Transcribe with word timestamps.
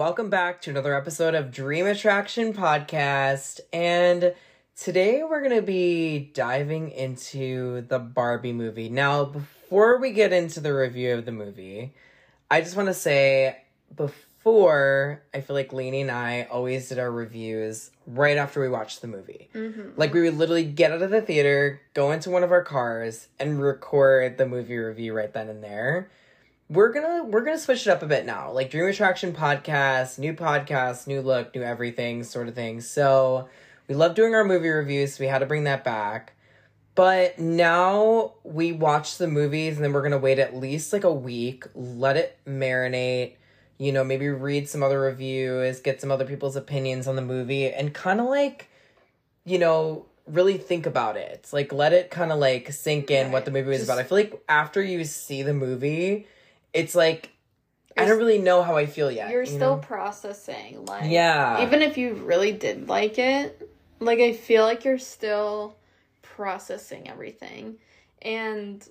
welcome 0.00 0.30
back 0.30 0.62
to 0.62 0.70
another 0.70 0.94
episode 0.94 1.34
of 1.34 1.52
Dream 1.52 1.86
Attraction 1.86 2.54
Podcast. 2.54 3.60
And 3.70 4.34
today 4.74 5.22
we're 5.22 5.42
going 5.42 5.54
to 5.54 5.60
be 5.60 6.30
diving 6.32 6.90
into 6.90 7.82
the 7.82 7.98
Barbie 7.98 8.54
movie. 8.54 8.88
Now, 8.88 9.26
before 9.26 9.98
we 9.98 10.12
get 10.12 10.32
into 10.32 10.58
the 10.60 10.72
review 10.72 11.12
of 11.12 11.26
the 11.26 11.32
movie, 11.32 11.92
I 12.50 12.62
just 12.62 12.76
want 12.76 12.88
to 12.88 12.94
say 12.94 13.58
before, 13.94 15.22
I 15.34 15.42
feel 15.42 15.54
like 15.54 15.74
Lainey 15.74 16.00
and 16.00 16.10
I 16.10 16.48
always 16.50 16.88
did 16.88 16.98
our 16.98 17.10
reviews 17.10 17.90
right 18.06 18.38
after 18.38 18.58
we 18.58 18.70
watched 18.70 19.02
the 19.02 19.06
movie. 19.06 19.50
Mm-hmm. 19.54 20.00
Like, 20.00 20.14
we 20.14 20.22
would 20.22 20.38
literally 20.38 20.64
get 20.64 20.92
out 20.92 21.02
of 21.02 21.10
the 21.10 21.20
theater, 21.20 21.82
go 21.92 22.10
into 22.10 22.30
one 22.30 22.42
of 22.42 22.52
our 22.52 22.64
cars, 22.64 23.28
and 23.38 23.60
record 23.60 24.38
the 24.38 24.46
movie 24.46 24.78
review 24.78 25.12
right 25.12 25.34
then 25.34 25.50
and 25.50 25.62
there 25.62 26.08
we're 26.70 26.92
gonna 26.92 27.24
we're 27.24 27.44
gonna 27.44 27.58
switch 27.58 27.86
it 27.86 27.90
up 27.90 28.02
a 28.02 28.06
bit 28.06 28.24
now. 28.24 28.52
Like 28.52 28.70
dream 28.70 28.86
attraction 28.86 29.32
podcast 29.34 30.18
new 30.18 30.32
podcast 30.32 31.06
new 31.08 31.20
look 31.20 31.54
new 31.54 31.62
everything 31.62 32.22
sort 32.22 32.48
of 32.48 32.54
thing. 32.54 32.80
So 32.80 33.48
we 33.88 33.96
love 33.96 34.14
doing 34.14 34.34
our 34.34 34.44
movie 34.44 34.68
reviews 34.68 35.16
so 35.16 35.24
we 35.24 35.28
had 35.28 35.40
to 35.40 35.46
bring 35.46 35.64
that 35.64 35.82
back. 35.82 36.34
But 36.94 37.38
now 37.38 38.34
we 38.44 38.72
watch 38.72 39.18
the 39.18 39.26
movies 39.26 39.76
and 39.76 39.84
then 39.84 39.92
we're 39.92 40.02
gonna 40.02 40.18
wait 40.18 40.38
at 40.38 40.54
least 40.56 40.92
like 40.92 41.04
a 41.04 41.12
week 41.12 41.64
let 41.74 42.16
it 42.16 42.38
marinate 42.46 43.34
you 43.78 43.90
know 43.90 44.04
maybe 44.04 44.28
read 44.28 44.68
some 44.68 44.82
other 44.82 45.00
reviews 45.00 45.80
get 45.80 46.00
some 46.00 46.10
other 46.12 46.24
people's 46.26 46.54
opinions 46.54 47.08
on 47.08 47.16
the 47.16 47.22
movie 47.22 47.66
and 47.72 47.94
kind 47.94 48.20
of 48.20 48.26
like 48.26 48.68
you 49.44 49.58
know 49.58 50.06
really 50.26 50.58
think 50.58 50.86
about 50.86 51.16
it. 51.16 51.48
Like 51.52 51.72
let 51.72 51.92
it 51.92 52.10
kind 52.10 52.30
of 52.30 52.38
like 52.38 52.70
sink 52.72 53.10
in 53.10 53.32
what 53.32 53.44
the 53.44 53.50
movie 53.50 53.70
was 53.70 53.78
Just- 53.78 53.90
about. 53.90 53.98
I 53.98 54.04
feel 54.04 54.18
like 54.18 54.40
after 54.48 54.80
you 54.80 55.04
see 55.04 55.42
the 55.42 55.54
movie 55.54 56.26
it's 56.72 56.94
like 56.94 57.30
I 57.96 58.02
You're 58.02 58.10
don't 58.10 58.18
really 58.18 58.38
know 58.38 58.62
how 58.62 58.76
I 58.76 58.86
feel 58.86 59.10
yet. 59.10 59.30
You're 59.30 59.42
you 59.42 59.46
still 59.46 59.76
know? 59.76 59.82
processing, 59.82 60.84
like 60.86 61.10
Yeah. 61.10 61.62
Even 61.62 61.82
if 61.82 61.98
you 61.98 62.14
really 62.14 62.52
did 62.52 62.88
like 62.88 63.18
it, 63.18 63.68
like 63.98 64.20
I 64.20 64.32
feel 64.32 64.62
like 64.64 64.84
you're 64.84 64.98
still 64.98 65.76
processing 66.22 67.08
everything, 67.08 67.76
and 68.22 68.86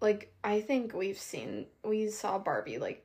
like 0.00 0.32
I 0.44 0.60
think 0.60 0.94
we've 0.94 1.18
seen 1.18 1.66
we 1.84 2.08
saw 2.08 2.38
Barbie 2.38 2.78
like 2.78 3.02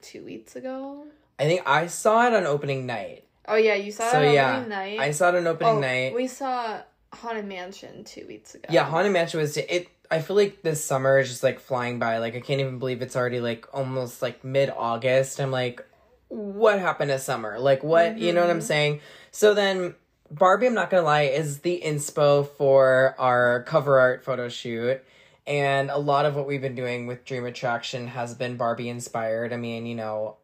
two 0.00 0.24
weeks 0.24 0.56
ago. 0.56 1.04
I 1.38 1.44
think 1.44 1.62
I 1.66 1.86
saw 1.88 2.26
it 2.26 2.34
on 2.34 2.46
opening 2.46 2.86
night. 2.86 3.24
Oh 3.46 3.56
yeah, 3.56 3.74
you 3.74 3.92
saw 3.92 4.10
So, 4.10 4.20
it 4.22 4.28
on 4.28 4.34
yeah, 4.34 4.50
opening 4.52 4.68
night. 4.70 4.98
I 5.00 5.10
saw 5.10 5.28
it 5.30 5.34
on 5.36 5.46
opening 5.46 5.76
oh, 5.76 5.80
night. 5.80 6.14
We 6.14 6.26
saw 6.26 6.80
Haunted 7.12 7.46
Mansion 7.46 8.04
two 8.04 8.26
weeks 8.26 8.54
ago. 8.54 8.66
yeah, 8.70 8.84
Haunted 8.84 9.12
Mansion 9.12 9.40
was 9.40 9.56
it. 9.56 9.88
I 10.10 10.20
feel 10.20 10.36
like 10.36 10.62
this 10.62 10.84
summer 10.84 11.18
is 11.18 11.28
just 11.28 11.42
like 11.42 11.60
flying 11.60 11.98
by. 11.98 12.18
Like 12.18 12.34
I 12.34 12.40
can't 12.40 12.60
even 12.60 12.78
believe 12.78 13.02
it's 13.02 13.16
already 13.16 13.40
like 13.40 13.66
almost 13.74 14.22
like 14.22 14.42
mid 14.44 14.70
August. 14.70 15.40
I'm 15.40 15.50
like, 15.50 15.84
what 16.28 16.78
happened 16.78 17.10
to 17.10 17.18
summer? 17.18 17.58
Like 17.58 17.82
what? 17.82 18.18
You 18.18 18.32
know 18.32 18.40
what 18.42 18.50
I'm 18.50 18.60
Mhm. 18.60 18.62
saying? 18.62 19.00
So 19.30 19.54
then 19.54 19.94
Barbie, 20.30 20.66
I'm 20.66 20.74
not 20.74 20.90
gonna 20.90 21.02
lie, 21.02 21.22
is 21.22 21.60
the 21.60 21.80
inspo 21.84 22.46
for 22.46 23.14
our 23.18 23.62
cover 23.64 23.98
art 23.98 24.24
photo 24.24 24.48
shoot. 24.48 25.02
And 25.46 25.90
a 25.90 25.96
lot 25.96 26.26
of 26.26 26.36
what 26.36 26.46
we've 26.46 26.60
been 26.60 26.74
doing 26.74 27.06
with 27.06 27.24
Dream 27.24 27.46
Attraction 27.46 28.08
has 28.08 28.34
been 28.34 28.58
Barbie 28.58 28.90
inspired. 28.90 29.54
I 29.54 29.56
mean, 29.56 29.86
you 29.86 29.94
know, 29.94 30.36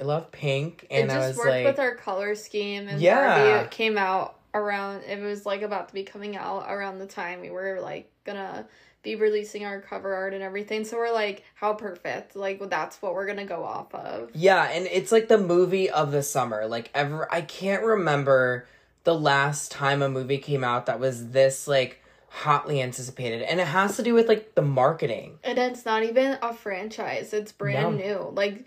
I 0.00 0.04
love 0.04 0.30
pink, 0.30 0.86
It 0.90 1.02
and 1.02 1.10
I 1.10 1.16
just 1.16 1.28
was 1.30 1.36
worked 1.38 1.50
like, 1.50 1.66
with 1.66 1.78
our 1.80 1.96
color 1.96 2.36
scheme, 2.36 2.86
and 2.88 3.00
Yeah. 3.00 3.56
Barbie 3.62 3.68
came 3.70 3.98
out 3.98 4.38
around. 4.54 5.02
It 5.02 5.20
was 5.20 5.44
like 5.44 5.62
about 5.62 5.88
to 5.88 5.94
be 5.94 6.04
coming 6.04 6.36
out 6.36 6.66
around 6.68 7.00
the 7.00 7.06
time 7.06 7.40
we 7.40 7.50
were 7.50 7.80
like 7.80 8.10
gonna 8.24 8.66
be 9.04 9.14
releasing 9.14 9.64
our 9.64 9.80
cover 9.80 10.14
art 10.14 10.34
and 10.34 10.42
everything. 10.42 10.84
So 10.84 10.96
we're 10.96 11.12
like, 11.12 11.44
how 11.54 11.74
perfect! 11.74 12.34
Like 12.34 12.68
that's 12.68 13.00
what 13.00 13.14
we're 13.14 13.26
gonna 13.26 13.44
go 13.44 13.62
off 13.62 13.94
of. 13.94 14.30
Yeah, 14.34 14.64
and 14.64 14.86
it's 14.86 15.12
like 15.12 15.28
the 15.28 15.38
movie 15.38 15.88
of 15.90 16.10
the 16.10 16.22
summer. 16.22 16.66
Like 16.66 16.90
ever 16.94 17.32
I 17.32 17.42
can't 17.42 17.84
remember 17.84 18.66
the 19.04 19.14
last 19.14 19.70
time 19.70 20.02
a 20.02 20.08
movie 20.08 20.38
came 20.38 20.64
out 20.64 20.86
that 20.86 20.98
was 20.98 21.30
this 21.30 21.68
like 21.68 22.02
hotly 22.28 22.82
anticipated. 22.82 23.42
And 23.42 23.60
it 23.60 23.68
has 23.68 23.96
to 23.96 24.02
do 24.02 24.14
with 24.14 24.26
like 24.26 24.54
the 24.54 24.62
marketing. 24.62 25.38
And 25.44 25.58
it's 25.58 25.84
not 25.84 26.02
even 26.02 26.38
a 26.42 26.52
franchise; 26.52 27.32
it's 27.32 27.52
brand 27.52 27.98
new. 27.98 28.32
Like 28.32 28.64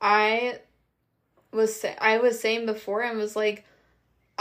I 0.00 0.60
was, 1.52 1.80
sa- 1.80 1.94
I 2.00 2.18
was 2.18 2.40
saying 2.40 2.66
before, 2.66 3.02
and 3.02 3.18
was 3.18 3.36
like, 3.36 3.64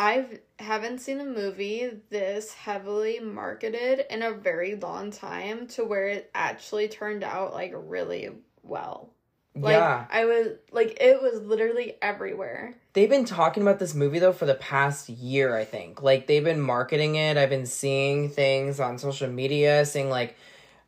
I 0.02 0.26
haven't 0.58 0.98
seen 0.98 1.20
a 1.20 1.26
movie 1.26 1.92
this 2.10 2.54
heavily 2.54 3.20
marketed 3.20 4.04
in 4.10 4.24
a 4.24 4.32
very 4.32 4.74
long 4.74 5.12
time 5.12 5.68
to 5.68 5.86
where 5.86 6.08
it 6.08 6.32
actually 6.34 6.88
turned 6.88 7.24
out 7.24 7.54
like 7.54 7.72
really 7.76 8.32
well. 8.64 9.12
Like 9.54 9.74
yeah. 9.74 10.08
I 10.10 10.26
was 10.26 10.58
like 10.72 10.98
it 11.00 11.22
was 11.22 11.44
literally 11.44 11.98
everywhere. 12.02 12.74
They've 12.94 13.12
been 13.12 13.26
talking 13.26 13.62
about 13.62 13.78
this 13.78 13.94
movie 13.94 14.18
though 14.18 14.34
for 14.34 14.48
the 14.48 14.56
past 14.56 15.08
year, 15.08 15.56
I 15.56 15.66
think. 15.66 16.02
Like 16.02 16.26
they've 16.26 16.44
been 16.44 16.62
marketing 16.62 17.14
it. 17.14 17.38
I've 17.38 17.52
been 17.52 17.68
seeing 17.68 18.32
things 18.32 18.80
on 18.80 18.98
social 18.98 19.30
media 19.30 19.86
saying 19.86 20.10
like 20.10 20.36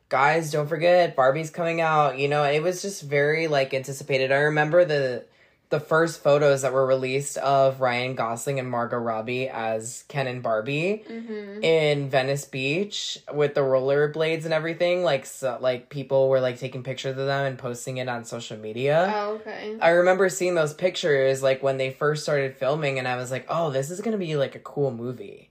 guys, 0.10 0.52
don't 0.52 0.68
forget 0.68 1.16
Barbie's 1.16 1.52
coming 1.52 1.82
out, 1.82 2.18
you 2.18 2.28
know, 2.28 2.44
it 2.44 2.64
was 2.64 2.82
just 2.82 3.04
very 3.04 3.48
like 3.48 3.76
anticipated. 3.76 4.32
I 4.32 4.38
remember 4.38 4.86
the 4.86 5.26
the 5.74 5.80
first 5.80 6.22
photos 6.22 6.62
that 6.62 6.72
were 6.72 6.86
released 6.86 7.36
of 7.40 7.82
Ryan 7.82 8.14
Gosling 8.14 8.60
and 8.60 8.70
Margot 8.70 8.98
Robbie 8.98 9.50
as 9.50 10.04
Ken 10.08 10.28
and 10.28 10.44
Barbie 10.44 11.04
Mm-hmm. 11.10 11.64
in 11.64 12.10
Venice 12.12 12.46
Beach 12.46 13.18
with 13.34 13.56
the 13.56 13.62
rollerblades 13.62 14.46
and 14.46 14.54
everything. 14.54 15.04
Like 15.04 15.26
so, 15.26 15.58
like 15.60 15.90
people 15.90 16.30
were 16.30 16.40
like 16.40 16.60
taking 16.60 16.84
pictures 16.84 17.18
of 17.18 17.26
them 17.26 17.48
and 17.48 17.58
posting 17.58 17.98
it 17.98 18.08
on 18.08 18.24
social 18.24 18.56
media. 18.56 19.12
Oh, 19.16 19.34
okay. 19.38 19.76
I 19.82 19.90
remember 19.90 20.30
seeing 20.30 20.54
those 20.54 20.76
pictures 20.76 21.42
like 21.42 21.64
when 21.64 21.78
they 21.78 21.90
first 21.90 22.22
started 22.22 22.56
filming, 22.56 23.00
and 23.00 23.08
I 23.08 23.16
was 23.16 23.32
like, 23.32 23.48
oh, 23.50 23.72
this 23.72 23.90
is 23.90 24.00
gonna 24.00 24.18
be 24.18 24.36
like 24.36 24.54
a 24.54 24.60
cool 24.60 24.92
movie. 24.92 25.50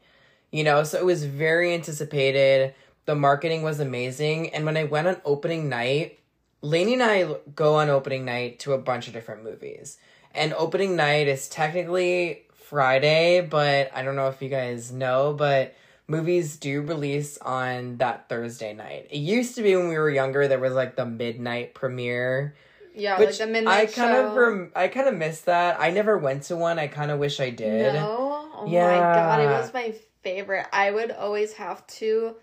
You 0.52 0.62
know, 0.62 0.84
so 0.84 0.98
it 0.98 1.04
was 1.04 1.24
very 1.24 1.74
anticipated. 1.74 2.74
The 3.06 3.16
marketing 3.16 3.62
was 3.62 3.80
amazing. 3.80 4.54
And 4.54 4.64
when 4.66 4.76
I 4.76 4.84
went 4.84 5.08
on 5.08 5.20
opening 5.24 5.68
night, 5.68 6.20
Lainey 6.60 6.92
and 6.92 7.02
I 7.02 7.34
go 7.56 7.74
on 7.74 7.90
opening 7.90 8.24
night 8.24 8.60
to 8.60 8.72
a 8.72 8.78
bunch 8.78 9.08
of 9.08 9.14
different 9.14 9.42
movies. 9.42 9.98
And 10.34 10.52
opening 10.54 10.96
night 10.96 11.28
is 11.28 11.48
technically 11.48 12.42
Friday, 12.54 13.40
but 13.42 13.90
I 13.94 14.02
don't 14.02 14.16
know 14.16 14.28
if 14.28 14.40
you 14.40 14.48
guys 14.48 14.90
know, 14.92 15.34
but 15.34 15.74
movies 16.08 16.56
do 16.56 16.80
release 16.82 17.38
on 17.38 17.98
that 17.98 18.28
Thursday 18.28 18.72
night. 18.74 19.08
It 19.10 19.18
used 19.18 19.54
to 19.56 19.62
be 19.62 19.76
when 19.76 19.88
we 19.88 19.98
were 19.98 20.10
younger, 20.10 20.48
there 20.48 20.58
was 20.58 20.72
like 20.74 20.96
the 20.96 21.06
midnight 21.06 21.74
premiere 21.74 22.54
Yeah, 22.94 23.18
which 23.18 23.28
like 23.30 23.38
the 23.38 23.46
midnight 23.46 23.72
I 23.74 23.86
kind 23.86 24.14
show. 24.14 24.28
of 24.28 24.36
rem- 24.36 24.72
I 24.74 24.88
kind 24.88 25.08
of 25.08 25.14
missed 25.14 25.46
that. 25.46 25.78
I 25.80 25.90
never 25.90 26.16
went 26.18 26.44
to 26.44 26.56
one. 26.56 26.78
I 26.78 26.86
kind 26.88 27.10
of 27.10 27.18
wish 27.18 27.40
I 27.40 27.50
did. 27.50 27.94
No. 27.94 28.48
Oh 28.54 28.66
my 28.66 28.70
god, 28.70 29.40
it 29.40 29.46
was 29.46 29.72
my 29.74 29.94
favorite. 30.22 30.66
I 30.72 30.90
would 30.90 31.10
always 31.10 31.52
have 31.54 31.86
to 31.98 32.36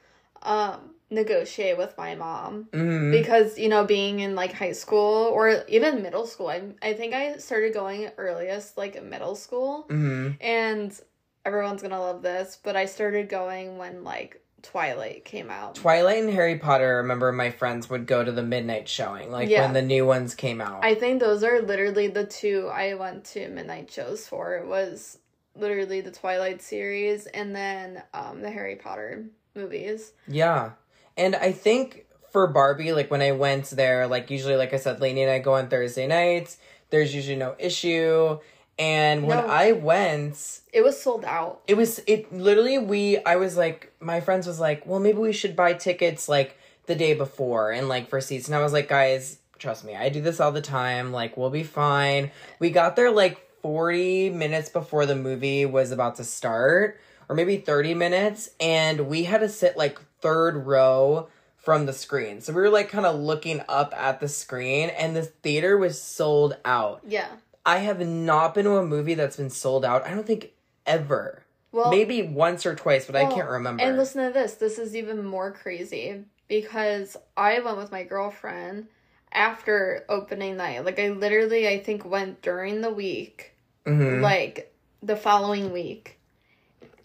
um 0.44 0.92
negotiate 1.10 1.78
with 1.78 1.98
my 1.98 2.16
mom 2.16 2.68
Mhm. 2.72 3.12
because 3.12 3.58
you 3.58 3.68
know 3.70 3.84
being 3.84 4.20
in 4.20 4.36
like 4.36 4.54
high 4.54 4.72
school 4.74 5.26
or 5.34 5.64
even 5.68 6.02
middle 6.04 6.28
school. 6.28 6.48
I 6.48 6.62
I 6.82 6.94
think 6.94 7.14
I 7.14 7.38
started 7.38 7.74
going 7.74 8.10
earliest 8.18 8.78
like 8.78 9.02
middle 9.04 9.36
school 9.36 9.86
Mhm. 9.90 10.36
and 10.40 11.00
everyone's 11.46 11.82
to 11.82 11.88
love 12.00 12.22
this, 12.22 12.58
but 12.62 12.76
I 12.76 12.86
started 12.86 13.28
going 13.30 13.78
when 13.78 14.04
like 14.04 14.42
Twilight 14.62 15.24
came 15.24 15.50
out. 15.50 15.76
Twilight 15.76 16.22
and 16.22 16.34
Harry 16.34 16.58
Potter. 16.60 16.86
I 16.86 16.98
remember 16.98 17.32
my 17.32 17.50
friends 17.50 17.90
would 17.90 18.06
go 18.06 18.24
to 18.26 18.32
the 18.32 18.44
midnight 18.44 18.90
showing, 18.90 19.32
like 19.32 19.48
Yeah. 19.50 19.62
when 19.62 19.74
the 19.74 19.82
new 19.82 20.06
ones 20.06 20.36
came 20.36 20.60
out. 20.60 20.84
I 20.84 20.96
think 20.96 21.22
those 21.22 21.44
are 21.46 21.62
literally 21.62 22.08
the 22.08 22.26
two 22.26 22.68
I 22.68 22.94
went 22.96 23.24
to 23.34 23.48
midnight 23.48 23.90
shows 23.90 24.28
for. 24.28 24.58
It 24.58 24.68
was 24.68 25.18
literally 25.56 26.02
the 26.02 26.12
Twilight 26.12 26.62
series 26.62 27.26
and 27.28 27.56
then 27.56 28.04
um 28.14 28.42
the 28.42 28.52
Harry 28.52 28.76
Potter 28.76 29.26
movies. 29.56 30.12
yeah, 30.28 30.72
and 31.20 31.36
I 31.36 31.52
think 31.52 32.06
for 32.32 32.48
Barbie, 32.48 32.94
like 32.94 33.12
when 33.12 33.22
I 33.22 33.32
went 33.34 33.70
there, 33.72 34.08
like 34.08 34.32
usually, 34.32 34.56
like 34.56 34.74
I 34.74 34.78
said, 34.78 35.00
Lainey 35.02 35.22
and 35.24 35.32
I 35.32 35.40
go 35.40 35.54
on 35.54 35.68
Thursday 35.68 36.08
nights. 36.08 36.58
There's 36.90 37.14
usually 37.14 37.36
no 37.36 37.56
issue, 37.60 38.40
and 38.80 39.28
when 39.28 39.38
No. 39.38 39.48
I 39.48 39.74
went, 39.74 40.62
It 40.74 40.82
was 40.84 41.00
sold 41.00 41.24
out. 41.26 41.62
it 41.68 41.76
was 41.76 42.00
it 42.08 42.32
literally 42.34 42.78
we 42.80 43.18
i 43.26 43.36
was 43.36 43.58
like 43.58 43.92
my 44.00 44.22
friends 44.22 44.48
was 44.48 44.60
like 44.60 44.86
well 44.88 45.00
maybe 45.00 45.18
we 45.20 45.34
should 45.34 45.56
buy 45.56 45.74
tickets 45.74 46.28
like 46.30 46.58
the 46.88 46.96
day 46.96 47.14
before 47.14 47.72
and 47.72 47.88
like 47.90 48.10
for 48.10 48.20
seats 48.22 48.48
and 48.48 48.56
i 48.56 48.62
was 48.64 48.72
like 48.74 48.88
guys 48.88 49.38
trust 49.60 49.84
me 49.86 49.96
i 49.96 50.10
do 50.10 50.22
this 50.22 50.40
all 50.40 50.52
the 50.52 50.62
time 50.62 51.12
like 51.12 51.36
we'll 51.38 51.50
be 51.50 51.64
fine 51.64 52.32
we 52.60 52.70
got 52.72 52.96
there 52.96 53.12
like 53.12 53.38
40 53.62 54.30
minutes 54.32 54.70
before 54.70 55.06
the 55.06 55.16
movie 55.16 55.66
was 55.66 55.92
about 55.92 56.16
to 56.16 56.24
start 56.24 57.00
or 57.28 57.36
maybe 57.36 57.58
30 57.58 57.94
minutes 57.94 58.50
and 58.60 59.08
we 59.08 59.24
had 59.26 59.42
to 59.42 59.50
sit 59.50 59.76
like 59.78 60.00
third 60.22 60.66
row 60.66 61.28
from 61.58 61.86
the 61.86 61.94
screen 61.94 62.42
so 62.42 62.54
we 62.54 62.62
were 62.62 62.70
like 62.70 62.90
kind 62.90 63.06
of 63.06 63.16
looking 63.20 63.62
up 63.70 63.94
at 63.96 64.20
the 64.20 64.28
screen 64.28 64.90
and 64.90 65.16
the 65.16 65.24
theater 65.24 65.78
was 65.78 66.02
sold 66.02 66.56
out 66.66 67.02
Yeah. 67.06 67.28
i 67.66 67.80
have 67.80 68.00
not 68.06 68.54
been 68.54 68.66
to 68.66 68.78
a 68.78 68.86
movie 68.86 69.14
that's 69.14 69.38
been 69.38 69.50
sold 69.50 69.84
out 69.84 70.06
i 70.06 70.12
don't 70.12 70.26
think 70.26 70.52
ever 70.86 71.44
Well, 71.72 71.92
Maybe 71.92 72.24
once 72.24 72.66
or 72.66 72.74
twice, 72.74 73.06
but 73.06 73.16
I 73.16 73.26
can't 73.28 73.48
remember. 73.48 73.84
And 73.84 73.96
listen 73.96 74.26
to 74.26 74.34
this. 74.34 74.56
This 74.56 74.80
is 74.80 74.96
even 74.96 75.24
more 75.24 75.52
crazy 75.52 76.24
because 76.48 77.16
I 77.38 77.60
went 77.60 77.78
with 77.78 77.92
my 77.92 78.02
girlfriend 78.02 78.88
after 79.32 80.04
opening 80.10 80.58
night. 80.58 80.84
Like 80.84 80.98
I 81.00 81.10
literally 81.10 81.68
I 81.68 81.78
think 81.78 82.04
went 82.06 82.42
during 82.42 82.82
the 82.82 82.90
week, 82.90 83.54
Mhm. 83.86 84.20
like 84.22 84.74
the 85.04 85.16
following 85.16 85.72
week. 85.72 86.18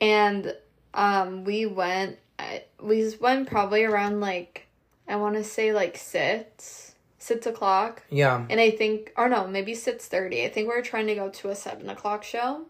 And 0.00 0.56
um 0.94 1.44
we 1.44 1.66
went 1.66 2.16
I- 2.38 2.64
we 2.80 3.14
went 3.20 3.48
probably 3.48 3.84
around 3.84 4.20
like 4.20 4.66
I 5.08 5.16
want 5.16 5.34
to 5.36 5.44
say 5.44 5.72
like 5.72 5.96
6 5.96 6.94
6 7.18 7.46
o'clock. 7.46 8.02
yeah. 8.10 8.44
And 8.50 8.60
I 8.60 8.70
think, 8.70 9.12
or 9.16 9.28
no, 9.30 9.46
maybe 9.46 9.74
six 9.74 10.06
thirty. 10.08 10.44
I 10.44 10.50
think 10.50 10.68
we 10.68 10.74
were 10.74 10.82
trying 10.82 11.06
to 11.06 11.14
go 11.14 11.30
to 11.30 11.48
a 11.48 11.54
seven 11.54 11.88
o'clock 11.88 12.22
show, 12.22 12.66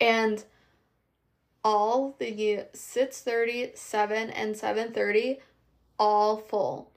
and 0.00 0.44
all 1.64 2.16
the 2.18 2.64
six 2.72 3.20
thirty, 3.22 3.70
seven, 3.76 4.30
and 4.30 4.56
seven 4.56 4.92
thirty, 4.92 5.38
all 6.00 6.36
full, 6.38 6.90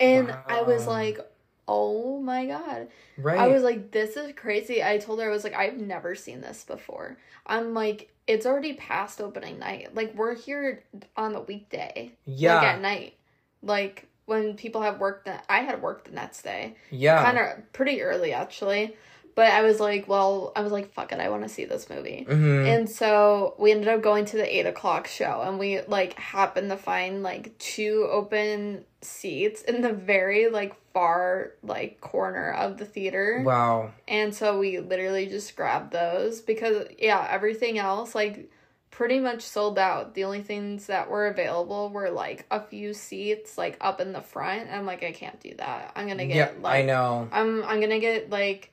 and 0.00 0.34
I 0.46 0.62
was 0.62 0.86
like, 0.86 1.18
oh 1.68 2.20
my 2.20 2.46
god! 2.46 2.88
Right. 3.18 3.38
I 3.38 3.48
was 3.48 3.62
like, 3.62 3.90
this 3.90 4.16
is 4.16 4.32
crazy. 4.36 4.82
I 4.82 4.98
told 4.98 5.20
her 5.20 5.26
I 5.26 5.32
was 5.32 5.44
like, 5.44 5.54
I've 5.54 5.78
never 5.78 6.14
seen 6.14 6.40
this 6.40 6.64
before. 6.64 7.16
I'm 7.46 7.74
like, 7.74 8.12
it's 8.26 8.46
already 8.46 8.74
past 8.74 9.20
opening 9.20 9.58
night. 9.58 9.94
Like 9.94 10.14
we're 10.14 10.34
here 10.34 10.84
on 11.16 11.32
the 11.32 11.40
weekday, 11.40 12.12
yeah. 12.24 12.56
like 12.56 12.64
at 12.64 12.80
night, 12.80 13.14
like. 13.62 14.08
When 14.26 14.54
people 14.56 14.82
have 14.82 14.98
work 14.98 15.26
that 15.26 15.44
I 15.48 15.60
had 15.60 15.80
work 15.80 16.02
the 16.02 16.10
next 16.10 16.42
day 16.42 16.74
yeah. 16.90 17.22
kind 17.22 17.38
of 17.38 17.72
pretty 17.72 18.02
early 18.02 18.32
actually 18.32 18.96
but 19.36 19.46
i 19.52 19.62
was 19.62 19.78
like 19.78 20.08
well 20.08 20.50
i 20.56 20.60
was 20.62 20.72
like 20.72 20.92
fuck 20.92 21.12
it 21.12 21.20
i 21.20 21.28
want 21.28 21.42
to 21.44 21.48
see 21.48 21.64
this 21.64 21.88
movie 21.88 22.26
Mhm. 22.28 22.66
and 22.66 22.90
so 22.90 23.54
we 23.58 23.70
ended 23.70 23.86
up 23.86 24.02
going 24.02 24.24
to 24.24 24.36
the 24.36 24.56
eight 24.58 24.66
o'clock 24.66 25.06
show 25.06 25.42
and 25.46 25.58
we 25.60 25.80
like 25.82 26.14
happened 26.18 26.70
to 26.70 26.76
find 26.76 27.22
like 27.22 27.56
two 27.58 28.08
open 28.10 28.84
seats 29.02 29.62
in 29.62 29.82
the 29.82 29.92
very 29.92 30.48
like 30.48 30.74
far 30.92 31.52
like 31.62 32.00
corner 32.00 32.50
of 32.52 32.78
the 32.78 32.84
theater 32.84 33.42
wow. 33.46 33.92
and 34.08 34.34
so 34.34 34.58
we 34.58 34.80
literally 34.80 35.26
just 35.26 35.54
grabbed 35.54 35.92
those 35.92 36.40
because 36.40 36.88
yeah 36.98 37.24
everything 37.30 37.78
else 37.78 38.14
like 38.14 38.50
pretty 38.90 39.20
much 39.20 39.42
sold 39.42 39.78
out 39.78 40.14
the 40.14 40.24
only 40.24 40.40
things 40.40 40.86
that 40.86 41.10
were 41.10 41.26
available 41.26 41.90
were 41.90 42.08
like 42.10 42.46
a 42.50 42.58
few 42.58 42.94
seats 42.94 43.58
like 43.58 43.76
up 43.82 44.00
in 44.00 44.12
the 44.14 44.22
front 44.22 44.70
i'm 44.72 44.86
like 44.86 45.04
i 45.04 45.12
can't 45.12 45.38
do 45.40 45.52
that 45.58 45.92
i'm 45.94 46.08
gonna 46.08 46.24
get 46.26 46.54
Yeah, 46.54 46.62
like 46.62 46.76
I 46.76 46.82
know. 46.86 47.28
I'm 47.30 47.62
I'm 47.64 47.78
gonna 47.80 47.98
get 48.00 48.30
like 48.30 48.72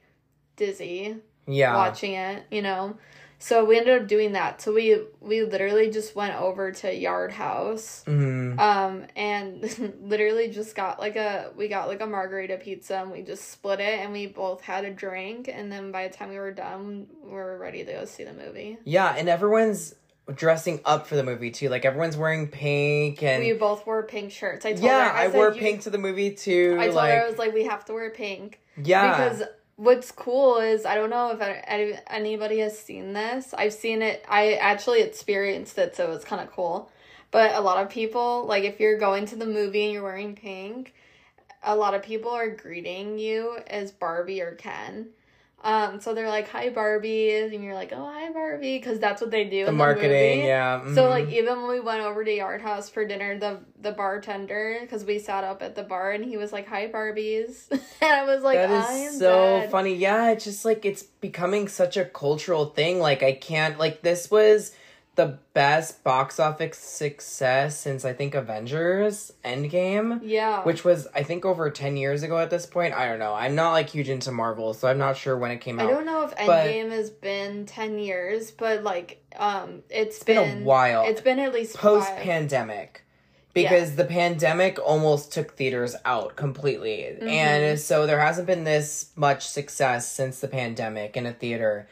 dizzy 0.56 1.18
Yeah. 1.48 1.76
watching 1.76 2.14
it, 2.14 2.44
you 2.52 2.62
know. 2.62 2.98
So 3.40 3.66
we 3.66 3.78
ended 3.78 4.02
up 4.02 4.08
doing 4.08 4.32
that. 4.34 4.62
So 4.62 4.74
we 4.74 4.98
we 5.20 5.44
literally 5.44 5.92
just 5.92 6.16
went 6.16 6.34
over 6.40 6.72
to 6.72 6.96
Yard 6.96 7.34
House, 7.34 8.04
Mhm. 8.08 8.58
um, 8.58 9.04
and 9.18 9.98
literally 10.02 10.48
just 10.48 10.76
got 10.76 10.98
like 10.98 11.18
a 11.18 11.52
we 11.58 11.68
got 11.68 11.90
like 11.90 12.00
a 12.00 12.06
margarita 12.06 12.56
pizza 12.58 13.00
and 13.02 13.12
we 13.12 13.22
just 13.22 13.50
split 13.50 13.82
it 13.82 14.00
and 14.00 14.14
we 14.14 14.28
both 14.28 14.62
had 14.62 14.86
a 14.86 14.92
drink 14.92 15.50
and 15.54 15.70
then 15.70 15.92
by 15.92 16.08
the 16.08 16.14
time 16.14 16.30
we 16.30 16.38
were 16.40 16.54
done 16.54 17.08
we 17.22 17.32
were 17.32 17.58
ready 17.58 17.84
to 17.84 17.92
go 17.92 18.06
see 18.06 18.24
the 18.24 18.32
movie. 18.32 18.78
Yeah, 18.86 19.14
and 19.18 19.28
everyone's 19.28 19.94
dressing 20.34 20.80
up 20.86 21.06
for 21.06 21.18
the 21.18 21.24
movie 21.24 21.52
too. 21.52 21.68
Like 21.68 21.84
everyone's 21.84 22.16
wearing 22.16 22.48
pink 22.48 23.22
and 23.24 23.44
we 23.44 23.52
both 23.52 23.86
wore 23.86 24.04
pink 24.04 24.32
shirts. 24.32 24.66
I 24.66 24.72
told 24.72 24.84
yeah, 24.86 25.10
her 25.10 25.18
I, 25.18 25.26
said, 25.26 25.36
wore 25.36 25.52
pink 25.54 25.82
to 25.82 25.90
the 25.90 25.98
movie 25.98 26.32
too. 26.32 26.78
I 26.80 26.86
told 26.86 26.96
like 26.96 27.14
her 27.14 27.26
I 27.26 27.30
was 27.30 27.38
like 27.38 27.54
we 27.54 27.66
have 27.66 27.84
to 27.86 27.94
wear 27.94 28.10
pink. 28.10 28.62
yeah, 28.82 29.12
Because 29.30 29.44
what's 29.76 30.12
cool 30.12 30.58
is 30.60 30.86
I 30.86 30.96
don't 30.96 31.10
know 31.10 31.32
if 31.32 31.42
any- 31.42 32.00
anybody 32.08 32.60
has 32.60 32.78
seen 32.78 33.14
this. 33.14 33.54
I've 33.54 33.74
seen 33.74 34.02
it. 34.02 34.24
I 34.28 34.54
actually 34.54 35.02
experienced 35.02 35.78
it, 35.78 35.96
so 35.96 36.12
it's 36.12 36.26
kind 36.26 36.42
of 36.42 36.52
cool. 36.52 36.92
But 37.32 37.56
a 37.56 37.62
lot 37.62 37.84
of 37.84 37.90
people, 37.90 38.46
like 38.46 38.64
if 38.64 38.80
you're 38.80 38.98
going 38.98 39.26
to 39.28 39.36
the 39.36 39.46
movie 39.46 39.86
and 39.86 39.94
you're 39.94 40.04
wearing 40.04 40.36
pink, 40.36 40.94
a 41.64 41.76
lot 41.76 41.94
of 41.94 42.04
people 42.04 42.32
are 42.32 42.50
greeting 42.50 43.18
you 43.18 43.58
as 43.68 43.92
Barbie 43.92 44.42
or 44.42 44.56
Ken. 44.56 45.10
Um, 45.64 46.02
so 46.02 46.14
they're 46.14 46.28
like, 46.28 46.50
"Hi 46.50 46.70
Barbie," 46.70 47.34
and 47.36 47.64
you're 47.64 47.74
like, 47.74 47.94
"Oh, 47.94 48.04
hi 48.04 48.30
Barbie," 48.32 48.78
because 48.78 49.00
that's 49.00 49.22
what 49.22 49.32
they 49.32 49.46
do 49.46 49.64
the 49.64 49.70
in 49.70 49.76
marketing. 49.76 50.44
Yeah. 50.44 50.82
So 50.94 51.04
mhm. 51.06 51.10
like 51.10 51.30
even 51.30 51.62
when 51.62 51.70
we 51.70 51.80
went 51.80 52.02
over 52.02 52.24
to 52.26 52.34
Yard 52.34 52.62
House 52.62 52.90
for 52.90 53.06
dinner, 53.06 53.40
the 53.40 53.60
the 53.80 53.94
bartender 53.94 54.80
because 54.82 55.06
we 55.06 55.20
sat 55.20 55.46
up 55.46 55.62
at 55.62 55.76
the 55.76 55.84
bar 55.84 56.12
and 56.12 56.26
he 56.26 56.36
was 56.36 56.52
like, 56.52 56.68
"Hi 56.68 56.90
Barbies," 56.90 57.68
and 57.72 57.82
I 58.02 58.26
was 58.26 58.44
like, 58.44 58.58
that 58.58 58.70
"I 58.72 58.94
am 58.94 59.14
so 59.14 59.60
dead." 59.60 59.72
funny. 59.72 59.96
Yeah, 59.96 60.32
it's 60.32 60.44
just 60.44 60.66
like 60.66 60.84
it's 60.86 61.04
becoming 61.04 61.70
such 61.70 61.96
a 61.96 62.04
cultural 62.04 62.66
thing. 62.66 63.00
Like 63.00 63.24
I 63.24 63.32
can't 63.32 63.80
like 63.80 64.02
this 64.02 64.30
was 64.30 64.74
the 65.16 65.38
best 65.54 66.04
box 66.04 66.40
office 66.40 66.78
success 66.78 67.78
since 67.80 68.04
I 68.04 68.14
think 68.14 68.34
Avengers 68.34 69.32
Endgame. 69.46 70.20
Yeah, 70.24 70.64
Which 70.64 70.84
was 70.84 71.08
I 71.14 71.22
think 71.24 71.46
over 71.46 71.70
ten 71.70 71.98
years 71.98 72.24
ago 72.24 72.40
at 72.40 72.50
this 72.50 72.66
point. 72.66 72.94
I 72.96 73.08
don't 73.08 73.20
know. 73.20 73.34
I'm 73.34 73.54
not 73.56 73.72
like 73.74 73.90
huge 73.90 74.10
into 74.10 74.32
Marvel, 74.32 74.74
so 74.74 74.88
I'm 74.88 74.98
not 74.98 75.16
sure 75.18 75.38
when 75.38 75.52
it 75.52 75.58
came 75.58 75.80
out. 75.80 75.88
I 75.88 75.92
don't 75.92 76.06
know 76.06 76.24
if 76.24 76.32
but- 76.32 76.68
Endgame 76.68 76.90
has 76.92 77.10
been 77.12 77.66
ten 77.66 78.00
years, 78.00 78.52
but 78.52 78.84
like 78.84 79.24
um, 79.38 79.84
it's 79.90 80.18
It's 80.18 80.24
been, 80.24 80.62
a 80.62 80.66
while. 80.66 81.06
It's 81.06 81.22
been 81.22 81.40
at 81.40 81.54
least 81.54 81.78
post 81.78 82.10
pandemic. 82.18 83.04
because 83.54 83.96
the 83.96 84.06
pandemic 84.06 84.80
almost 84.84 85.32
took 85.32 85.56
theaters 85.56 85.96
out 86.06 86.36
completely 86.36 87.04
Mm-hmm. 87.04 87.28
and 87.28 87.80
so 87.80 88.08
there 88.08 88.20
hasn't 88.20 88.48
been 88.48 88.64
this 88.64 89.12
much 89.16 89.46
success 89.48 90.12
since 90.12 90.40
the 90.40 90.48
pandemic 90.48 91.16
in 91.16 91.28
a 91.28 91.34
theater 91.34 91.88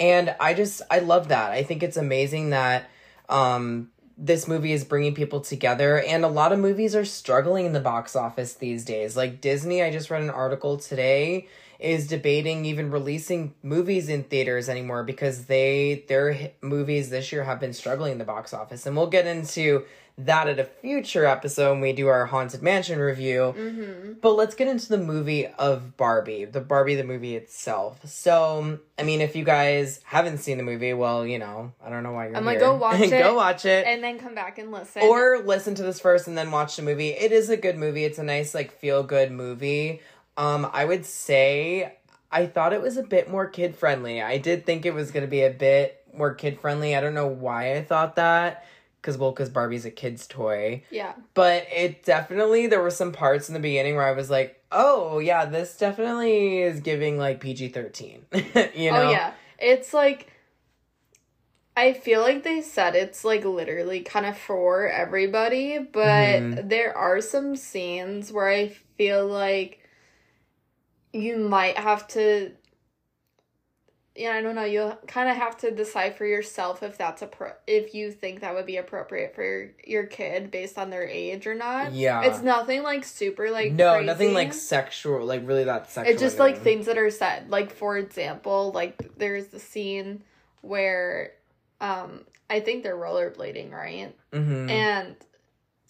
and 0.00 0.34
i 0.40 0.54
just 0.54 0.82
i 0.90 0.98
love 0.98 1.28
that. 1.28 1.52
I 1.52 1.62
think 1.62 1.82
it's 1.82 1.96
amazing 1.96 2.50
that 2.50 2.90
um 3.28 3.90
this 4.16 4.46
movie 4.46 4.72
is 4.72 4.84
bringing 4.84 5.12
people 5.12 5.40
together. 5.40 6.00
And 6.00 6.24
a 6.24 6.28
lot 6.28 6.52
of 6.52 6.60
movies 6.60 6.94
are 6.94 7.04
struggling 7.04 7.66
in 7.66 7.72
the 7.72 7.80
box 7.80 8.14
office 8.14 8.54
these 8.54 8.84
days. 8.84 9.16
Like 9.16 9.40
disney 9.40 9.82
i 9.82 9.90
just 9.90 10.10
read 10.10 10.22
an 10.22 10.30
article 10.30 10.76
today 10.76 11.48
is 11.80 12.06
debating 12.06 12.64
even 12.64 12.90
releasing 12.90 13.52
movies 13.62 14.08
in 14.08 14.22
theaters 14.24 14.68
anymore 14.68 15.02
because 15.02 15.46
they 15.46 16.04
their 16.08 16.52
movies 16.62 17.10
this 17.10 17.32
year 17.32 17.44
have 17.44 17.60
been 17.60 17.72
struggling 17.72 18.12
in 18.12 18.18
the 18.18 18.24
box 18.24 18.54
office. 18.54 18.86
And 18.86 18.96
we'll 18.96 19.08
get 19.08 19.26
into 19.26 19.84
that 20.16 20.46
at 20.46 20.60
a 20.60 20.64
future 20.64 21.24
episode 21.24 21.72
when 21.72 21.80
we 21.80 21.92
do 21.92 22.06
our 22.06 22.26
haunted 22.26 22.62
mansion 22.62 23.00
review 23.00 23.52
Mm-hmm. 23.56 24.12
but 24.20 24.34
let's 24.34 24.54
get 24.54 24.68
into 24.68 24.88
the 24.88 24.98
movie 24.98 25.46
of 25.58 25.96
barbie 25.96 26.44
the 26.44 26.60
barbie 26.60 26.94
the 26.94 27.02
movie 27.02 27.34
itself 27.34 27.98
so 28.08 28.78
i 28.96 29.02
mean 29.02 29.20
if 29.20 29.34
you 29.34 29.44
guys 29.44 30.00
haven't 30.04 30.38
seen 30.38 30.56
the 30.56 30.62
movie 30.62 30.92
well 30.92 31.26
you 31.26 31.38
know 31.40 31.72
i 31.84 31.90
don't 31.90 32.04
know 32.04 32.12
why 32.12 32.28
you're 32.28 32.36
I'm 32.36 32.44
here 32.44 32.52
like, 32.52 32.60
go 32.60 32.76
watch 32.76 33.00
it. 33.00 33.10
go 33.10 33.34
watch 33.34 33.64
it 33.64 33.86
and 33.88 34.04
then 34.04 34.20
come 34.20 34.36
back 34.36 34.58
and 34.58 34.70
listen. 34.70 35.02
or 35.02 35.42
listen 35.44 35.74
to 35.74 35.82
this 35.82 35.98
first 35.98 36.28
and 36.28 36.38
then 36.38 36.50
watch 36.52 36.76
the 36.76 36.82
movie. 36.82 37.08
It 37.10 37.32
is 37.32 37.50
a 37.50 37.56
good 37.56 37.76
movie. 37.76 38.04
It's 38.04 38.18
a 38.18 38.22
nice 38.24 38.54
like 38.54 38.70
feel 38.78 39.02
good 39.02 39.32
movie. 39.32 40.00
Um 40.36 40.70
I 40.72 40.84
would 40.84 41.04
say 41.04 41.96
I 42.30 42.46
thought 42.46 42.72
it 42.72 42.80
was 42.82 42.96
a 42.96 43.02
bit 43.02 43.28
more 43.30 43.46
kid 43.46 43.74
friendly. 43.76 44.22
I 44.22 44.38
did 44.38 44.64
think 44.66 44.86
it 44.86 44.94
was 44.94 45.10
going 45.10 45.24
to 45.24 45.30
be 45.30 45.42
a 45.42 45.50
bit 45.50 46.02
more 46.16 46.34
kid 46.34 46.60
friendly. 46.60 46.94
I 46.96 47.00
don't 47.00 47.14
know 47.14 47.26
why 47.28 47.74
I 47.76 47.82
thought 47.82 48.16
that 48.16 48.64
cuz 49.04 49.16
well 49.16 49.32
cuz 49.32 49.48
Barbie's 49.50 49.84
a 49.84 49.90
kid's 49.92 50.26
toy. 50.26 50.82
yeah, 50.90 51.12
But 51.34 51.66
it 51.72 52.04
definitely 52.04 52.66
there 52.66 52.82
were 52.82 52.90
some 52.90 53.12
parts 53.12 53.48
in 53.48 53.54
the 53.54 53.60
beginning 53.60 53.94
where 53.94 54.06
I 54.06 54.12
was 54.12 54.30
like, 54.30 54.60
"Oh, 54.72 55.18
yeah, 55.20 55.44
this 55.44 55.76
definitely 55.76 56.62
is 56.62 56.80
giving 56.80 57.18
like 57.18 57.38
PG-13." 57.40 58.24
you 58.74 58.90
know? 58.90 59.06
oh 59.06 59.10
yeah, 59.12 59.32
it's 59.60 59.94
like. 59.94 60.30
I 61.76 61.92
feel 61.92 62.20
like 62.20 62.44
they 62.44 62.62
said 62.62 62.94
it's 62.94 63.24
like 63.24 63.44
literally 63.44 64.00
kind 64.02 64.26
of 64.26 64.38
for 64.38 64.88
everybody, 64.88 65.78
but 65.78 65.98
Mhm. 66.02 66.68
there 66.68 66.96
are 66.96 67.20
some 67.20 67.56
scenes 67.56 68.32
where 68.32 68.48
I 68.48 68.68
feel 68.96 69.26
like 69.26 69.80
you 71.12 71.36
might 71.36 71.76
have 71.76 72.06
to 72.08 72.52
yeah, 74.16 74.32
I 74.32 74.42
don't 74.42 74.54
know. 74.54 74.64
You 74.64 74.92
kind 75.08 75.28
of 75.28 75.36
have 75.36 75.56
to 75.58 75.72
decide 75.72 76.16
for 76.16 76.24
yourself 76.24 76.82
if 76.84 76.96
that's 76.96 77.20
a 77.22 77.26
pro- 77.26 77.52
if 77.66 77.94
you 77.94 78.12
think 78.12 78.40
that 78.40 78.54
would 78.54 78.66
be 78.66 78.76
appropriate 78.76 79.34
for 79.34 79.42
your 79.42 79.70
your 79.84 80.06
kid 80.06 80.52
based 80.52 80.78
on 80.78 80.90
their 80.90 81.06
age 81.06 81.46
or 81.48 81.54
not. 81.54 81.92
Yeah. 81.92 82.22
It's 82.22 82.40
nothing 82.40 82.84
like 82.84 83.04
super 83.04 83.50
like 83.50 83.72
no, 83.72 83.94
crazy. 83.94 84.06
nothing 84.06 84.34
like 84.34 84.52
sexual, 84.52 85.24
like 85.24 85.46
really 85.46 85.64
that 85.64 85.90
sexual. 85.90 86.12
It's 86.12 86.22
just 86.22 86.38
like 86.38 86.58
things 86.58 86.86
that 86.86 86.96
are 86.96 87.10
said. 87.10 87.50
Like 87.50 87.72
for 87.72 87.98
example, 87.98 88.70
like 88.72 89.16
there's 89.18 89.48
the 89.48 89.58
scene 89.58 90.22
where 90.60 91.32
um 91.80 92.20
I 92.48 92.60
think 92.60 92.84
they're 92.84 92.96
rollerblading, 92.96 93.72
right? 93.72 94.14
Mhm. 94.32 94.70
And 94.70 95.16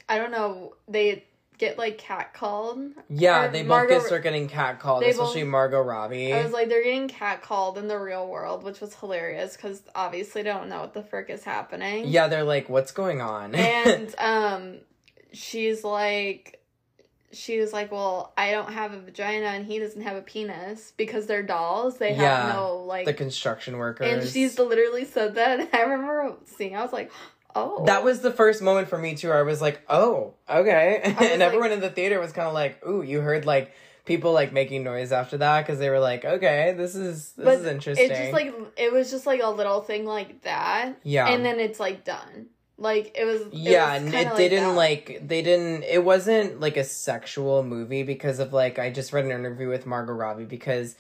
I 0.09 0.17
don't 0.19 0.31
know, 0.31 0.77
they 0.89 1.25
get 1.59 1.79
like 1.79 1.99
catcalled. 1.99 2.93
Yeah, 3.09 3.45
Or 3.47 3.49
they 3.51 3.63
both 3.63 3.89
get 3.89 4.03
start 4.03 4.23
getting 4.23 4.49
catcalled, 4.49 5.07
especially 5.09 5.43
both- 5.43 5.51
Margot 5.51 5.81
Robbie. 5.81 6.33
I 6.33 6.43
was 6.43 6.53
like, 6.53 6.69
they're 6.69 6.83
getting 6.83 7.09
catcalled 7.09 7.77
in 7.77 7.89
the 7.89 7.99
real 7.99 8.27
world, 8.29 8.65
which 8.65 8.81
was 8.81 8.95
hilarious 8.95 9.57
because 9.57 9.83
obviously 9.95 10.43
they 10.43 10.51
don't 10.51 10.69
know 10.69 10.81
what 10.81 10.95
the 10.95 11.03
frick 11.03 11.31
is 11.31 11.45
happening. 11.45 12.09
yeah, 12.09 12.29
they're 12.29 12.45
like, 12.45 12.69
"What's 12.69 12.93
going 12.93 13.21
on?" 13.21 13.55
and 13.55 14.15
um, 14.19 14.79
she's 15.33 15.85
like, 15.85 16.61
she 17.33 17.59
was 17.59 17.73
like, 17.73 17.91
well, 17.91 18.33
I 18.39 18.53
don't 18.53 18.73
have 18.73 18.93
a 18.93 19.01
vagina 19.01 19.47
and 19.47 19.67
he 19.67 19.81
doesn't 19.81 20.03
have 20.03 20.17
a 20.17 20.23
penis 20.23 20.93
because 20.97 21.27
they're 21.27 21.43
dolls. 21.43 21.99
They 21.99 22.15
have 22.15 22.47
Yeah, 22.49 22.53
no 22.55 22.77
like. 22.79 23.07
the 23.07 23.13
construction 23.15 23.77
workers. 23.79 24.07
and 24.07 24.29
she's 24.33 24.57
literally 24.59 25.05
said 25.05 25.35
that. 25.35 25.59
And 25.61 25.69
I 25.73 25.81
remember 25.83 26.37
seeing. 26.57 26.77
I 26.77 26.83
was 26.83 26.93
like, 26.93 27.11
oh. 27.55 27.85
That 27.87 28.05
was 28.05 28.21
the 28.21 28.31
first 28.31 28.63
moment 28.63 28.89
for 28.89 28.99
me 28.99 29.15
too. 29.15 29.29
Where 29.29 29.39
I 29.39 29.43
was 29.43 29.61
like, 29.61 29.83
"Oh, 29.89 30.35
okay," 30.49 31.01
and 31.05 31.17
like- 31.19 31.41
everyone 31.41 31.73
in 31.73 31.81
the 31.81 31.91
theater 31.91 32.21
was 32.21 32.33
kind 32.33 32.49
of 32.49 32.55
like, 32.55 32.85
"Ooh!" 32.87 33.03
You 33.03 33.21
heard 33.21 33.47
like 33.47 33.73
people 34.05 34.33
like 34.33 34.53
making 34.53 34.85
noise 34.85 35.13
after 35.13 35.39
that 35.39 35.67
because 35.67 35.79
they 35.79 35.91
were 35.91 36.01
like, 36.01 36.25
"Okay, 36.25 36.75
this 36.77 36.95
is 36.95 37.33
this 37.33 37.61
is 37.61 37.67
interesting." 37.67 38.11
It 38.11 38.15
just 38.17 38.33
like 38.33 38.55
it 38.77 38.93
was 38.93 39.11
just 39.11 39.27
like 39.27 39.41
a 39.43 39.51
little 39.51 39.81
thing 39.81 40.05
like 40.07 40.43
that. 40.43 40.95
Yeah. 41.03 41.29
And 41.29 41.45
then 41.45 41.61
it's 41.61 41.81
like 41.81 42.05
done. 42.05 42.47
Like 42.77 43.13
it 43.17 43.25
was. 43.25 43.43
It 43.43 43.55
yeah, 43.55 44.03
was 44.03 44.13
it 44.13 44.37
didn't 44.37 44.71
that. 44.71 44.77
like 44.77 45.21
they 45.23 45.43
didn't. 45.43 45.85
It 45.85 46.05
wasn't 46.05 46.61
like 46.61 46.77
a 46.77 46.85
sexual 46.85 47.63
movie 47.63 48.03
because 48.03 48.41
of 48.41 48.53
like 48.53 48.79
I 48.79 48.91
just 48.91 49.13
read 49.13 49.25
an 49.25 49.31
interview 49.31 49.69
with 49.69 49.87
Margot 49.87 50.13
Robbie 50.13 50.45
because 50.45 50.97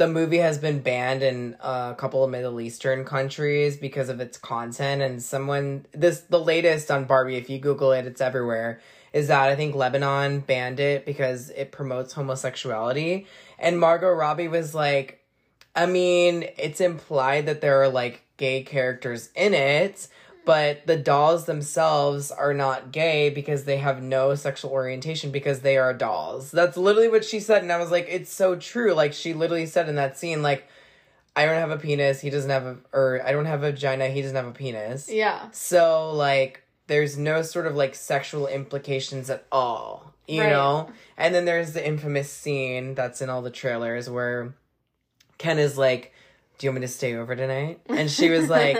the 0.00 0.08
movie 0.08 0.38
has 0.38 0.56
been 0.56 0.80
banned 0.80 1.22
in 1.22 1.54
a 1.60 1.94
couple 1.94 2.24
of 2.24 2.30
Middle 2.30 2.58
Eastern 2.58 3.04
countries 3.04 3.76
because 3.76 4.08
of 4.08 4.18
its 4.18 4.38
content. 4.38 5.02
And 5.02 5.22
someone 5.22 5.84
this 5.92 6.20
the 6.20 6.40
latest 6.40 6.90
on 6.90 7.04
Barbie, 7.04 7.36
if 7.36 7.50
you 7.50 7.58
Google 7.58 7.92
it, 7.92 8.06
it's 8.06 8.22
everywhere. 8.22 8.80
Is 9.12 9.28
that 9.28 9.50
I 9.50 9.56
think 9.56 9.74
Lebanon 9.74 10.40
banned 10.40 10.80
it 10.80 11.04
because 11.04 11.50
it 11.50 11.70
promotes 11.70 12.14
homosexuality, 12.14 13.26
and 13.58 13.78
Margot 13.78 14.10
Robbie 14.10 14.48
was 14.48 14.74
like, 14.74 15.22
I 15.76 15.84
mean, 15.84 16.46
it's 16.56 16.80
implied 16.80 17.44
that 17.44 17.60
there 17.60 17.82
are 17.82 17.88
like 17.88 18.22
gay 18.38 18.62
characters 18.62 19.28
in 19.34 19.52
it, 19.52 20.08
but 20.44 20.86
the 20.86 20.96
dolls 20.96 21.44
themselves 21.46 22.30
are 22.30 22.54
not 22.54 22.92
gay 22.92 23.30
because 23.30 23.64
they 23.64 23.76
have 23.78 24.02
no 24.02 24.34
sexual 24.34 24.70
orientation 24.70 25.30
because 25.30 25.60
they 25.60 25.76
are 25.76 25.92
dolls. 25.94 26.50
That's 26.50 26.76
literally 26.76 27.08
what 27.08 27.24
she 27.24 27.40
said, 27.40 27.62
and 27.62 27.70
I 27.72 27.78
was 27.78 27.90
like, 27.90 28.06
it's 28.08 28.32
so 28.32 28.56
true. 28.56 28.92
Like 28.94 29.12
she 29.12 29.34
literally 29.34 29.66
said 29.66 29.88
in 29.88 29.96
that 29.96 30.16
scene, 30.18 30.42
like, 30.42 30.66
I 31.36 31.46
don't 31.46 31.54
have 31.56 31.70
a 31.70 31.76
penis, 31.78 32.20
he 32.20 32.30
doesn't 32.30 32.50
have 32.50 32.66
a, 32.66 32.76
or 32.92 33.22
I 33.24 33.32
don't 33.32 33.44
have 33.46 33.62
a 33.62 33.70
vagina, 33.70 34.08
he 34.08 34.22
doesn't 34.22 34.36
have 34.36 34.46
a 34.46 34.52
penis. 34.52 35.08
Yeah. 35.08 35.48
So 35.52 36.12
like, 36.12 36.62
there's 36.88 37.16
no 37.16 37.42
sort 37.42 37.66
of 37.66 37.76
like 37.76 37.94
sexual 37.94 38.46
implications 38.48 39.30
at 39.30 39.46
all, 39.52 40.12
you 40.26 40.40
Right. 40.40 40.50
know. 40.50 40.90
And 41.16 41.32
then 41.34 41.44
there's 41.44 41.72
the 41.72 41.86
infamous 41.86 42.32
scene 42.32 42.94
that's 42.96 43.22
in 43.22 43.30
all 43.30 43.42
the 43.42 43.50
trailers 43.50 44.10
where 44.10 44.54
Ken 45.38 45.58
is 45.58 45.78
like, 45.78 46.12
"Do 46.58 46.66
you 46.66 46.70
want 46.72 46.80
me 46.80 46.86
to 46.86 46.92
stay 46.92 47.14
over 47.14 47.36
tonight?" 47.36 47.80
And 47.88 48.10
she 48.10 48.28
was 48.28 48.48
like, 48.50 48.76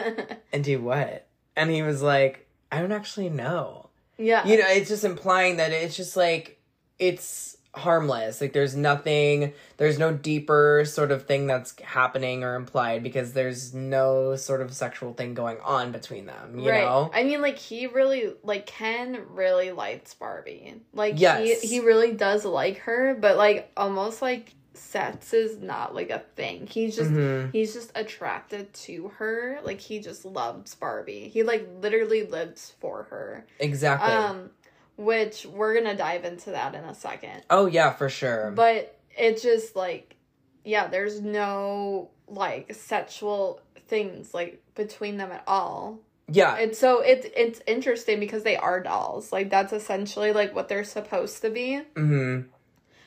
"And 0.52 0.64
do 0.64 0.80
what?" 0.82 1.26
And 1.60 1.70
he 1.70 1.82
was 1.82 2.02
like, 2.02 2.46
"I 2.72 2.80
don't 2.80 2.92
actually 2.92 3.28
know." 3.30 3.90
yeah. 4.18 4.46
You 4.46 4.58
know, 4.58 4.66
it's 4.68 4.88
just 4.88 5.04
implying 5.04 5.56
that 5.56 5.72
it's 5.72 5.96
just 5.96 6.16
like 6.16 6.60
it's 6.98 7.56
harmless. 7.74 8.40
Like 8.40 8.52
there's 8.52 8.76
nothing, 8.76 9.52
there's 9.76 9.98
no 9.98 10.12
deeper 10.12 10.84
sort 10.86 11.10
of 11.12 11.26
thing 11.26 11.46
that's 11.46 11.78
happening 11.80 12.42
or 12.44 12.54
implied 12.56 13.02
because 13.02 13.32
there's 13.32 13.72
no 13.72 14.36
sort 14.36 14.60
of 14.60 14.74
sexual 14.74 15.14
thing 15.14 15.34
going 15.34 15.58
on 15.60 15.92
between 15.92 16.26
them. 16.26 16.58
You 16.58 16.70
right. 16.70 16.84
know? 16.84 17.10
I 17.14 17.24
mean, 17.24 17.40
like 17.40 17.58
he 17.58 17.86
really 17.86 18.34
like 18.42 18.66
Ken 18.66 19.18
really 19.30 19.70
likes 19.72 20.14
Barbie. 20.14 20.74
Like 20.92 21.14
Yes. 21.18 21.62
he 21.62 21.68
he 21.68 21.80
really 21.80 22.12
does 22.12 22.44
like 22.44 22.78
her, 22.78 23.14
but 23.18 23.36
like 23.36 23.70
almost 23.76 24.20
like 24.20 24.54
sex 24.80 25.32
is 25.32 25.58
not 25.58 25.94
like 25.94 26.10
a 26.10 26.20
thing. 26.36 26.66
He's 26.66 26.96
just 26.96 27.10
Mhm. 27.10 27.52
he's 27.52 27.72
just 27.74 27.92
attracted 27.94 28.72
to 28.74 29.08
her. 29.18 29.58
Like 29.62 29.80
he 29.80 30.00
just 30.00 30.24
loves 30.24 30.74
Barbie. 30.74 31.28
He 31.28 31.42
like 31.42 31.68
literally 31.80 32.24
lives 32.26 32.74
for 32.80 33.04
her. 33.04 33.46
Exactly. 33.58 34.10
Um, 34.12 34.50
which 34.96 35.46
we're 35.46 35.74
gonna 35.74 35.96
dive 35.96 36.24
into 36.24 36.50
that 36.50 36.74
in 36.74 36.84
a 36.84 36.94
second. 36.94 37.42
oh 37.50 37.66
yeah, 37.66 37.92
for 37.92 38.08
sure. 38.08 38.50
But 38.54 38.98
it's 39.16 39.42
just 39.42 39.76
like, 39.76 40.16
yeah, 40.64 40.86
there's 40.88 41.20
no 41.20 42.10
like 42.28 42.74
sexual 42.74 43.60
things 43.88 44.32
like 44.34 44.62
between 44.74 45.16
them 45.16 45.32
at 45.32 45.42
all. 45.46 45.98
yeah. 46.28 46.56
And 46.56 46.76
so 46.76 47.00
it's 47.00 47.26
it's 47.36 47.60
interesting 47.66 48.20
because 48.20 48.44
they 48.44 48.56
are 48.56 48.80
dolls. 48.80 49.32
Like 49.32 49.50
that's 49.50 49.72
essentially 49.72 50.32
like 50.32 50.54
what 50.54 50.68
they're 50.68 50.84
supposed 50.84 51.42
to 51.42 51.50
be. 51.50 51.80
hmm 51.96 52.42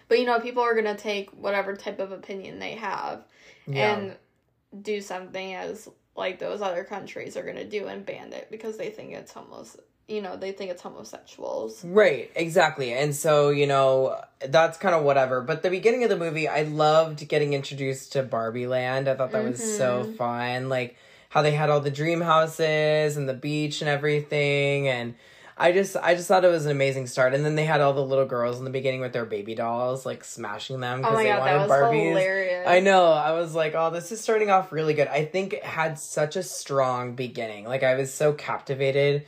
But 0.08 0.20
you 0.20 0.26
know, 0.26 0.40
people 0.40 0.64
are 0.64 0.76
gonna 0.76 0.96
take 0.98 1.30
whatever 1.32 1.76
type 1.76 2.00
of 2.00 2.12
opinion 2.12 2.60
they 2.60 2.74
have 2.76 3.24
Yeah. 3.68 3.96
and 3.96 4.16
do 4.84 5.02
something 5.02 5.54
as 5.54 5.88
like 6.16 6.40
those 6.40 6.62
other 6.62 6.84
countries 6.84 7.36
are 7.38 7.44
gonna 7.44 7.66
do 7.66 7.88
and 7.88 8.06
ban 8.06 8.34
it 8.34 8.48
because 8.52 8.78
they 8.78 8.90
think 8.90 9.14
it's 9.14 9.32
homos 9.32 9.78
you 10.06 10.22
know, 10.22 10.36
they 10.36 10.52
think 10.52 10.70
it's 10.70 10.82
homosexuals. 10.82 11.84
Right, 11.86 12.30
exactly. 12.36 12.94
And 12.94 13.16
so, 13.16 13.50
you 13.50 13.66
know, 13.68 14.20
that's 14.46 14.78
kind 14.78 14.94
of 14.94 15.04
whatever. 15.04 15.40
But 15.42 15.64
the 15.64 15.70
beginning 15.70 16.04
of 16.04 16.10
the 16.10 16.18
movie, 16.18 16.48
I 16.48 16.64
loved 16.64 17.26
getting 17.30 17.54
introduced 17.54 18.12
to 18.14 18.22
Barbie 18.24 18.68
Land. 18.68 19.08
I 19.08 19.16
thought 19.16 19.32
that 19.32 19.44
was 19.44 19.64
so 19.64 20.04
Mm-hmm. 20.04 20.14
fun. 20.16 20.70
Like 20.70 20.98
how 21.30 21.42
they 21.42 21.52
had 21.52 21.70
all 21.70 21.80
the 21.80 21.90
dream 21.90 22.20
houses 22.20 23.16
and 23.16 23.30
the 23.30 23.34
beach 23.34 23.82
and 23.82 23.90
everything 23.90 24.90
and 24.90 25.16
I 25.58 25.72
just 25.72 25.96
I 25.96 26.16
just 26.16 26.28
thought 26.28 26.44
it 26.44 26.50
was 26.50 26.66
an 26.66 26.72
amazing 26.72 27.08
start. 27.08 27.34
And 27.34 27.46
then 27.46 27.56
they 27.56 27.66
had 27.66 27.82
all 27.82 27.94
the 27.94 28.04
little 28.04 28.26
girls 28.26 28.58
in 28.60 28.66
the 28.66 28.72
beginning 28.72 29.02
with 29.02 29.14
their 29.14 29.26
baby 29.26 29.56
dolls, 29.56 30.06
like 30.06 30.24
smashing 30.24 30.80
them 30.80 31.00
Oh 31.00 31.02
because 31.02 31.14
my 31.14 31.24
they 31.24 31.30
god, 31.30 31.40
wanted 31.40 31.54
that 31.54 31.70
was 31.70 31.72
Barbies. 31.72 32.08
hilarious. 32.10 32.68
I 32.68 32.80
know. 32.80 33.06
I 33.06 33.32
was 33.34 33.54
like, 33.54 33.74
oh, 33.76 33.90
this 33.92 34.12
is 34.12 34.20
starting 34.20 34.50
off 34.50 34.72
really 34.72 34.94
good. 34.94 35.08
I 35.08 35.26
think 35.26 35.54
it 35.54 35.64
had 35.64 36.00
such 36.00 36.36
a 36.36 36.44
strong 36.44 37.16
beginning. 37.16 37.66
Like 37.66 37.84
I 37.84 37.96
was 37.96 38.14
so 38.14 38.34
captivated 38.34 39.26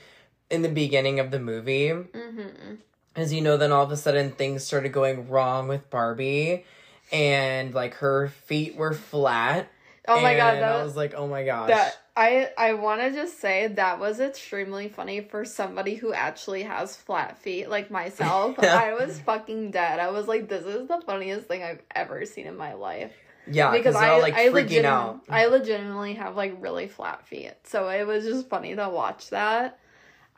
in 0.49 0.61
the 0.61 0.69
beginning 0.69 1.19
of 1.19 1.31
the 1.31 1.39
movie. 1.39 1.89
Mm-hmm. 1.89 2.75
As 3.15 3.31
you 3.31 3.41
know, 3.41 3.55
then 3.57 3.71
all 3.71 3.83
of 3.83 3.91
a 3.91 3.97
sudden 3.97 4.31
things 4.31 4.63
started 4.63 4.89
going 4.89 5.29
wrong 5.29 5.67
with 5.67 5.89
Barbie 5.89 6.65
and 7.11 7.73
like 7.73 7.95
her 7.95 8.29
feet 8.29 8.75
were 8.75 8.93
flat. 8.93 9.69
Oh 10.07 10.21
my 10.21 10.35
god, 10.35 10.55
and 10.55 10.63
that 10.63 10.71
I 10.73 10.77
was 10.77 10.87
was 10.89 10.95
like, 10.97 11.13
oh 11.15 11.27
my 11.27 11.45
gosh. 11.45 11.69
that 11.69 11.97
I 12.17 12.49
I 12.57 12.73
want 12.73 13.01
to 13.01 13.11
just 13.11 13.39
say 13.41 13.67
that 13.67 13.99
was 13.99 14.19
extremely 14.19 14.87
funny 14.87 15.21
for 15.21 15.43
somebody 15.43 15.95
who 15.95 16.13
actually 16.13 16.63
has 16.63 16.95
flat 16.95 17.37
feet 17.39 17.69
like 17.69 17.91
myself. 17.91 18.55
yeah. 18.63 18.75
I 18.75 18.93
was 18.93 19.19
fucking 19.19 19.71
dead. 19.71 19.99
I 19.99 20.11
was 20.11 20.27
like, 20.27 20.47
this 20.47 20.65
is 20.65 20.87
the 20.87 21.01
funniest 21.05 21.47
thing 21.47 21.61
I've 21.63 21.81
ever 21.93 22.25
seen 22.25 22.47
in 22.47 22.55
my 22.55 22.73
life. 22.73 23.11
yeah, 23.47 23.71
because 23.71 23.95
I 23.95 24.09
all 24.11 24.21
like 24.21 24.33
I 24.33 24.47
freaking 24.47 24.85
out. 24.85 25.21
I 25.29 25.47
legitimately 25.47 26.13
have 26.13 26.35
like 26.37 26.55
really 26.59 26.87
flat 26.87 27.27
feet, 27.27 27.53
so 27.63 27.89
it 27.89 28.07
was 28.07 28.23
just 28.23 28.47
funny 28.49 28.75
to 28.75 28.87
watch 28.89 29.29
that. 29.31 29.79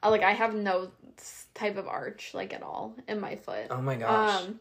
Uh, 0.01 0.09
Like 0.09 0.23
I 0.23 0.31
have 0.31 0.55
no 0.55 0.91
type 1.53 1.77
of 1.77 1.87
arch 1.87 2.33
like 2.33 2.53
at 2.53 2.63
all 2.63 2.95
in 3.07 3.19
my 3.19 3.35
foot. 3.35 3.67
Oh 3.69 3.81
my 3.81 3.95
gosh. 3.95 4.41
Um, 4.43 4.59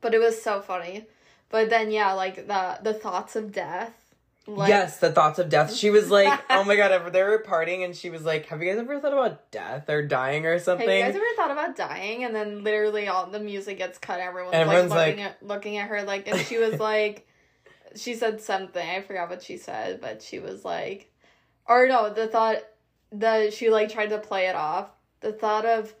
but 0.00 0.14
it 0.14 0.18
was 0.18 0.40
so 0.40 0.60
funny. 0.62 1.06
But 1.50 1.68
then 1.70 1.90
yeah, 1.90 2.12
like 2.12 2.46
the 2.48 2.78
the 2.82 2.94
thoughts 2.94 3.36
of 3.36 3.52
death. 3.52 4.05
Like, 4.48 4.68
yes, 4.68 4.98
the 4.98 5.10
thoughts 5.10 5.38
of 5.38 5.48
death. 5.48 5.74
She 5.74 5.90
was 5.90 6.10
like, 6.10 6.40
oh 6.50 6.64
my 6.64 6.76
god, 6.76 7.12
they 7.12 7.22
were 7.22 7.42
partying 7.46 7.84
and 7.84 7.96
she 7.96 8.10
was 8.10 8.24
like, 8.24 8.46
have 8.46 8.62
you 8.62 8.70
guys 8.70 8.78
ever 8.78 9.00
thought 9.00 9.12
about 9.12 9.50
death 9.50 9.88
or 9.90 10.06
dying 10.06 10.46
or 10.46 10.58
something? 10.58 10.88
Have 10.88 10.96
you 10.96 11.04
guys 11.04 11.14
ever 11.16 11.24
thought 11.36 11.50
about 11.50 11.76
dying? 11.76 12.24
And 12.24 12.34
then 12.34 12.62
literally 12.62 13.08
all 13.08 13.26
the 13.26 13.40
music 13.40 13.78
gets 13.78 13.98
cut. 13.98 14.20
Everyone's, 14.20 14.54
Everyone's 14.54 14.90
like 14.90 15.16
looking 15.16 15.24
like- 15.24 15.32
at 15.32 15.42
looking 15.46 15.76
at 15.78 15.88
her 15.88 16.02
like, 16.04 16.28
and 16.28 16.38
she 16.40 16.58
was 16.58 16.74
like, 16.80 17.26
she 17.96 18.14
said 18.14 18.40
something. 18.40 18.88
I 18.88 19.00
forgot 19.00 19.30
what 19.30 19.42
she 19.42 19.56
said, 19.56 20.00
but 20.00 20.22
she 20.22 20.38
was 20.38 20.64
like, 20.64 21.10
or 21.66 21.88
no, 21.88 22.12
the 22.12 22.28
thought 22.28 22.58
that 23.12 23.52
she 23.52 23.70
like 23.70 23.90
tried 23.90 24.10
to 24.10 24.18
play 24.18 24.46
it 24.46 24.54
off. 24.54 24.90
The 25.20 25.32
thought 25.32 25.64
of 25.64 25.92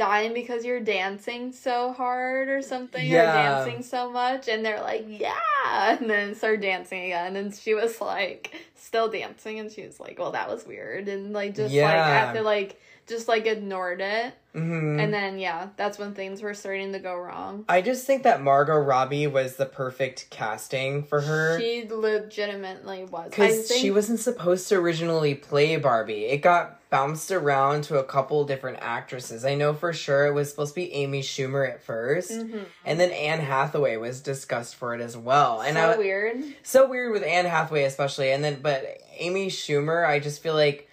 dying 0.00 0.32
because 0.32 0.64
you're 0.64 0.80
dancing 0.80 1.52
so 1.52 1.92
hard 1.92 2.48
or 2.48 2.62
something 2.62 3.02
or 3.02 3.14
Yeah. 3.16 3.34
dancing 3.64 3.82
so 3.82 4.10
much 4.10 4.48
and 4.48 4.64
they're 4.64 4.80
like 4.80 5.04
yeah 5.06 5.98
and 5.98 6.08
then 6.08 6.34
start 6.34 6.62
dancing 6.62 7.04
again 7.04 7.36
and 7.36 7.54
she 7.54 7.74
was 7.74 8.00
like 8.00 8.54
still 8.74 9.10
dancing 9.10 9.58
and 9.60 9.70
she 9.70 9.84
was 9.84 10.00
like 10.00 10.18
well 10.18 10.32
that 10.32 10.48
was 10.48 10.66
weird 10.66 11.06
and 11.08 11.34
like 11.34 11.54
just 11.54 11.74
like 11.88 11.94
after 11.94 12.40
like 12.40 12.80
just 13.10 13.28
like 13.28 13.46
ignored 13.46 14.00
it 14.00 14.32
hmm 14.52 14.98
and 14.98 15.14
then 15.14 15.38
yeah, 15.38 15.68
that's 15.76 15.96
when 15.98 16.12
things 16.12 16.42
were 16.42 16.54
starting 16.54 16.92
to 16.92 16.98
go 16.98 17.14
wrong. 17.16 17.64
I 17.68 17.82
just 17.82 18.04
think 18.04 18.24
that 18.24 18.42
Margot 18.42 18.76
Robbie 18.78 19.28
was 19.28 19.54
the 19.56 19.64
perfect 19.66 20.26
casting 20.30 21.04
for 21.04 21.20
her. 21.20 21.58
She 21.60 21.86
legitimately 21.88 23.04
was. 23.04 23.30
Because 23.30 23.68
think 23.68 23.80
she 23.80 23.90
wasn't 23.92 24.18
supposed 24.18 24.68
to 24.68 24.76
originally 24.76 25.36
play 25.36 25.76
Barbie. 25.76 26.24
It 26.26 26.38
got 26.38 26.78
bounced 26.90 27.30
around 27.30 27.84
to 27.84 27.98
a 27.98 28.04
couple 28.04 28.44
different 28.44 28.78
actresses. 28.82 29.44
I 29.44 29.54
know 29.54 29.72
for 29.72 29.92
sure 29.92 30.26
it 30.26 30.32
was 30.32 30.50
supposed 30.50 30.74
to 30.74 30.80
be 30.80 30.92
Amy 30.92 31.22
Schumer 31.22 31.68
at 31.68 31.80
1st 31.86 32.32
Mhm. 32.32 32.64
and 32.84 32.98
then 32.98 33.12
Anne 33.12 33.40
Hathaway 33.40 33.96
was 33.96 34.20
discussed 34.20 34.74
for 34.74 34.94
it 34.96 35.00
as 35.00 35.16
well. 35.16 35.60
And 35.60 35.76
so 35.76 35.92
I, 35.92 35.96
weird. 35.96 36.42
so 36.64 36.88
weird 36.88 37.12
with 37.12 37.22
Anne 37.22 37.46
Hathaway 37.46 37.84
especially. 37.84 38.32
And 38.32 38.42
then, 38.42 38.58
but 38.60 38.84
Amy 39.16 39.46
Schumer, 39.46 40.04
I 40.04 40.18
just 40.18 40.42
feel 40.42 40.54
like 40.54 40.88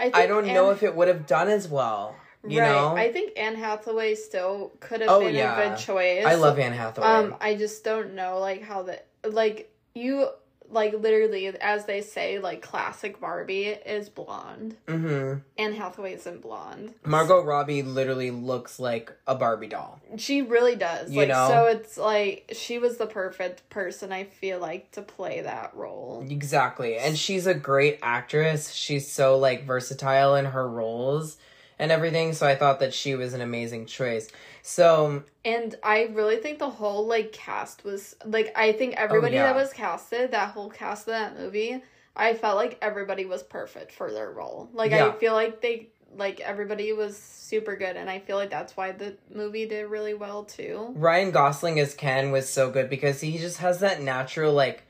I 0.00 0.10
I 0.22 0.26
don't 0.26 0.46
know 0.46 0.70
if 0.70 0.82
it 0.82 0.94
would 0.94 1.08
have 1.08 1.26
done 1.26 1.48
as 1.48 1.68
well. 1.68 2.16
You 2.46 2.60
right. 2.60 2.70
know, 2.70 2.96
I 2.96 3.12
think 3.12 3.38
Anne 3.38 3.54
Hathaway 3.54 4.14
still 4.14 4.72
could 4.80 5.02
have 5.02 5.10
Oh, 5.10 5.20
been 5.20 5.34
yeah. 5.34 5.60
a 5.60 5.68
good 5.68 5.78
choice. 5.78 6.24
I 6.24 6.36
love 6.36 6.58
Anne 6.58 6.72
Hathaway. 6.72 7.06
Um, 7.06 7.36
I 7.38 7.54
just 7.54 7.84
don't 7.84 8.14
know 8.14 8.38
like 8.38 8.62
how 8.62 8.82
the 8.82 8.98
like 9.24 9.70
you 9.94 10.28
like 10.70 10.94
literally 10.94 11.46
as 11.48 11.84
they 11.86 12.00
say 12.00 12.38
like 12.38 12.62
classic 12.62 13.20
Barbie 13.20 13.66
is 13.66 14.08
blonde 14.08 14.76
mm-hmm. 14.86 15.40
Anne 15.58 15.72
Hathaway 15.74 16.14
isn't 16.14 16.42
blonde. 16.42 16.94
Margot 17.04 17.42
Robbie 17.42 17.82
literally 17.82 18.30
looks 18.30 18.78
like 18.78 19.12
a 19.26 19.34
Barbie 19.34 19.66
doll. 19.66 20.00
She 20.16 20.42
really 20.42 20.76
does. 20.76 21.10
You 21.10 21.20
like 21.20 21.28
know? 21.28 21.48
so 21.48 21.66
it's 21.66 21.98
like 21.98 22.52
she 22.54 22.78
was 22.78 22.96
the 22.96 23.06
perfect 23.06 23.68
person 23.68 24.12
I 24.12 24.24
feel 24.24 24.58
like 24.58 24.90
to 24.92 25.02
play 25.02 25.42
that 25.42 25.72
role. 25.74 26.24
Exactly. 26.28 26.96
And 26.96 27.18
she's 27.18 27.46
a 27.46 27.54
great 27.54 27.98
actress. 28.02 28.72
She's 28.72 29.10
so 29.10 29.38
like 29.38 29.64
versatile 29.64 30.34
in 30.34 30.46
her 30.46 30.68
roles 30.68 31.36
and 31.80 31.90
everything. 31.90 32.34
So 32.34 32.46
I 32.46 32.54
thought 32.54 32.78
that 32.80 32.94
she 32.94 33.14
was 33.16 33.32
an 33.32 33.40
amazing 33.40 33.86
choice. 33.86 34.28
So 34.62 35.06
um, 35.06 35.24
And 35.44 35.74
I 35.82 36.10
really 36.12 36.36
think 36.36 36.58
the 36.58 36.70
whole 36.70 37.06
like 37.06 37.32
cast 37.32 37.82
was 37.82 38.14
like 38.24 38.52
I 38.54 38.72
think 38.72 38.94
oh, 38.98 39.02
everybody 39.02 39.38
Oh, 39.38 39.40
yeah. 39.40 39.52
that 39.52 39.56
was 39.56 39.72
casted, 39.72 40.30
that 40.30 40.50
whole 40.50 40.70
cast 40.70 41.08
of 41.08 41.14
that 41.14 41.38
movie, 41.38 41.82
I 42.14 42.34
felt 42.34 42.56
like 42.56 42.78
everybody 42.82 43.24
was 43.24 43.42
perfect 43.42 43.92
for 43.92 44.12
their 44.12 44.30
role. 44.30 44.68
Like 44.72 44.90
Yeah. 44.90 45.06
I 45.06 45.12
feel 45.12 45.32
like 45.32 45.60
they 45.62 45.88
like 46.16 46.40
everybody 46.40 46.92
was 46.92 47.16
super 47.16 47.76
good 47.76 47.96
and 47.96 48.10
I 48.10 48.18
feel 48.18 48.36
like 48.36 48.50
that's 48.50 48.76
why 48.76 48.92
the 48.92 49.16
movie 49.32 49.66
did 49.66 49.86
really 49.88 50.14
well 50.14 50.44
too. 50.44 50.92
Ryan 50.94 51.30
Gosling 51.30 51.80
as 51.80 51.94
Ken 51.94 52.30
was 52.30 52.48
so 52.48 52.70
good 52.70 52.90
because 52.90 53.20
he 53.22 53.38
just 53.38 53.58
has 53.58 53.80
that 53.80 54.02
natural 54.02 54.52
like 54.52 54.82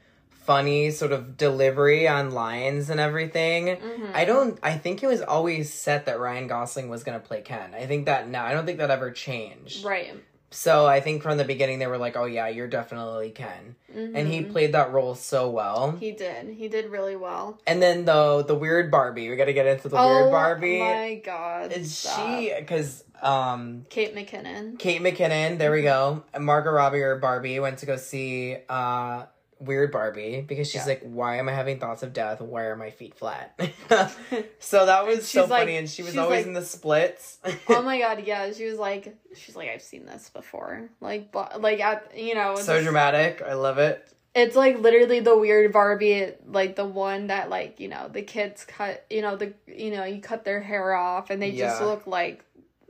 funny 0.50 0.90
sort 0.90 1.12
of 1.12 1.36
delivery 1.36 2.08
on 2.08 2.32
lines 2.32 2.90
and 2.90 2.98
everything. 2.98 3.66
Mhm. 3.76 4.10
I 4.14 4.24
don't 4.24 4.58
I 4.64 4.72
think 4.78 5.00
it 5.02 5.06
was 5.06 5.22
always 5.22 5.72
set 5.72 6.06
that 6.06 6.18
Ryan 6.18 6.48
Gosling 6.48 6.88
was 6.88 7.04
going 7.04 7.20
to 7.20 7.24
play 7.24 7.40
Ken. 7.42 7.72
I 7.72 7.86
think 7.86 8.06
that 8.06 8.28
now 8.28 8.44
I 8.46 8.52
don't 8.52 8.66
think 8.66 8.78
that 8.78 8.90
ever 8.90 9.12
changed. 9.12 9.84
Right. 9.84 10.12
So 10.52 10.84
I 10.84 10.98
think 10.98 11.22
from 11.22 11.38
the 11.38 11.44
beginning 11.44 11.78
they 11.78 11.86
were 11.86 11.98
like, 12.06 12.16
"Oh 12.16 12.24
yeah, 12.24 12.48
you're 12.48 12.66
definitely 12.66 13.30
Ken." 13.30 13.76
And 13.94 14.26
he 14.26 14.42
played 14.42 14.72
that 14.72 14.90
role 14.92 15.14
so 15.14 15.48
well. 15.48 15.92
he 16.00 16.10
did. 16.10 16.48
He 16.48 16.66
did 16.66 16.86
really 16.90 17.14
well. 17.14 17.60
And 17.68 17.80
then 17.80 18.04
the 18.04 18.42
the 18.42 18.56
weird 18.56 18.90
Barbie. 18.90 19.30
We 19.30 19.36
got 19.36 19.44
to 19.44 19.52
get 19.52 19.66
into 19.68 19.88
the 19.88 19.94
weird 19.96 20.32
Barbie. 20.32 20.80
Oh 20.80 20.84
my 20.84 21.14
god. 21.24 21.70
Is 21.72 21.96
stop. 21.96 22.40
she 22.40 22.50
cuz 22.66 23.04
um 23.22 23.86
Kate 23.90 24.12
McKinnon. 24.16 24.76
Kate 24.80 25.00
McKinnon, 25.00 25.58
there 25.58 25.70
we 25.70 25.82
go. 25.82 26.24
And 26.34 26.44
Margot 26.44 26.72
Robbie 26.72 27.02
or 27.02 27.14
Barbie 27.18 27.60
went 27.60 27.78
to 27.78 27.86
go 27.86 27.96
see 27.96 28.56
uh 28.68 29.26
Weird 29.60 29.92
Barbie 29.92 30.40
because 30.40 30.66
she's 30.68 30.82
Yeah. 30.82 30.86
like, 30.86 31.02
Why 31.02 31.36
am 31.36 31.48
I 31.48 31.52
having 31.52 31.78
thoughts 31.78 32.02
of 32.02 32.12
death? 32.12 32.40
Why 32.40 32.64
are 32.64 32.76
my 32.76 32.90
feet 32.90 33.14
flat? 33.14 33.58
so 34.58 34.86
that 34.86 35.06
was 35.06 35.28
so 35.28 35.42
like- 35.42 35.60
funny, 35.60 35.76
and 35.76 35.88
she 35.88 36.02
was 36.02 36.16
always 36.16 36.38
like- 36.40 36.46
in 36.46 36.52
the 36.54 36.64
splits. 36.64 37.38
oh 37.68 37.82
my 37.82 37.98
god, 38.00 38.24
yeah. 38.26 38.50
She 38.52 38.64
was 38.66 38.78
like, 38.78 39.16
she's 39.34 39.54
like, 39.56 39.68
I've 39.68 39.82
seen 39.82 40.06
this 40.06 40.30
before. 40.30 40.88
Like, 41.00 41.30
but 41.32 41.60
like 41.60 41.80
at 41.80 42.16
you 42.16 42.34
know, 42.34 42.56
so 42.56 42.74
just- 42.74 42.84
dramatic. 42.84 43.42
I 43.46 43.54
love 43.54 43.78
it. 43.78 44.06
It's 44.32 44.54
like 44.54 44.78
literally 44.78 45.18
the 45.18 45.36
weird 45.36 45.72
Barbie, 45.72 46.32
like 46.46 46.76
the 46.76 46.84
one 46.84 47.26
that 47.26 47.50
like 47.50 47.80
you 47.80 47.88
know 47.88 48.08
the 48.08 48.22
kids 48.22 48.64
cut, 48.64 49.04
you 49.10 49.22
know 49.22 49.34
the 49.36 49.52
you 49.66 49.90
know 49.90 50.04
you 50.04 50.20
cut 50.20 50.44
their 50.44 50.60
hair 50.60 50.94
off 50.94 51.30
and 51.30 51.42
they 51.42 51.50
just 51.50 51.82
look 51.82 52.06
like, 52.06 52.44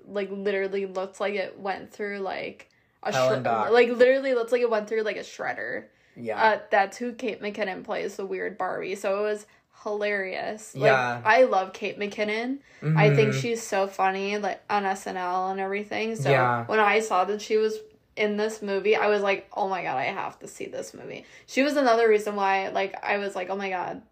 like 0.06 0.28
literally 0.30 0.84
looks 0.84 1.18
like 1.18 1.34
it 1.34 1.58
went 1.58 1.92
through 1.92 2.18
like 2.18 2.68
a 3.02 3.10
shred- 3.10 3.44
like 3.72 3.88
literally 3.88 4.34
looks 4.34 4.52
like 4.52 4.60
it 4.60 4.68
went 4.68 4.86
through 4.86 5.00
like 5.02 5.16
a 5.16 5.20
shredder. 5.20 5.86
Yeah. 6.16 6.42
Uh, 6.42 6.58
that's 6.70 6.96
who 6.98 7.12
Kate 7.12 7.40
McKinnon 7.42 7.84
plays, 7.84 8.16
the 8.16 8.26
weird 8.26 8.58
Barbie. 8.58 8.94
So 8.94 9.18
it 9.20 9.22
was 9.22 9.46
hilarious. 9.82 10.74
Like, 10.74 10.84
Yeah. 10.92 11.20
I 11.24 11.44
love 11.44 11.72
Kate 11.72 11.98
McKinnon. 11.98 12.58
I 12.96 13.14
think 13.14 13.32
Mhm. 13.32 13.40
she's 13.40 13.62
so 13.62 13.86
funny, 13.86 14.36
like 14.38 14.60
on 14.68 14.84
SNL 14.84 15.50
and 15.50 15.60
everything. 15.60 16.16
So 16.16 16.30
Yeah. 16.30 16.64
when 16.66 16.80
I 16.80 17.00
saw 17.00 17.24
that 17.24 17.40
she 17.40 17.56
was 17.56 17.78
in 18.16 18.36
this 18.36 18.60
movie, 18.60 18.96
I 18.96 19.06
was 19.08 19.22
like, 19.22 19.48
oh 19.56 19.68
my 19.68 19.82
god, 19.82 19.96
I 19.96 20.04
have 20.04 20.38
to 20.40 20.48
see 20.48 20.66
this 20.66 20.92
movie. 20.92 21.24
She 21.46 21.62
was 21.62 21.76
another 21.76 22.08
reason 22.08 22.36
why, 22.36 22.68
like, 22.68 23.02
I 23.02 23.18
was 23.18 23.34
like, 23.34 23.48
oh 23.48 23.56
my 23.56 23.70
god, 23.70 24.02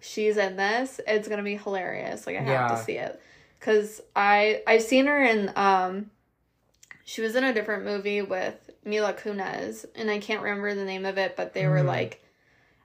she's 0.00 0.36
in 0.36 0.56
this. 0.56 1.00
It's 1.06 1.28
gonna 1.28 1.42
be 1.42 1.56
hilarious. 1.56 2.26
Like, 2.26 2.36
I 2.36 2.40
have 2.42 2.70
Yeah. 2.70 2.76
to 2.76 2.82
see 2.82 2.96
it 2.96 3.20
because 3.58 4.00
I 4.16 4.62
I've 4.66 4.82
seen 4.82 5.06
her 5.06 5.22
in 5.22 5.52
um, 5.56 6.10
she 7.04 7.20
was 7.20 7.34
in 7.36 7.44
a 7.44 7.52
different 7.52 7.84
movie 7.84 8.22
with 8.22 8.63
Mila 8.84 9.12
Kunis, 9.14 9.84
and 9.94 10.10
I 10.10 10.18
can't 10.18 10.42
remember 10.42 10.74
the 10.74 10.84
name 10.84 11.04
of 11.06 11.18
it, 11.18 11.36
but 11.36 11.54
they 11.54 11.66
were 11.66 11.80
Mhm. 11.80 11.86
like, 11.86 12.20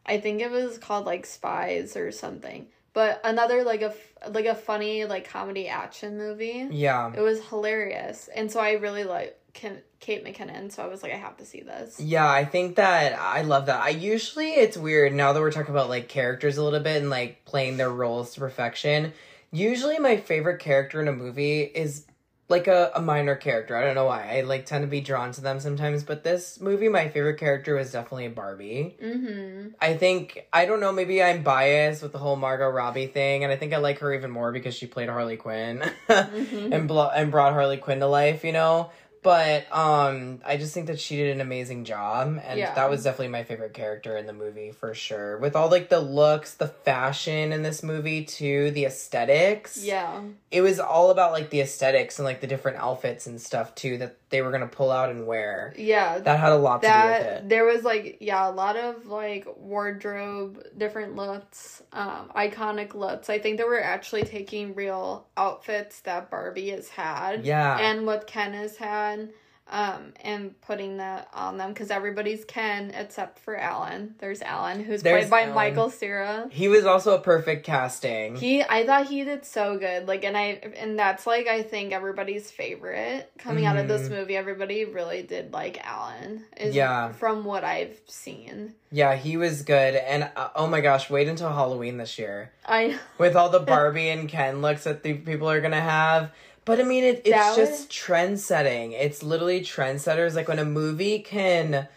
I 0.05 0.19
think 0.19 0.41
it 0.41 0.49
was 0.51 0.77
called 0.77 1.05
like 1.05 1.25
Spies 1.25 1.95
or 1.95 2.11
something. 2.11 2.67
But 2.93 3.21
another 3.23 3.63
like 3.63 3.81
a 3.81 3.87
f- 3.89 4.13
like 4.33 4.45
a 4.45 4.55
funny 4.55 5.05
like 5.05 5.29
comedy 5.29 5.67
action 5.67 6.17
movie. 6.17 6.67
Yeah. 6.71 7.13
It 7.15 7.21
was 7.21 7.47
hilarious, 7.49 8.27
and 8.35 8.51
so 8.51 8.59
I 8.59 8.73
really 8.73 9.03
like 9.03 9.37
Kim, 9.53 9.77
Kate 9.99 10.25
McKinnon. 10.25 10.71
So 10.71 10.83
I 10.83 10.87
was 10.87 11.03
like, 11.03 11.11
I 11.13 11.17
have 11.17 11.37
to 11.37 11.45
see 11.45 11.61
this. 11.61 11.99
Yeah, 11.99 12.27
I 12.29 12.45
think 12.45 12.75
that 12.77 13.17
I 13.19 13.41
love 13.43 13.67
that. 13.67 13.81
I 13.81 13.89
usually 13.89 14.51
it's 14.53 14.77
weird 14.77 15.13
now 15.13 15.33
that 15.33 15.39
we're 15.39 15.51
talking 15.51 15.71
about 15.73 15.89
like 15.89 16.07
characters 16.07 16.57
a 16.57 16.63
little 16.63 16.79
bit 16.79 16.97
and 17.01 17.09
like 17.09 17.45
playing 17.45 17.77
their 17.77 17.89
roles 17.91 18.33
to 18.33 18.39
perfection. 18.39 19.13
Usually 19.51 19.97
my 19.99 20.17
favorite 20.17 20.59
character 20.59 21.01
in 21.01 21.07
a 21.07 21.11
movie 21.13 21.61
is 21.61 22.05
like 22.49 22.67
a, 22.67 22.91
a 22.95 23.01
minor 23.01 23.35
character. 23.35 23.75
I 23.77 23.83
don't 23.83 23.95
know 23.95 24.05
why. 24.05 24.37
I 24.37 24.41
like 24.41 24.65
tend 24.65 24.81
to 24.83 24.87
be 24.87 25.01
drawn 25.01 25.31
to 25.33 25.41
them 25.41 25.59
sometimes, 25.59 26.03
but 26.03 26.23
this 26.23 26.59
movie 26.59 26.89
my 26.89 27.07
favorite 27.07 27.37
character 27.39 27.75
was 27.75 27.91
definitely 27.91 28.27
Barbie. 28.29 28.97
Mm-hmm. 29.01 29.67
I 29.79 29.95
think 29.95 30.45
I 30.51 30.65
don't 30.65 30.79
know, 30.79 30.91
maybe 30.91 31.21
I'm 31.23 31.43
biased 31.43 32.01
with 32.01 32.11
the 32.11 32.17
whole 32.17 32.35
Margot 32.35 32.67
Robbie 32.69 33.07
thing 33.07 33.43
and 33.43 33.53
I 33.53 33.55
think 33.55 33.71
I 33.73 33.77
like 33.77 33.99
her 33.99 34.13
even 34.13 34.31
more 34.31 34.51
because 34.51 34.73
she 34.75 34.87
played 34.87 35.09
Harley 35.09 35.37
Quinn 35.37 35.83
Mhm. 36.09 36.73
and 36.73 36.87
blo- 36.87 37.11
and 37.15 37.29
brought 37.31 37.53
Harley 37.53 37.77
Quinn 37.77 37.99
to 37.99 38.07
life, 38.07 38.43
you 38.43 38.51
know. 38.51 38.91
But 39.21 39.65
um 39.75 40.39
I 40.45 40.57
just 40.57 40.73
think 40.73 40.87
that 40.87 40.99
she 40.99 41.17
did 41.17 41.31
an 41.35 41.41
amazing 41.41 41.83
job 41.85 42.39
and 42.43 42.59
Yeah. 42.59 42.73
that 42.75 42.89
was 42.89 43.03
definitely 43.03 43.29
my 43.29 43.43
favorite 43.43 43.73
character 43.73 44.15
in 44.17 44.25
the 44.25 44.33
movie 44.33 44.71
for 44.71 44.93
sure. 44.93 45.37
With 45.37 45.55
all 45.55 45.69
like 45.69 45.89
the 45.89 45.99
looks, 45.99 46.53
the 46.55 46.67
fashion 46.67 47.51
in 47.51 47.61
this 47.63 47.83
movie 47.83 48.23
too, 48.23 48.71
the 48.71 48.85
aesthetics. 48.85 49.83
Yeah. 49.83 50.21
It 50.51 50.61
was 50.61 50.79
all 50.79 51.09
about 51.11 51.31
like 51.33 51.49
the 51.49 51.61
aesthetics 51.61 52.17
and 52.19 52.25
like 52.25 52.41
the 52.41 52.47
different 52.47 52.77
outfits 52.77 53.27
and 53.27 53.41
stuff 53.41 53.75
too 53.75 53.97
that 53.97 54.15
they 54.29 54.41
were 54.41 54.49
going 54.49 54.61
to 54.61 54.67
pull 54.67 54.91
out 54.91 55.09
and 55.09 55.25
wear. 55.25 55.73
Yeah. 55.77 56.19
That 56.19 56.39
had 56.39 56.51
a 56.51 56.55
lot 56.57 56.81
to 56.81 56.87
do 56.87 56.93
with 56.93 57.01
that 57.03 57.21
it. 57.43 57.49
there 57.49 57.65
was 57.65 57.83
like 57.83 58.17
yeah 58.21 58.47
a 58.47 58.51
lot 58.51 58.75
of 58.77 59.05
like 59.07 59.47
wardrobe 59.57 60.63
different 60.77 61.15
looks 61.15 61.81
um 61.93 62.29
iconic 62.35 62.93
looks 62.93 63.29
i 63.29 63.39
think 63.39 63.57
they 63.57 63.63
were 63.63 63.81
actually 63.81 64.23
taking 64.23 64.75
real 64.75 65.25
outfits 65.37 66.01
that 66.01 66.29
barbie 66.29 66.69
has 66.69 66.87
had 66.89 67.45
Yeah. 67.45 67.77
and 67.79 68.05
what 68.05 68.27
ken 68.27 68.53
has 68.53 68.77
had 68.77 69.29
um 69.69 70.13
and 70.21 70.59
putting 70.61 70.97
that 70.97 71.27
on 71.33 71.57
them 71.57 71.71
because 71.73 71.91
everybody's 71.91 72.43
ken 72.45 72.91
except 72.95 73.37
for 73.39 73.55
alan 73.55 74.15
there's 74.19 74.41
alan 74.41 74.83
who's 74.83 75.03
There's 75.03 75.25
played 75.27 75.29
by 75.31 75.41
Alan. 75.43 75.55
michael 75.55 75.89
cera 75.89 76.47
he 76.51 76.67
was 76.67 76.85
also 76.85 77.15
a 77.15 77.19
perfect 77.19 77.65
casting. 77.65 78.35
he 78.35 78.63
i 78.63 78.85
thought 78.85 79.07
he 79.07 79.23
did 79.23 79.45
so 79.45 79.77
good 79.77 80.07
like 80.07 80.23
and 80.23 80.35
i 80.37 80.59
and 80.77 80.97
that's 80.97 81.27
like 81.27 81.47
i 81.47 81.61
think 81.61 81.93
everybody's 81.93 82.49
favorite 82.49 83.31
coming 83.37 83.65
out 83.65 83.77
of 83.77 83.87
this 83.87 84.07
Mhm. 84.07 84.11
movie 84.19 84.35
everybody 84.37 84.85
really 84.85 85.21
did 85.23 85.53
like 85.53 85.79
alan 85.85 86.43
is 86.57 86.73
Yeah. 86.75 87.11
from 87.11 87.43
what 87.45 87.63
i've 87.63 87.99
seen 88.07 88.73
Yeah, 88.91 89.15
he 89.15 89.37
was 89.37 89.61
good. 89.61 89.93
And 89.93 90.31
uh, 90.35 90.49
oh 90.55 90.65
my 90.65 90.81
gosh, 90.81 91.11
wait 91.11 91.27
until 91.27 91.49
Halloween 91.53 91.97
this 91.97 92.17
year 92.17 92.51
i 92.65 92.97
with 93.19 93.35
all 93.35 93.49
the 93.49 93.59
Barbie 93.73 94.09
and 94.09 94.27
Ken 94.27 94.61
looks 94.63 94.85
that 94.85 95.03
the 95.03 95.13
people 95.13 95.47
are 95.47 95.61
gonna 95.61 95.79
have. 95.79 96.31
But 96.69 96.79
I 96.79 96.83
mean, 96.83 97.03
it, 97.03 97.21
it's 97.25 97.29
That 97.31 97.55
just 97.55 97.89
trend 97.89 98.39
setting. 98.39 98.91
It's 98.91 99.23
literally 99.23 99.61
trendsetters. 99.61 100.35
Like 100.35 100.47
when 100.47 100.59
a 100.59 100.65
movie 100.65 101.17
can 101.17 101.87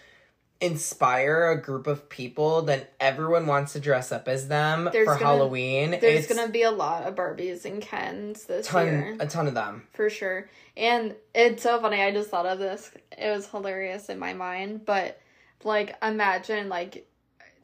inspire 0.63 1.51
a 1.51 1.61
group 1.61 1.87
of 1.87 2.09
people, 2.09 2.63
then 2.63 2.87
everyone 2.99 3.47
wants 3.47 3.75
to 3.75 3.81
dress 3.81 4.13
up 4.13 4.29
as 4.29 4.49
them 4.49 4.89
There's 4.91 5.07
for 5.07 5.15
gonna- 5.15 5.25
Halloween. 5.27 5.91
there's 6.01 6.25
it's 6.25 6.35
gonna 6.35 6.51
be 6.51 6.63
a 6.63 6.71
lot 6.71 7.03
of 7.03 7.15
barbies 7.17 7.67
and 7.67 7.83
kens 7.83 8.45
this 8.45 8.67
ton, 8.67 8.87
year 8.87 9.17
a 9.21 9.27
ton 9.27 9.47
of 9.47 9.53
them. 9.55 9.87
for 9.93 10.09
sure 10.09 10.49
and 10.77 11.15
it's 11.35 11.63
so 11.65 11.79
funny 11.81 12.01
i 12.01 12.11
just 12.13 12.31
thought 12.31 12.47
of 12.47 12.59
this 12.59 12.91
it 13.19 13.29
was 13.31 13.47
hilarious 13.49 14.09
in 14.09 14.19
my 14.19 14.33
mind 14.33 14.87
but 14.87 15.21
like 15.65 15.97
imagine 16.03 16.69
like 16.71 17.07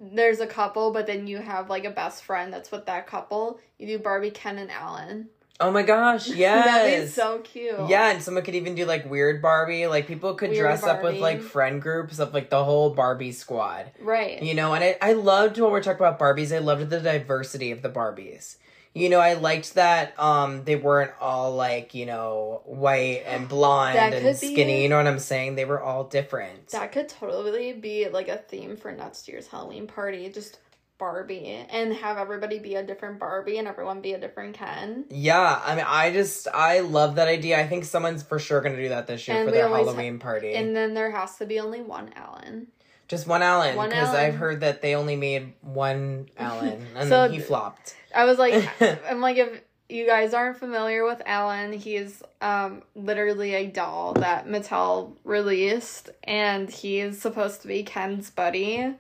there's 0.00 0.40
a 0.40 0.46
couple 0.46 0.92
but 0.92 1.06
then 1.06 1.26
you 1.26 1.38
have 1.38 1.70
like 1.70 1.84
a 1.84 1.90
best 1.90 2.24
friend 2.24 2.52
that's 2.52 2.70
with 2.70 2.84
that 2.86 3.06
couple 3.06 3.58
you 3.78 3.86
do 3.86 3.98
barbie 3.98 4.30
ken 4.30 4.58
and 4.58 4.70
alan 4.70 5.28
Oh 5.60 5.70
my 5.72 5.82
gosh, 5.82 6.28
yes. 6.34 6.64
that'd 6.64 7.10
so 7.10 7.38
cute 7.40 7.88
Yeah, 7.88 8.10
and 8.12 8.22
someone 8.22 8.44
could 8.44 8.54
even 8.54 8.74
do 8.74 8.84
like 8.84 9.10
weird 9.10 9.42
Barbie. 9.42 9.86
Like 9.86 10.06
people 10.06 10.34
could 10.34 10.50
Weird 10.50 10.62
dress 10.62 10.84
up 10.84 11.02
with 11.02 11.18
like 11.18 11.40
friend 11.42 11.82
groups 11.82 12.18
of 12.20 12.32
like 12.32 12.48
the 12.50 12.62
whole 12.64 12.90
Barbie 12.90 13.32
squad. 13.32 13.90
right 14.00 14.40
You 14.42 14.54
know, 14.54 14.74
and 14.74 14.84
I, 14.84 14.96
I 15.02 15.12
loved 15.14 15.58
when 15.58 15.70
we're 15.72 15.82
talking 15.82 15.98
about 16.04 16.18
Barbies, 16.18 16.54
I 16.54 16.58
loved 16.58 16.90
the 16.90 17.00
diversity 17.00 17.72
of 17.72 17.82
the 17.82 17.88
Barbies. 17.90 18.56
You 18.94 19.10
know, 19.10 19.20
I 19.20 19.34
liked 19.34 19.74
that 19.74 20.18
um 20.18 20.64
they 20.64 20.76
weren't 20.76 21.12
all 21.20 21.54
like, 21.54 21.92
you 21.94 22.06
know, 22.06 22.62
white 22.64 23.24
and 23.26 23.48
blonde 23.54 23.96
That 23.96 24.12
and 24.12 24.22
could 24.22 24.40
be- 24.40 24.54
skinny, 24.54 24.82
you 24.84 24.88
know 24.88 24.96
what 24.96 25.06
I'm 25.08 25.18
saying? 25.18 25.56
They 25.56 25.64
were 25.64 25.80
all 25.82 26.04
different. 26.04 26.68
that 26.68 26.92
could 26.92 27.08
totally 27.08 27.72
be 27.72 28.08
like 28.08 28.28
a 28.28 28.38
theme 28.38 28.76
for 28.76 28.92
next 28.92 29.26
year's 29.28 29.48
halloween 29.48 29.86
party 29.88 30.28
just 30.28 30.58
barbie 30.98 31.64
and 31.70 31.94
have 31.94 32.18
everybody 32.18 32.58
be 32.58 32.74
a 32.74 32.82
different 32.82 33.18
barbie 33.18 33.58
and 33.58 33.68
everyone 33.68 34.00
be 34.00 34.12
a 34.12 34.18
different 34.18 34.54
ken 34.54 35.04
yeah, 35.10 35.60
I 35.64 35.74
mean 35.74 35.84
I 35.86 36.12
just 36.12 36.48
I 36.52 36.80
love 36.80 37.16
that 37.16 37.28
idea. 37.28 37.58
I 37.58 37.66
think 37.66 37.84
someone's 37.84 38.22
for 38.22 38.38
sure 38.38 38.60
gonna 38.60 38.76
do 38.76 38.88
that 38.90 39.06
this 39.06 39.26
year 39.26 39.38
And 39.38 39.48
for 39.48 39.52
their 39.52 39.68
Halloween 39.68 40.18
party. 40.18 40.54
And 40.54 40.74
then 40.74 40.94
there 40.94 41.10
has 41.10 41.36
to 41.36 41.46
be 41.46 41.60
only 41.60 41.80
one 41.80 42.12
Alan. 42.16 42.68
Just 43.06 43.26
one 43.26 43.42
Alan, 43.42 43.74
because 43.88 44.10
I've 44.14 44.34
heard 44.34 44.60
that 44.60 44.82
they 44.82 44.94
only 44.94 45.16
made 45.16 45.54
one 45.62 46.28
Alan, 46.36 46.86
and 46.96 47.08
So 47.08 47.22
then 47.22 47.32
he 47.32 47.38
flopped. 47.38 47.94
I 48.14 48.24
was 48.24 48.38
like, 48.38 48.68
I'm 49.08 49.20
like, 49.20 49.38
if 49.38 49.62
you 49.88 50.06
guys 50.06 50.34
aren't 50.34 50.58
familiar 50.58 51.04
with 51.04 51.22
Alan, 51.24 51.72
he's 51.72 52.22
um 52.42 52.82
literally 52.94 53.54
a 53.54 53.66
doll 53.66 54.12
that 54.14 54.46
Mattel 54.46 55.16
released, 55.24 56.10
and 56.24 56.68
he 56.68 57.00
is 57.00 57.20
supposed 57.20 57.62
to 57.62 57.68
be 57.68 57.82
Ken's 57.82 58.30
buddy. 58.30 58.94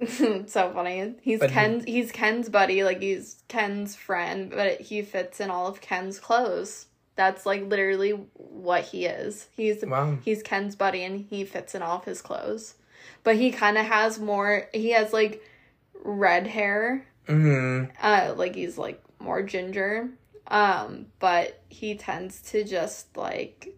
so 0.46 0.72
funny. 0.72 1.14
He's 1.22 1.40
But 1.40 1.50
he- 1.50 1.54
Ken's 1.54 1.84
he's 1.84 2.12
Ken's 2.12 2.48
buddy, 2.48 2.84
like 2.84 3.00
he's 3.00 3.42
Ken's 3.48 3.96
friend, 3.96 4.50
but 4.50 4.80
he 4.80 5.02
fits 5.02 5.40
in 5.40 5.50
all 5.50 5.66
of 5.66 5.80
Ken's 5.80 6.18
clothes. 6.18 6.86
That's 7.16 7.44
like 7.44 7.62
literally 7.64 8.12
what 8.34 8.84
he 8.84 9.04
is. 9.06 9.48
He's 9.56 9.84
Wow. 9.84 10.18
he's 10.24 10.42
Ken's 10.42 10.74
buddy 10.76 11.02
and 11.04 11.26
he 11.28 11.44
fits 11.44 11.74
in 11.74 11.82
all 11.82 11.98
of 11.98 12.04
his 12.04 12.22
clothes. 12.22 12.74
But 13.24 13.36
he 13.36 13.50
kind 13.50 13.76
of 13.76 13.84
has 13.86 14.18
more 14.18 14.68
he 14.72 14.90
has 14.90 15.12
like 15.12 15.42
red 16.02 16.46
hair 16.46 17.06
hmm 17.26 17.84
uh 18.02 18.32
like 18.36 18.54
he's 18.54 18.78
like 18.78 19.02
more 19.18 19.42
ginger 19.42 20.08
um 20.48 21.06
but 21.18 21.60
he 21.68 21.94
tends 21.94 22.40
to 22.40 22.64
just 22.64 23.14
like 23.18 23.76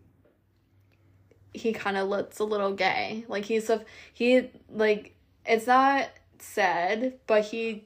he 1.53 1.73
kind 1.73 1.97
of 1.97 2.09
looks 2.09 2.39
a 2.39 2.45
little 2.45 2.73
gay 2.73 3.25
like 3.29 3.45
he's 3.45 3.69
a 3.69 3.85
he 4.15 4.49
like 4.71 5.15
it's 5.47 5.67
not 5.67 6.09
said 6.39 7.19
but 7.27 7.45
he 7.45 7.85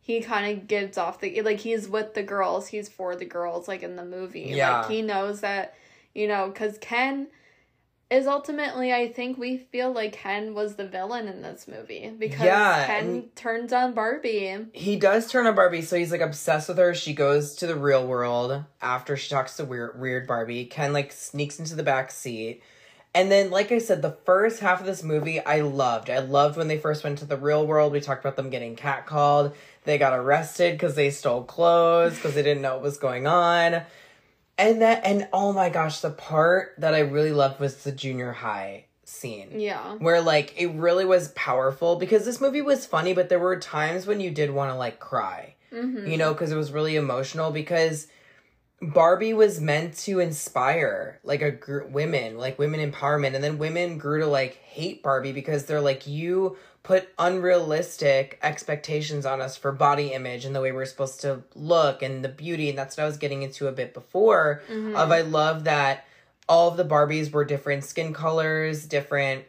he 0.00 0.20
kind 0.20 0.56
of 0.58 0.66
gives 0.66 0.96
off 0.96 1.20
the 1.20 1.42
like 1.42 1.60
he's 1.60 1.88
with 1.88 2.14
the 2.14 2.22
girls 2.22 2.68
he's 2.68 2.88
for 2.88 3.14
the 3.14 3.24
girls 3.26 3.68
like 3.68 3.82
in 3.82 3.96
the 3.96 4.04
movie 4.04 4.52
Yeah. 4.54 4.80
like 4.80 4.90
he 4.90 5.02
knows 5.02 5.40
that 5.42 5.74
you 6.14 6.26
know 6.26 6.48
because 6.48 6.78
ken 6.80 7.28
is 8.10 8.26
ultimately 8.26 8.90
i 8.94 9.06
think 9.12 9.36
we 9.36 9.58
feel 9.58 9.92
like 9.92 10.14
ken 10.14 10.54
was 10.54 10.76
the 10.76 10.88
villain 10.88 11.28
in 11.28 11.42
this 11.42 11.68
movie 11.68 12.10
because 12.18 12.40
Yeah, 12.46 12.86
ken 12.86 13.28
turns 13.36 13.70
on 13.74 13.92
barbie 13.92 14.56
He 14.72 14.96
does 14.96 15.30
turn 15.30 15.46
on 15.46 15.54
Barbie, 15.54 15.82
so 15.82 15.96
he's 15.96 16.10
like 16.10 16.22
obsessed 16.22 16.68
with 16.68 16.78
her. 16.78 16.94
She 16.94 17.12
goes 17.12 17.54
to 17.56 17.66
the 17.66 17.76
real 17.76 18.06
world 18.06 18.64
after 18.80 19.14
she 19.16 19.28
talks 19.28 19.56
to 19.58 19.66
weird, 19.66 20.00
weird 20.00 20.26
Barbie. 20.26 20.64
Ken 20.64 20.94
like 20.94 21.12
sneaks 21.12 21.58
into 21.58 21.74
the 21.74 21.82
back 21.82 22.10
seat. 22.10 22.62
And 23.18 23.32
then, 23.32 23.50
like 23.50 23.72
I 23.72 23.78
said, 23.78 24.00
the 24.00 24.16
first 24.24 24.60
half 24.60 24.78
of 24.78 24.86
this 24.86 25.02
movie 25.02 25.40
I 25.40 25.62
loved. 25.62 26.08
I 26.08 26.20
loved 26.20 26.56
when 26.56 26.68
they 26.68 26.78
first 26.78 27.02
went 27.02 27.18
to 27.18 27.24
the 27.24 27.36
real 27.36 27.66
world. 27.66 27.92
We 27.92 28.00
talked 28.00 28.24
about 28.24 28.36
them 28.36 28.48
getting 28.48 28.76
catcalled. 28.76 29.54
They 29.82 29.98
got 29.98 30.16
arrested 30.16 30.74
because 30.74 30.94
they 30.94 31.10
stole 31.10 31.42
clothes 31.42 32.14
because 32.14 32.36
they 32.36 32.44
didn't 32.44 32.62
know 32.62 32.74
what 32.74 32.82
was 32.84 32.96
going 32.96 33.26
on. 33.26 33.82
And 34.56 34.82
that, 34.82 35.04
and 35.04 35.26
oh 35.32 35.52
my 35.52 35.68
gosh, 35.68 35.98
the 35.98 36.10
part 36.10 36.74
that 36.78 36.94
I 36.94 37.00
really 37.00 37.32
loved 37.32 37.58
was 37.58 37.82
the 37.82 37.90
junior 37.90 38.30
high 38.30 38.84
scene 39.02 39.58
yeah 39.58 39.94
where 39.94 40.20
like 40.20 40.52
it 40.60 40.66
really 40.74 41.06
was 41.06 41.28
powerful 41.28 41.96
because 41.96 42.26
this 42.26 42.42
movie 42.42 42.60
was 42.60 42.84
funny 42.84 43.14
but 43.14 43.30
there 43.30 43.38
were 43.38 43.58
times 43.58 44.06
when 44.06 44.20
you 44.20 44.30
did 44.30 44.50
want 44.50 44.70
to 44.70 44.74
like 44.74 45.00
cry 45.00 45.54
mm-hmm. 45.72 46.06
you 46.06 46.18
know 46.18 46.34
because 46.34 46.52
it 46.52 46.56
was 46.56 46.72
really 46.72 46.94
emotional 46.94 47.50
because 47.50 48.08
barbie 48.80 49.34
was 49.34 49.60
meant 49.60 49.96
to 49.96 50.20
inspire 50.20 51.18
like 51.24 51.42
a 51.42 51.50
gr- 51.50 51.82
women 51.84 52.38
like 52.38 52.58
women 52.58 52.78
empowerment 52.92 53.34
and 53.34 53.42
then 53.42 53.58
women 53.58 53.98
grew 53.98 54.20
to 54.20 54.26
like 54.26 54.54
hate 54.56 55.02
barbie 55.02 55.32
because 55.32 55.64
they're 55.64 55.80
like 55.80 56.06
you 56.06 56.56
put 56.84 57.08
unrealistic 57.18 58.38
expectations 58.40 59.26
on 59.26 59.40
us 59.40 59.56
for 59.56 59.72
body 59.72 60.12
image 60.12 60.44
and 60.44 60.54
the 60.54 60.60
way 60.60 60.70
we're 60.70 60.84
supposed 60.84 61.20
to 61.20 61.42
look 61.56 62.02
and 62.02 62.24
the 62.24 62.28
beauty 62.28 62.68
and 62.68 62.78
that's 62.78 62.96
what 62.96 63.02
i 63.02 63.06
was 63.06 63.16
getting 63.16 63.42
into 63.42 63.66
a 63.66 63.72
bit 63.72 63.92
before 63.92 64.62
Mhm. 64.70 64.94
of 64.94 65.10
i 65.10 65.22
love 65.22 65.64
that 65.64 66.04
all 66.48 66.68
of 66.70 66.76
the 66.76 66.84
barbies 66.84 67.32
were 67.32 67.44
different 67.44 67.82
skin 67.84 68.12
colors 68.14 68.86
different 68.86 69.44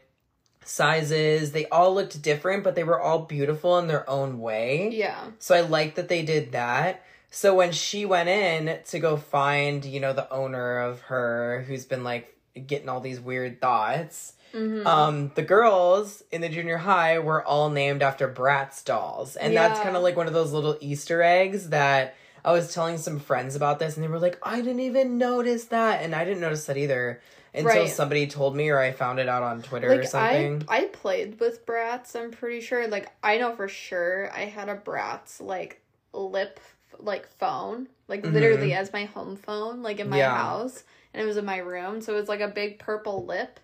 sizes. 0.65 1.51
They 1.51 1.65
all 1.67 1.95
looked 1.95 2.21
different 2.21 2.63
but 2.63 2.75
they 2.75 2.83
were 2.83 2.99
all 2.99 3.19
beautiful 3.19 3.79
in 3.79 3.87
their 3.87 4.07
own 4.09 4.39
way. 4.39 4.89
Yeah. 4.91 5.19
So 5.39 5.55
i 5.55 5.61
like 5.61 5.95
that 5.95 6.09
they 6.09 6.21
did 6.21 6.51
that 6.51 7.03
so 7.29 7.55
when 7.55 7.71
she 7.71 8.05
went 8.05 8.29
in 8.29 8.79
to 8.85 8.99
go 8.99 9.17
find 9.17 9.85
you 9.85 9.99
know 9.99 10.13
the 10.13 10.31
owner 10.31 10.79
of 10.79 11.01
her 11.01 11.63
who's 11.67 11.85
been 11.85 12.03
like 12.03 12.35
getting 12.65 12.89
all 12.89 12.99
these 12.99 13.19
weird 13.19 13.61
thoughts 13.61 14.33
mm-hmm. 14.53 14.85
um 14.85 15.31
the 15.35 15.41
girls 15.41 16.23
in 16.31 16.41
the 16.41 16.49
junior 16.49 16.77
high 16.77 17.19
were 17.19 17.43
all 17.45 17.69
named 17.69 18.01
after 18.01 18.27
bratz 18.27 18.83
dolls 18.83 19.35
and 19.35 19.55
that's 19.55 19.79
kind 19.79 19.95
of 19.95 20.03
like 20.03 20.17
one 20.17 20.27
of 20.27 20.33
those 20.33 20.51
little 20.51 20.77
easter 20.81 21.21
eggs 21.21 21.69
that 21.69 22.15
i 22.43 22.51
was 22.51 22.73
telling 22.73 22.97
some 22.97 23.19
friends 23.19 23.55
about 23.55 23.79
this 23.79 23.95
and 23.95 24.03
they 24.03 24.07
were 24.09 24.19
like 24.19 24.39
i 24.43 24.57
didn't 24.57 24.79
even 24.79 25.17
notice 25.17 25.65
that 25.65 26.01
and 26.03 26.15
i 26.15 26.25
didn't 26.25 26.41
notice 26.41 26.65
that 26.65 26.77
either 26.77 27.21
until 27.53 27.83
Right. 27.83 27.89
somebody 27.89 28.27
told 28.27 28.55
me 28.55 28.69
or 28.69 28.79
i 28.79 28.91
found 28.91 29.19
it 29.19 29.29
out 29.29 29.43
on 29.43 29.61
twitter 29.61 29.91
or 29.91 30.03
something 30.03 30.63
I 30.67 30.79
I 30.81 30.85
played 30.85 31.39
with 31.39 31.65
Bratz. 31.65 32.15
I'm 32.15 32.29
pretty 32.31 32.61
sure. 32.61 32.87
Like 32.87 33.11
I 33.23 33.37
know 33.37 33.55
for 33.55 33.67
sure 33.67 34.31
I 34.33 34.41
had 34.41 34.69
a 34.69 34.75
Bratz 34.75 35.41
like 35.41 35.81
lip 36.13 36.59
like 36.97 37.27
phone, 37.37 37.87
like 38.07 38.23
Mhm. 38.23 38.33
literally 38.33 38.73
as 38.73 38.91
my 38.93 39.05
home 39.05 39.35
phone, 39.35 39.81
like 39.83 39.99
in 39.99 40.09
my 40.09 40.17
Yeah. 40.17 40.35
house, 40.35 40.83
and 41.13 41.21
it 41.21 41.25
was 41.25 41.37
in 41.37 41.45
my 41.45 41.57
room. 41.57 42.01
So 42.01 42.13
it 42.13 42.19
was 42.19 42.29
like 42.29 42.41
a 42.41 42.47
big 42.47 42.79
purple 42.79 43.25
lip. 43.25 43.59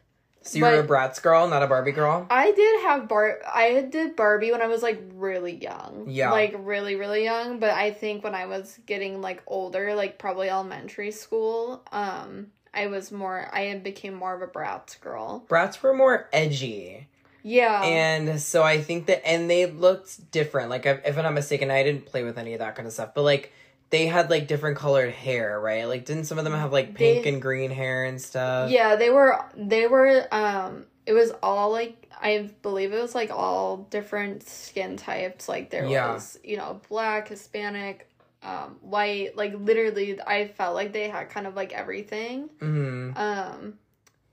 so 0.47 0.59
you 0.59 0.63
were 0.63 0.79
a 0.79 0.83
but- 0.83 0.93
bratz 0.93 1.19
girl 1.23 1.47
not 1.47 1.63
a 1.63 1.67
barbie 1.67 1.91
girl 1.91 2.27
I 2.29 2.51
did 2.51 2.81
have 2.83 3.07
Bar. 3.07 3.39
I 3.51 3.81
did 3.89 4.15
Barbie 4.15 4.51
when 4.51 4.61
I 4.61 4.67
was 4.67 4.83
like 4.83 5.01
really 5.15 5.55
young. 5.55 6.05
Yeah. 6.07 6.29
Like 6.29 6.53
really 6.59 6.95
really 6.95 7.23
young. 7.23 7.57
But 7.57 7.71
I 7.71 7.89
think 7.89 8.23
when 8.23 8.35
I 8.35 8.45
was 8.45 8.77
getting 8.85 9.21
like 9.21 9.41
older, 9.47 9.95
like 9.95 10.19
probably 10.19 10.47
elementary 10.47 11.09
school, 11.09 11.81
um, 11.91 12.51
I 12.75 12.85
was 12.88 13.11
more. 13.11 13.49
I 13.53 13.73
became 13.79 14.13
more 14.13 14.35
of 14.35 14.43
a 14.43 14.47
Bratz 14.47 14.99
girl. 15.01 15.45
Bratz 15.49 15.81
were 15.81 15.93
more 15.95 16.29
edgy 16.31 17.07
Yeah. 17.47 17.84
and 17.84 18.41
so 18.41 18.63
i 18.63 18.81
think 18.81 19.05
that 19.05 19.25
and 19.27 19.47
they 19.49 19.67
looked 19.67 20.31
different 20.31 20.69
like 20.71 20.86
if 20.88 21.05
if 21.05 21.15
i'm 21.17 21.23
not 21.23 21.34
mistaken 21.34 21.69
i 21.69 21.84
didn't 21.84 22.05
play 22.08 22.23
with 22.23 22.39
any 22.39 22.53
of 22.53 22.60
that 22.60 22.75
kind 22.75 22.88
of 22.88 22.93
stuff 22.93 23.13
but 23.13 23.21
like 23.21 23.53
they 23.91 24.08
had 24.08 24.31
like 24.31 24.47
different 24.47 24.77
colored 24.77 25.13
hair 25.13 25.60
right 25.60 25.86
like 25.88 26.05
didn't 26.05 26.23
some 26.25 26.39
of 26.39 26.43
them 26.43 26.53
have 26.53 26.71
like 26.73 26.95
pink 26.95 27.23
They- 27.23 27.29
and 27.29 27.39
green 27.41 27.69
hair 27.69 28.03
and 28.05 28.19
stuff 28.19 28.71
yeah, 28.71 28.95
they 28.95 29.12
were. 29.12 29.39
They 29.55 29.86
were. 29.86 30.25
Um, 30.34 30.86
it 31.05 31.13
was 31.13 31.31
all 31.43 31.71
like 31.71 32.10
I 32.19 32.49
believe 32.63 32.91
it 32.93 32.99
was 32.99 33.13
like 33.13 33.29
all 33.29 33.77
different 33.91 34.41
skin 34.47 34.97
types. 34.97 35.47
Like 35.47 35.69
there 35.69 35.86
Yeah. 35.86 36.13
was, 36.13 36.39
you 36.43 36.58
know, 36.58 36.81
black, 36.89 37.27
Hispanic, 37.27 38.10
um, 38.41 38.77
white. 38.81 39.38
Like 39.38 39.53
literally, 39.60 40.19
I 40.19 40.47
felt 40.47 40.73
like 40.73 40.91
they 40.91 41.08
had 41.08 41.29
kind 41.29 41.45
of 41.45 41.55
like 41.55 41.71
everything. 41.73 42.49
hmm 42.60 43.12
Um, 43.15 43.77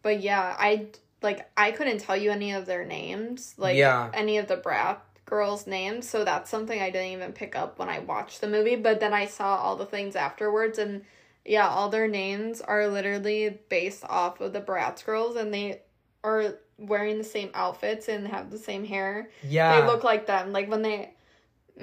but 0.00 0.20
yeah, 0.20 0.56
I 0.58 0.86
like 1.22 1.50
I 1.56 1.70
couldn't 1.72 1.98
tell 1.98 2.16
you 2.16 2.30
any 2.30 2.52
of 2.52 2.66
their 2.66 2.84
names, 2.84 3.54
like 3.56 3.76
Yeah. 3.76 4.10
any 4.14 4.38
of 4.38 4.46
the 4.48 4.56
brat 4.56 5.02
girls' 5.24 5.66
names. 5.66 6.08
So 6.08 6.24
that's 6.24 6.50
something 6.50 6.80
I 6.80 6.90
didn't 6.90 7.12
even 7.12 7.32
pick 7.32 7.56
up 7.56 7.78
when 7.78 7.88
I 7.88 8.00
watched 8.00 8.40
the 8.40 8.48
movie. 8.48 8.76
But 8.76 9.00
then 9.00 9.14
I 9.14 9.26
saw 9.26 9.56
all 9.56 9.76
the 9.76 9.86
things 9.86 10.14
afterwards, 10.16 10.78
and 10.78 11.04
yeah, 11.44 11.68
all 11.68 11.88
their 11.88 12.08
names 12.08 12.60
are 12.60 12.86
literally 12.86 13.58
based 13.68 14.04
off 14.04 14.40
of 14.40 14.52
the 14.52 14.60
Bratz 14.60 15.04
girls, 15.04 15.36
and 15.36 15.52
they 15.52 15.80
are 16.22 16.54
wearing 16.78 17.18
the 17.18 17.24
same 17.24 17.50
outfits 17.54 18.08
and 18.08 18.26
have 18.28 18.50
the 18.50 18.58
same 18.58 18.84
hair. 18.84 19.30
yeah 19.42 19.80
They 19.80 19.86
look 19.86 20.04
like 20.04 20.26
them. 20.26 20.52
Like 20.52 20.68
when 20.70 20.82
they 20.82 21.14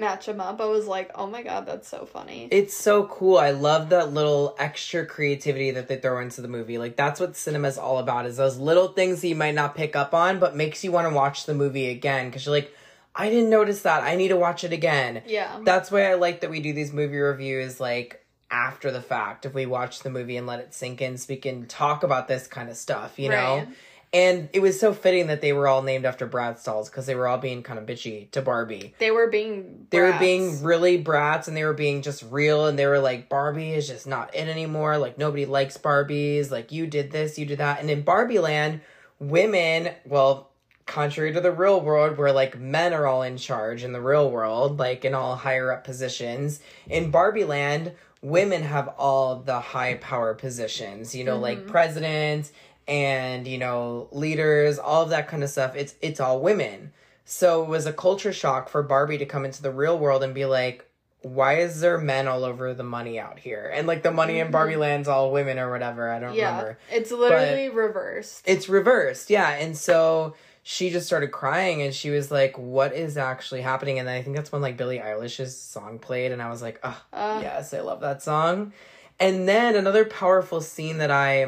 match 0.00 0.26
them 0.26 0.40
up, 0.40 0.60
I 0.60 0.64
was 0.64 0.86
like, 0.86 1.10
oh 1.14 1.26
my 1.26 1.42
god, 1.42 1.66
that's 1.66 1.88
so 1.88 2.04
funny. 2.06 2.48
It's 2.50 2.76
so 2.76 3.04
cool. 3.04 3.38
I 3.38 3.50
love 3.52 3.90
that 3.90 4.12
little 4.12 4.56
extra 4.58 5.06
creativity 5.06 5.70
that 5.72 5.86
they 5.88 5.96
throw 5.98 6.20
into 6.20 6.40
the 6.40 6.48
movie. 6.48 6.78
Like 6.78 6.96
that's 6.96 7.20
what 7.20 7.36
cinema's 7.36 7.78
all 7.78 7.98
about 7.98 8.26
is 8.26 8.36
those 8.36 8.58
little 8.58 8.88
things 8.88 9.20
that 9.20 9.28
you 9.28 9.36
might 9.36 9.54
not 9.54 9.74
pick 9.76 9.94
up 9.94 10.14
on 10.14 10.38
but 10.40 10.56
makes 10.56 10.82
you 10.82 10.90
want 10.90 11.08
to 11.08 11.14
watch 11.14 11.46
the 11.46 11.54
movie 11.54 11.88
again 11.90 12.32
cuz 12.32 12.46
you're 12.46 12.54
like 12.54 12.74
I 13.14 13.28
didn't 13.28 13.50
notice 13.50 13.82
that. 13.82 14.02
I 14.02 14.14
need 14.16 14.28
to 14.28 14.36
watch 14.36 14.64
it 14.64 14.72
again. 14.72 15.22
yeah. 15.26 15.58
That's 15.64 15.90
why 15.90 16.10
I 16.10 16.14
like 16.14 16.40
that 16.40 16.50
we 16.50 16.60
do 16.60 16.72
these 16.72 16.92
movie 16.92 17.18
reviews 17.18 17.80
like 17.80 18.24
after 18.50 18.90
the 18.90 19.02
fact. 19.02 19.46
If 19.46 19.54
we 19.54 19.66
watch 19.66 20.00
the 20.00 20.10
movie 20.10 20.36
and 20.36 20.46
let 20.46 20.60
it 20.60 20.72
sink 20.74 21.00
in 21.02 21.16
so 21.18 21.26
we 21.28 21.36
can 21.36 21.66
talk 21.66 22.02
about 22.02 22.28
this 22.28 22.46
kind 22.46 22.68
of 22.70 22.76
stuff, 22.76 23.18
you 23.18 23.28
know? 23.28 23.66
And 24.12 24.48
it 24.52 24.60
was 24.60 24.80
so 24.80 24.92
fitting 24.92 25.28
that 25.28 25.40
they 25.40 25.52
were 25.52 25.68
all 25.68 25.82
named 25.82 26.04
after 26.04 26.26
Bratz 26.26 26.64
dolls 26.64 26.90
because 26.90 27.06
they 27.06 27.14
were 27.14 27.28
all 27.28 27.38
being 27.38 27.62
kind 27.62 27.78
of 27.78 27.86
bitchy 27.86 28.28
to 28.32 28.42
Barbie. 28.42 28.92
They 28.98 29.12
were 29.12 29.28
being 29.28 29.86
they 29.90 30.00
were 30.00 30.16
being 30.18 30.64
really 30.64 30.96
brats 30.96 31.46
and 31.46 31.56
they 31.56 31.64
were 31.64 31.74
being 31.74 32.02
just 32.02 32.24
real 32.24 32.66
and 32.66 32.76
they 32.76 32.86
were 32.86 32.98
like 32.98 33.28
barbie 33.28 33.70
is 33.70 33.86
just 33.86 34.08
not 34.08 34.34
it 34.34 34.48
anymore. 34.48 34.98
Like 34.98 35.16
nobody 35.16 35.46
likes 35.46 35.78
barbies. 35.78 36.50
Like 36.50 36.72
you 36.72 36.88
did 36.88 37.12
this 37.12 37.38
you 37.38 37.46
did 37.46 37.58
that. 37.58 37.80
And 37.80 37.88
in 37.88 38.02
barbie 38.02 38.40
land 38.40 38.80
women 39.20 39.92
well 40.04 40.50
contrary 40.86 41.32
to 41.32 41.40
the 41.40 41.52
real 41.52 41.80
world 41.80 42.18
where 42.18 42.32
like 42.32 42.58
men 42.58 42.92
are 42.92 43.06
all 43.06 43.22
in 43.22 43.36
charge 43.36 43.84
in 43.84 43.92
the 43.92 44.00
real 44.00 44.28
world 44.28 44.78
like 44.78 45.04
in 45.04 45.14
all 45.14 45.36
higher 45.36 45.70
up 45.70 45.84
positions 45.84 46.58
in 46.88 47.12
barbie 47.12 47.44
land 47.44 47.92
women 48.22 48.62
have 48.62 48.88
all 48.98 49.36
the 49.36 49.60
high 49.60 49.94
power 49.94 50.34
positions 50.34 51.14
you 51.14 51.22
know 51.22 51.38
like 51.38 51.58
mm-hmm. 51.58 51.70
president 51.70 52.50
and 52.88 53.46
you 53.46 53.58
know 53.58 54.08
leaders 54.12 54.78
all 54.78 55.02
of 55.02 55.10
that 55.10 55.28
kind 55.28 55.44
of 55.44 55.50
stuff 55.50 55.76
it's 55.76 55.94
it's 56.02 56.18
all 56.20 56.40
women 56.40 56.92
so 57.24 57.62
it 57.62 57.68
was 57.68 57.86
a 57.86 57.92
culture 57.92 58.32
shock 58.32 58.68
for 58.68 58.82
Barbie 58.82 59.18
to 59.18 59.26
come 59.26 59.44
into 59.44 59.62
the 59.62 59.70
real 59.70 59.96
world 59.96 60.24
and 60.24 60.34
be 60.34 60.46
like, 60.46 60.84
why 61.22 61.58
is 61.58 61.80
there 61.80 61.96
men 61.96 62.26
all 62.26 62.44
over 62.44 62.74
the 62.74 62.82
money 62.82 63.20
out 63.20 63.38
here? 63.38 63.70
And 63.72 63.86
like 63.86 64.02
the 64.02 64.10
money 64.10 64.40
in 64.40 64.50
Barbie 64.50 64.74
Land's 64.74 65.06
all 65.06 65.30
women 65.30 65.56
or 65.56 65.70
whatever. 65.70 66.10
I 66.10 66.18
don't 66.18 66.34
Yeah, 66.34 66.48
remember. 66.56 66.78
it's 66.90 67.12
literally 67.12 67.68
reversed. 67.68 68.42
It's 68.46 68.68
reversed, 68.68 69.30
yeah. 69.30 69.50
And 69.50 69.76
so 69.76 70.34
she 70.64 70.90
just 70.90 71.06
started 71.06 71.30
crying 71.30 71.82
and 71.82 71.94
she 71.94 72.10
was 72.10 72.32
like, 72.32 72.58
What 72.58 72.94
is 72.94 73.16
actually 73.16 73.60
happening? 73.60 74.00
And 74.00 74.10
I 74.10 74.22
think 74.22 74.34
that's 74.34 74.50
when 74.50 74.62
like 74.62 74.76
Billie 74.76 74.98
Eilish's 74.98 75.56
song 75.56 76.00
played, 76.00 76.32
and 76.32 76.42
I 76.42 76.50
was 76.50 76.62
like, 76.62 76.80
Oh, 76.82 77.00
Uh, 77.12 77.38
yes, 77.42 77.72
I 77.72 77.80
love 77.80 78.00
that 78.00 78.24
song. 78.24 78.72
And 79.20 79.46
then 79.46 79.76
another 79.76 80.04
powerful 80.04 80.60
scene 80.60 80.98
that 80.98 81.12
I 81.12 81.46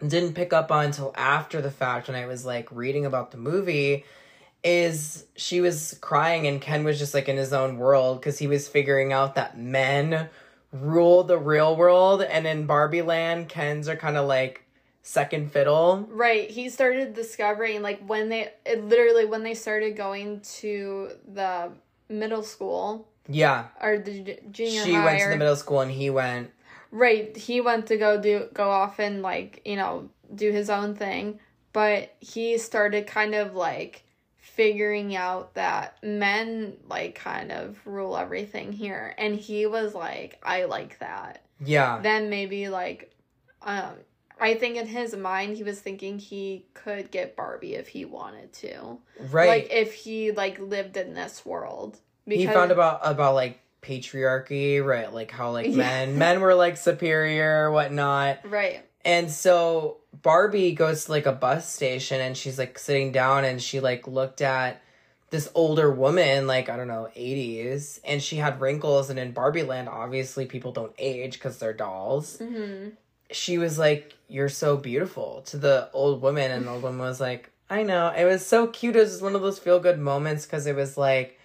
didn't 0.00 0.34
pick 0.34 0.52
up 0.52 0.70
on 0.70 0.86
until 0.86 1.12
after 1.16 1.60
the 1.60 1.70
fact 1.70 2.08
when 2.08 2.16
I 2.16 2.26
was 2.26 2.44
like 2.44 2.68
reading 2.70 3.06
about 3.06 3.30
the 3.30 3.38
movie 3.38 4.04
is 4.64 5.24
she 5.36 5.60
was 5.60 5.96
crying 6.00 6.46
and 6.46 6.60
Ken 6.60 6.84
was 6.84 6.98
just 6.98 7.14
like 7.14 7.28
in 7.28 7.36
his 7.36 7.52
own 7.52 7.78
world 7.78 8.20
because 8.20 8.38
he 8.38 8.46
was 8.46 8.68
figuring 8.68 9.12
out 9.12 9.34
that 9.36 9.58
men 9.58 10.28
rule 10.72 11.22
the 11.22 11.38
real 11.38 11.76
world 11.76 12.20
and 12.22 12.46
in 12.46 12.66
Barbie 12.66 13.02
land 13.02 13.48
Ken's 13.48 13.88
are 13.88 13.96
kind 13.96 14.16
of 14.16 14.26
like 14.26 14.62
second 15.02 15.52
fiddle. 15.52 16.06
Right. 16.10 16.50
He 16.50 16.68
started 16.68 17.14
discovering 17.14 17.80
like 17.80 18.00
when 18.06 18.28
they 18.28 18.50
it 18.64 18.84
literally 18.84 19.24
when 19.24 19.44
they 19.44 19.54
started 19.54 19.96
going 19.96 20.40
to 20.58 21.10
the 21.32 21.70
middle 22.08 22.42
school 22.42 23.06
Yeah. 23.28 23.66
or 23.80 23.98
the 23.98 24.40
junior 24.50 24.82
She 24.84 24.92
high. 24.94 25.04
went 25.04 25.20
to 25.20 25.28
the 25.28 25.36
middle 25.36 25.56
school 25.56 25.80
and 25.80 25.92
he 25.92 26.10
went 26.10 26.50
Right. 26.90 27.36
He 27.36 27.60
went 27.60 27.86
to 27.88 27.96
go 27.96 28.20
do 28.20 28.48
go 28.52 28.70
off 28.70 28.98
and 28.98 29.22
like, 29.22 29.62
you 29.64 29.76
know, 29.76 30.08
do 30.34 30.50
his 30.50 30.70
own 30.70 30.94
thing, 30.94 31.40
but 31.72 32.14
he 32.20 32.58
started 32.58 33.06
kind 33.06 33.34
of 33.34 33.54
like 33.54 34.04
figuring 34.38 35.14
out 35.14 35.54
that 35.54 36.02
men 36.02 36.76
like 36.88 37.14
kind 37.14 37.52
of 37.52 37.78
rule 37.84 38.16
everything 38.16 38.72
here 38.72 39.14
and 39.18 39.34
he 39.34 39.66
was 39.66 39.94
like 39.94 40.38
I 40.42 40.64
like 40.64 40.98
that. 41.00 41.44
yeah. 41.62 42.00
Then 42.00 42.30
maybe 42.30 42.68
like 42.68 43.12
um 43.62 43.92
I 44.40 44.54
think 44.54 44.76
in 44.76 44.86
his 44.86 45.14
mind 45.16 45.56
he 45.56 45.62
was 45.62 45.80
thinking 45.80 46.18
he 46.18 46.66
could 46.74 47.10
get 47.10 47.36
Barbie 47.36 47.74
if 47.74 47.88
he 47.88 48.04
wanted 48.04 48.52
to. 48.54 48.98
Right. 49.30 49.48
Like 49.48 49.68
if 49.70 49.94
he 49.94 50.30
like 50.30 50.58
lived 50.58 50.96
in 50.96 51.14
this 51.14 51.44
world. 51.44 51.98
he 52.26 52.46
found 52.46 52.70
about 52.70 53.00
about 53.02 53.34
like 53.34 53.60
patriarchy, 53.82 54.84
right? 54.84 55.12
Like 55.12 55.30
how 55.30 55.50
like 55.52 55.66
Yeah. 55.68 55.76
men 55.76 56.18
men 56.18 56.40
were 56.40 56.54
like 56.54 56.76
superior, 56.76 57.70
whatnot. 57.70 58.38
Right. 58.48 58.82
And 59.04 59.30
so 59.30 59.98
Barbie 60.22 60.72
goes 60.72 61.04
to 61.04 61.12
like 61.12 61.26
a 61.26 61.32
bus 61.32 61.72
station 61.72 62.20
and 62.20 62.36
she's 62.36 62.58
like 62.58 62.78
sitting 62.78 63.12
down 63.12 63.44
and 63.44 63.62
she 63.62 63.80
like 63.80 64.06
looked 64.08 64.40
at 64.40 64.82
this 65.30 65.48
older 65.54 65.90
woman, 65.90 66.46
like 66.46 66.68
I 66.68 66.76
don't 66.76 66.88
know, 66.88 67.08
80s, 67.16 68.00
and 68.04 68.22
she 68.22 68.36
had 68.36 68.60
wrinkles. 68.60 69.10
And 69.10 69.18
in 69.18 69.32
Barbie 69.32 69.64
land, 69.64 69.88
obviously 69.88 70.46
people 70.46 70.72
don't 70.72 70.92
age 70.98 71.34
because 71.34 71.58
they're 71.58 71.72
dolls. 71.72 72.38
Mm-hmm. 72.38 72.90
She 73.32 73.58
was 73.58 73.78
like, 73.78 74.14
You're 74.28 74.48
so 74.48 74.76
beautiful 74.76 75.42
to 75.46 75.56
the 75.56 75.88
old 75.92 76.22
woman. 76.22 76.50
And 76.50 76.66
the 76.66 76.70
old 76.70 76.82
woman 76.82 77.00
was 77.00 77.20
like, 77.20 77.50
I 77.68 77.82
know. 77.82 78.12
It 78.16 78.24
was 78.24 78.46
so 78.46 78.68
cute. 78.68 78.94
It 78.94 79.00
was 79.00 79.20
one 79.20 79.34
of 79.34 79.42
those 79.42 79.58
feel 79.58 79.80
good 79.80 79.98
moments 79.98 80.46
because 80.46 80.66
it 80.66 80.76
was 80.76 80.96
like, 80.96 81.38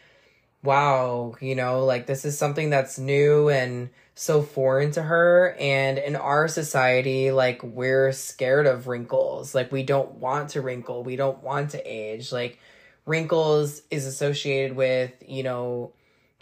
wow, 0.63 1.35
you 1.41 1.55
know, 1.55 1.85
like 1.85 2.05
this 2.05 2.23
is 2.25 2.37
something 2.37 2.69
that's 2.69 2.99
new 2.99 3.49
and 3.49 3.89
so 4.13 4.41
foreign 4.41 4.91
to 4.91 5.01
her. 5.01 5.55
And 5.59 5.97
in 5.97 6.15
our 6.15 6.47
society, 6.47 7.31
like 7.31 7.63
we're 7.63 8.11
scared 8.11 8.67
of 8.67 8.87
wrinkles. 8.87 9.55
Like 9.55 9.71
we 9.71 9.83
don't 9.83 10.15
want 10.15 10.49
to 10.49 10.61
wrinkle. 10.61 11.03
We 11.03 11.15
don't 11.15 11.41
want 11.41 11.71
to 11.71 11.81
age. 11.83 12.31
Like 12.31 12.59
wrinkles 13.05 13.81
is 13.89 14.05
associated 14.05 14.75
with, 14.75 15.11
you 15.25 15.43
know, 15.43 15.93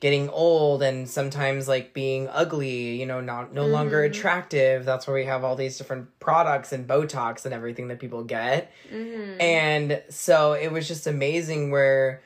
getting 0.01 0.29
old 0.29 0.81
and 0.81 1.09
sometimes 1.09 1.67
like 1.67 1.93
being 1.93 2.27
ugly, 2.29 2.99
you 2.99 3.05
know, 3.05 3.19
not 3.19 3.53
no 3.53 3.65
longer 3.65 4.01
Mhm. 4.01 4.05
attractive. 4.09 4.85
That's 4.85 5.05
where 5.07 5.15
we 5.15 5.25
have 5.25 5.43
all 5.43 5.55
these 5.57 5.77
different 5.77 6.17
products 6.19 6.71
and 6.71 6.87
Botox 6.87 7.43
and 7.45 7.53
everything 7.53 7.89
that 7.89 7.99
people 7.99 8.23
get. 8.23 8.71
Mm-hmm. 8.93 9.41
And 9.41 10.01
so 10.09 10.53
it 10.53 10.71
was 10.71 10.87
just 10.87 11.05
amazing 11.05 11.71
where 11.71 12.21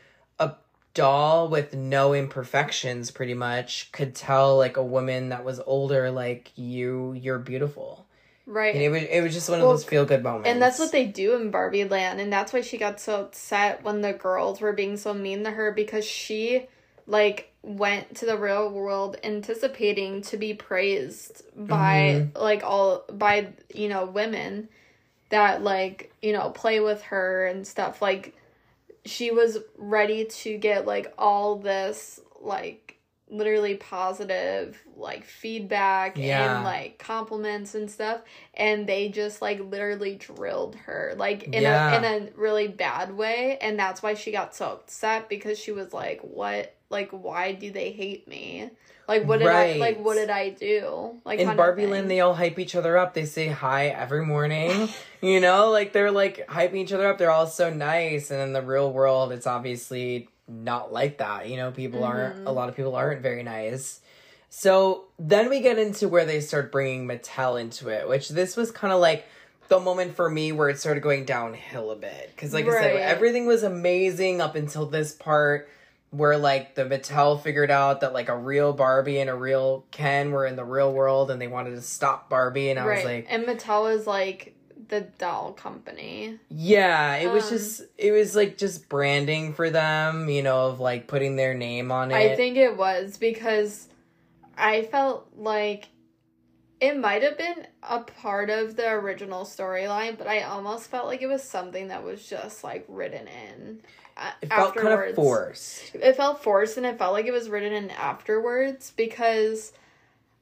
doll 0.94 1.48
with 1.48 1.74
no 1.74 2.14
imperfections 2.14 3.12
pretty 3.12 3.34
much 3.34 3.92
could 3.92 4.14
tell 4.14 4.58
like 4.58 4.78
a 4.78 4.84
woman 4.84 5.30
that 5.30 5.44
was 5.44 5.60
older 5.66 6.12
like 6.12 6.52
you 6.56 7.14
you're 7.14 7.40
beautiful. 7.40 8.06
right. 8.46 8.76
And 8.76 8.84
it 8.84 8.90
was 8.90 9.04
it 9.04 9.22
was 9.22 9.34
just 9.34 9.50
one 9.50 9.60
of 9.60 9.64
Well, 9.64 9.74
those 9.74 9.84
feel 9.84 10.06
good 10.06 10.24
moments. 10.24 10.50
And 10.50 10.62
that's 10.62 10.80
what 10.80 10.92
they 10.92 11.06
do 11.06 11.36
in 11.36 11.52
Barbie 11.52 11.86
Land, 11.86 12.20
and 12.20 12.32
that's 12.32 12.54
why 12.54 12.62
she 12.62 12.78
got 12.78 13.00
so 13.00 13.22
upset 13.22 13.84
when 13.84 14.02
the 14.02 14.14
girls 14.14 14.62
were 14.62 14.74
being 14.74 14.98
so 14.98 15.14
mean 15.14 15.44
to 15.44 15.52
her 15.52 15.72
because 15.72 16.06
she 16.06 16.68
like 17.08 17.52
went 17.64 18.16
to 18.18 18.26
the 18.26 18.38
real 18.38 18.70
world 18.70 19.18
anticipating 19.24 20.22
to 20.22 20.38
be 20.38 20.54
praised 20.54 21.44
by 21.56 22.28
mm-hmm. 22.28 22.42
like 22.42 22.64
all 22.64 23.04
by 23.12 23.48
you 23.74 23.88
know 23.90 24.06
women 24.06 24.68
that 25.30 25.64
like 25.64 26.14
you 26.22 26.34
know 26.34 26.50
play 26.50 26.80
with 26.80 27.02
her 27.04 27.48
and 27.48 27.66
stuff 27.66 28.02
like 28.02 28.36
she 29.06 29.32
was 29.32 29.60
ready 29.78 30.26
to 30.26 30.58
get 30.58 30.86
like 30.86 31.14
all 31.18 31.56
this 31.56 32.20
like 32.42 32.93
literally 33.30 33.76
positive 33.76 34.80
like 34.96 35.24
feedback 35.26 36.18
Yeah. 36.18 36.56
and 36.58 36.64
like 36.64 37.00
compliments 37.00 37.74
and 37.74 37.90
stuff 37.90 38.22
and 38.54 38.86
they 38.88 39.10
just 39.10 39.42
like 39.42 39.60
literally 39.60 40.16
drilled 40.16 40.76
her 40.76 41.14
like 41.18 41.44
in 41.44 41.64
Yeah. 41.64 41.94
a 41.94 41.98
in 41.98 42.04
a 42.04 42.30
really 42.36 42.68
bad 42.68 43.16
way 43.16 43.58
and 43.60 43.80
that's 43.80 44.04
why 44.04 44.14
she 44.14 44.32
got 44.32 44.56
so 44.56 44.68
upset 44.68 45.30
because 45.30 45.58
she 45.58 45.72
was 45.72 45.94
like 45.94 46.22
what 46.22 46.76
like 46.90 47.10
why 47.12 47.54
do 47.54 47.72
they 47.72 47.92
hate 47.92 48.28
me 48.28 48.70
like 49.08 49.26
what 49.26 49.40
did 49.40 49.48
i 49.48 49.74
like 49.78 50.00
what 50.00 50.16
did 50.16 50.30
i 50.30 50.50
do 50.50 51.20
like 51.26 51.40
in 51.40 51.56
Barbie. 51.58 51.88
Land, 51.88 52.12
they 52.12 52.20
all 52.20 52.36
hype 52.36 52.60
each 52.60 52.76
other 52.76 52.98
up. 52.98 53.14
They 53.14 53.26
say 53.26 53.48
hi 53.48 53.88
every 53.88 54.26
morning. 54.26 54.90
you 55.22 55.40
know, 55.40 55.72
like 55.72 55.92
they're 55.92 56.12
like 56.12 56.48
hyping 56.48 56.76
each 56.76 56.94
other 56.94 57.08
up. 57.08 57.18
They're 57.18 57.32
all 57.32 57.48
so 57.48 57.70
nice. 57.74 58.32
And 58.32 58.42
in 58.42 58.54
the 58.54 58.62
real 58.62 58.92
world, 58.94 59.32
it's 59.34 59.46
obviously 59.48 60.30
not 60.48 60.92
like 60.92 61.18
that. 61.20 61.48
You 61.50 61.58
know, 61.58 61.72
people 61.72 62.04
aren't, 62.04 62.38
Mhm. 62.38 62.48
a 62.48 62.52
lot 62.52 62.70
of 62.70 62.76
people 62.76 62.96
aren't 62.96 63.22
very 63.22 63.44
nice. 63.44 64.02
So 64.50 65.06
then 65.18 65.50
we 65.50 65.62
get 65.62 65.80
into 65.80 66.08
where 66.08 66.26
they 66.26 66.40
start 66.40 66.72
bringing 66.72 67.08
Mattel 67.08 67.60
into 67.60 67.90
it, 67.90 68.08
which 68.08 68.30
this 68.30 68.56
was 68.56 68.72
kind 68.72 68.94
of 68.94 69.00
like 69.00 69.26
the 69.70 69.80
moment 69.80 70.16
for 70.16 70.30
me 70.30 70.52
where 70.52 70.70
it 70.70 70.80
started 70.80 71.02
going 71.02 71.26
downhill 71.26 71.90
a 71.92 71.96
bit. 71.96 72.32
Because, 72.36 72.54
like 72.54 72.68
I 72.68 72.72
said, 72.72 72.96
everything 72.98 73.48
was 73.48 73.64
amazing 73.64 74.42
up 74.42 74.56
until 74.56 74.86
this 74.86 75.14
part 75.14 75.70
where 76.12 76.38
like 76.38 76.76
the 76.76 76.84
Mattel 76.86 77.42
figured 77.42 77.72
out 77.72 78.02
that 78.02 78.14
like 78.14 78.30
a 78.30 78.38
real 78.38 78.72
Barbie 78.74 79.20
and 79.20 79.32
a 79.32 79.36
real 79.36 79.84
Ken 79.90 80.32
were 80.32 80.46
in 80.46 80.56
the 80.56 80.64
real 80.64 80.94
world 80.94 81.32
and 81.32 81.42
they 81.42 81.48
wanted 81.48 81.72
to 81.72 81.82
stop 81.82 82.30
Barbie 82.30 82.70
and 82.70 82.80
I 82.80 82.86
right 82.86 82.96
was 82.98 83.06
like 83.06 83.26
and 83.30 83.46
mattel 83.46 83.92
is 83.92 84.06
like 84.06 84.53
the 84.94 85.02
doll 85.18 85.54
company 85.54 86.38
yeah 86.50 87.16
it 87.16 87.32
was 87.32 87.46
Um, 87.46 87.50
just 87.50 87.82
it 87.98 88.12
was 88.12 88.36
like 88.36 88.58
just 88.58 88.88
branding 88.90 89.54
for 89.54 89.70
them 89.70 90.30
you 90.30 90.44
know 90.44 90.68
of 90.68 90.80
like 90.80 91.08
putting 91.08 91.36
their 91.36 91.54
name 91.54 91.92
on 91.92 92.12
it 92.12 92.16
I 92.16 92.36
think 92.36 92.58
it 92.58 92.78
was 92.78 93.18
because 93.18 93.88
I 94.58 94.84
felt 94.84 95.28
like 95.36 95.88
it 96.80 96.98
might 96.98 97.24
have 97.24 97.38
been 97.38 97.66
a 97.82 98.00
part 98.02 98.50
of 98.50 98.76
the 98.76 98.90
original 98.90 99.46
storyline, 99.46 100.18
but 100.18 100.28
I 100.28 100.42
almost 100.42 100.90
felt 100.90 101.08
like 101.08 101.22
it 101.22 101.28
was 101.28 101.42
something 101.42 101.88
that 101.88 102.04
was 102.04 102.28
just 102.28 102.64
like 102.64 102.86
written 102.90 103.28
in. 103.28 103.80
it 104.42 104.50
felt 104.50 104.76
kind 104.76 104.88
of 104.90 105.00
afterwards. 105.00 105.16
forced 105.16 105.96
It 105.96 106.16
felt 106.18 106.44
forced, 106.44 106.78
and 106.78 106.86
it 106.86 106.98
felt 106.98 107.14
like 107.14 107.26
it 107.26 107.32
was 107.32 107.50
written 107.50 107.72
in 107.74 107.90
afterwards 107.92 108.92
because, 108.96 109.72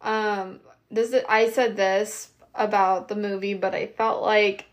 um, 0.01 0.61
this 0.89 1.13
is, 1.13 1.23
I 1.29 1.49
said 1.51 1.77
this 1.77 2.30
about 2.55 3.07
the 3.07 3.15
movie, 3.15 3.53
but 3.53 3.73
I 3.73 3.87
felt 3.87 4.21
like 4.21 4.65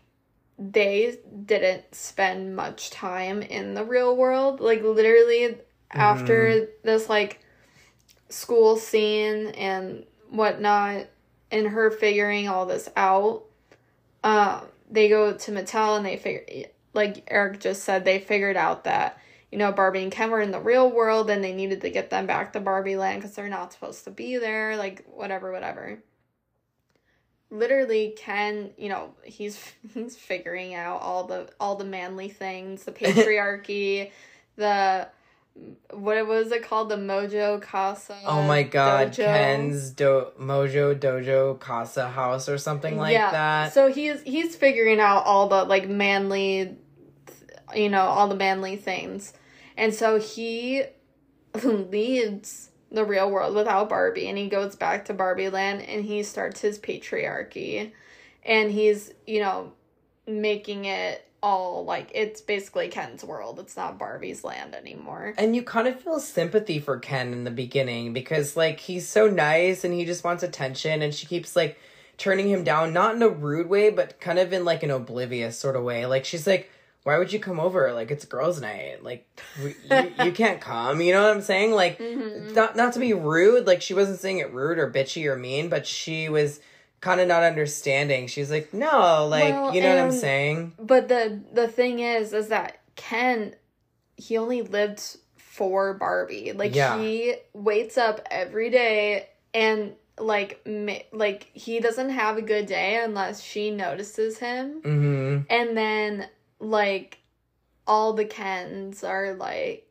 they 0.57 1.17
didn't 1.45 1.95
spend 1.95 2.55
much 2.55 2.89
time 2.89 3.41
in 3.41 3.73
the 3.73 3.83
real 3.83 4.15
world. 4.15 4.59
Like 4.59 4.83
literally 4.83 5.57
after 5.91 6.67
this 6.83 7.09
like 7.09 7.39
school 8.29 8.77
scene 8.77 9.47
and 9.47 10.05
whatnot, 10.29 11.07
and 11.51 11.67
her 11.67 11.89
figuring 11.89 12.47
all 12.47 12.65
this 12.67 12.89
out, 12.95 13.43
um, 14.23 14.61
they 14.91 15.09
go 15.09 15.33
to 15.33 15.51
Mattel 15.51 15.97
and 15.97 16.05
they 16.05 16.17
figure, 16.17 16.69
like 16.93 17.23
Eric 17.27 17.59
just 17.59 17.83
said, 17.83 18.05
they 18.05 18.19
figured 18.19 18.57
out 18.57 18.83
that 18.83 19.17
you 19.51 19.57
know 19.57 19.71
Barbie 19.71 20.03
and 20.03 20.11
Ken 20.11 20.29
were 20.29 20.41
in 20.41 20.51
the 20.51 20.59
real 20.59 20.91
world 20.91 21.29
and 21.29 21.43
they 21.43 21.53
needed 21.53 21.81
to 21.81 21.89
get 21.89 22.09
them 22.09 22.27
back 22.27 22.53
to 22.53 22.59
Barbie 22.59 22.97
Land 22.97 23.21
because 23.21 23.35
they're 23.35 23.49
not 23.49 23.73
supposed 23.73 24.03
to 24.03 24.11
be 24.11 24.37
there. 24.37 24.75
Like 24.75 25.05
whatever, 25.07 25.51
whatever 25.51 26.03
literally 27.51 28.13
ken 28.15 28.71
you 28.77 28.89
know 28.89 29.13
he's 29.23 29.59
he's 29.93 30.15
figuring 30.15 30.75
out 30.75 31.01
all 31.01 31.23
the 31.25 31.49
all 31.59 31.75
the 31.75 31.85
manly 31.85 32.29
things 32.29 32.83
the 32.83 32.91
patriarchy 32.99 34.11
the 34.55 35.07
what 35.91 36.25
was 36.25 36.51
it 36.53 36.63
called? 36.63 36.87
The 36.87 36.95
mojo 36.95 37.61
casa 37.61 38.17
oh 38.25 38.43
my 38.43 38.63
god 38.63 39.09
dojo. 39.11 39.25
Ken's 39.25 39.89
do- 39.89 40.27
Mojo 40.39 40.97
Dojo 40.97 41.59
Casa 41.59 42.07
House 42.07 42.47
or 42.47 42.57
something 42.57 42.97
like 42.97 43.17
that. 43.17 43.73
so 43.73 43.91
he's 43.91 44.21
he's 44.21 44.55
figuring 44.55 45.01
out 45.01 45.25
all 45.25 45.49
the 45.49 45.65
like 45.65 45.89
manly 45.89 46.77
you 47.75 47.89
know 47.89 48.01
all 48.03 48.27
the 48.27 48.35
manly 48.35 48.77
things. 48.77 49.33
And 49.75 49.93
so 49.93 50.19
he 50.19 50.83
leaves 51.63 52.68
the 52.91 53.05
real 53.05 53.29
world 53.29 53.55
without 53.55 53.89
Barbie 53.89 54.27
and 54.27 54.37
he 54.37 54.49
goes 54.49 54.75
back 54.75 55.05
to 55.05 55.13
Barbie 55.13 55.49
land 55.49 55.81
and 55.81 56.03
he 56.03 56.23
starts 56.23 56.61
his 56.61 56.79
patriarchy 56.79 57.91
and 58.43 58.71
he's 58.71 59.13
you 59.27 59.39
know 59.39 59.73
making 60.27 60.85
it 60.85 61.25
all 61.41 61.85
like 61.85 62.11
it's 62.13 62.41
basically 62.41 62.89
Ken's 62.89 63.23
world. 63.23 63.59
It's 63.59 63.77
not 63.77 63.97
Barbie's 63.97 64.43
land 64.43 64.75
anymore. 64.75 65.33
And 65.37 65.55
you 65.55 65.63
kind 65.63 65.87
of 65.87 65.99
feel 65.99 66.19
sympathy 66.19 66.79
for 66.79 66.99
Ken 66.99 67.31
in 67.33 67.43
the 67.43 67.51
beginning 67.51 68.13
because 68.13 68.57
like 68.57 68.79
he's 68.79 69.07
so 69.07 69.27
nice 69.27 69.83
and 69.83 69.93
he 69.93 70.05
just 70.05 70.23
wants 70.23 70.43
attention 70.43 71.01
and 71.01 71.13
she 71.13 71.25
keeps 71.25 71.55
like 71.55 71.77
turning 72.17 72.49
him 72.49 72.63
down 72.63 72.91
not 72.91 73.15
in 73.15 73.21
a 73.21 73.29
rude 73.29 73.69
way 73.69 73.89
but 73.89 74.19
kind 74.19 74.39
of 74.39 74.51
in 74.51 74.65
like 74.65 74.83
an 74.83 74.91
oblivious 74.91 75.57
sort 75.57 75.75
of 75.75 75.83
way. 75.83 76.05
Like 76.05 76.25
she's 76.25 76.45
like 76.45 76.69
why 77.03 77.17
would 77.17 77.31
you 77.31 77.39
come 77.39 77.59
over? 77.59 77.93
Like 77.93 78.11
it's 78.11 78.25
girls' 78.25 78.61
night. 78.61 79.03
Like 79.03 79.27
you, 79.61 79.73
you 80.23 80.31
can't 80.31 80.61
come. 80.61 81.01
You 81.01 81.13
know 81.13 81.23
what 81.23 81.35
I'm 81.35 81.41
saying? 81.41 81.71
Like 81.71 81.97
mm-hmm. 81.97 82.53
not 82.53 82.75
not 82.75 82.93
to 82.93 82.99
be 82.99 83.13
rude. 83.13 83.65
Like 83.67 83.81
she 83.81 83.93
wasn't 83.93 84.19
saying 84.19 84.39
it 84.39 84.53
rude 84.53 84.77
or 84.77 84.91
bitchy 84.91 85.25
or 85.25 85.35
mean, 85.35 85.69
but 85.69 85.87
she 85.87 86.29
was 86.29 86.59
kind 87.01 87.21
of 87.21 87.27
not 87.27 87.43
understanding. 87.43 88.27
She's 88.27 88.51
like, 88.51 88.73
no, 88.73 89.27
like 89.27 89.53
well, 89.53 89.73
you 89.73 89.81
know 89.81 89.95
what 89.95 90.03
I'm 90.03 90.11
saying. 90.11 90.73
But 90.79 91.07
the 91.07 91.41
the 91.53 91.67
thing 91.67 91.99
is, 91.99 92.33
is 92.33 92.49
that 92.49 92.79
Ken, 92.95 93.55
he 94.17 94.37
only 94.37 94.61
lived 94.61 95.17
for 95.35 95.93
Barbie. 95.93 96.51
Like 96.53 96.75
yeah. 96.75 96.99
he 96.99 97.35
waits 97.53 97.97
up 97.97 98.21
every 98.29 98.69
day 98.69 99.29
and 99.53 99.93
like 100.17 100.67
like 101.11 101.49
he 101.53 101.79
doesn't 101.79 102.09
have 102.09 102.37
a 102.37 102.41
good 102.41 102.65
day 102.65 103.01
unless 103.03 103.41
she 103.41 103.71
notices 103.71 104.37
him. 104.37 104.81
Mm-hmm. 104.81 105.41
And 105.49 105.77
then 105.77 106.27
like 106.59 107.19
all 107.87 108.13
the 108.13 108.25
Kens 108.25 109.03
are 109.03 109.33
like 109.33 109.89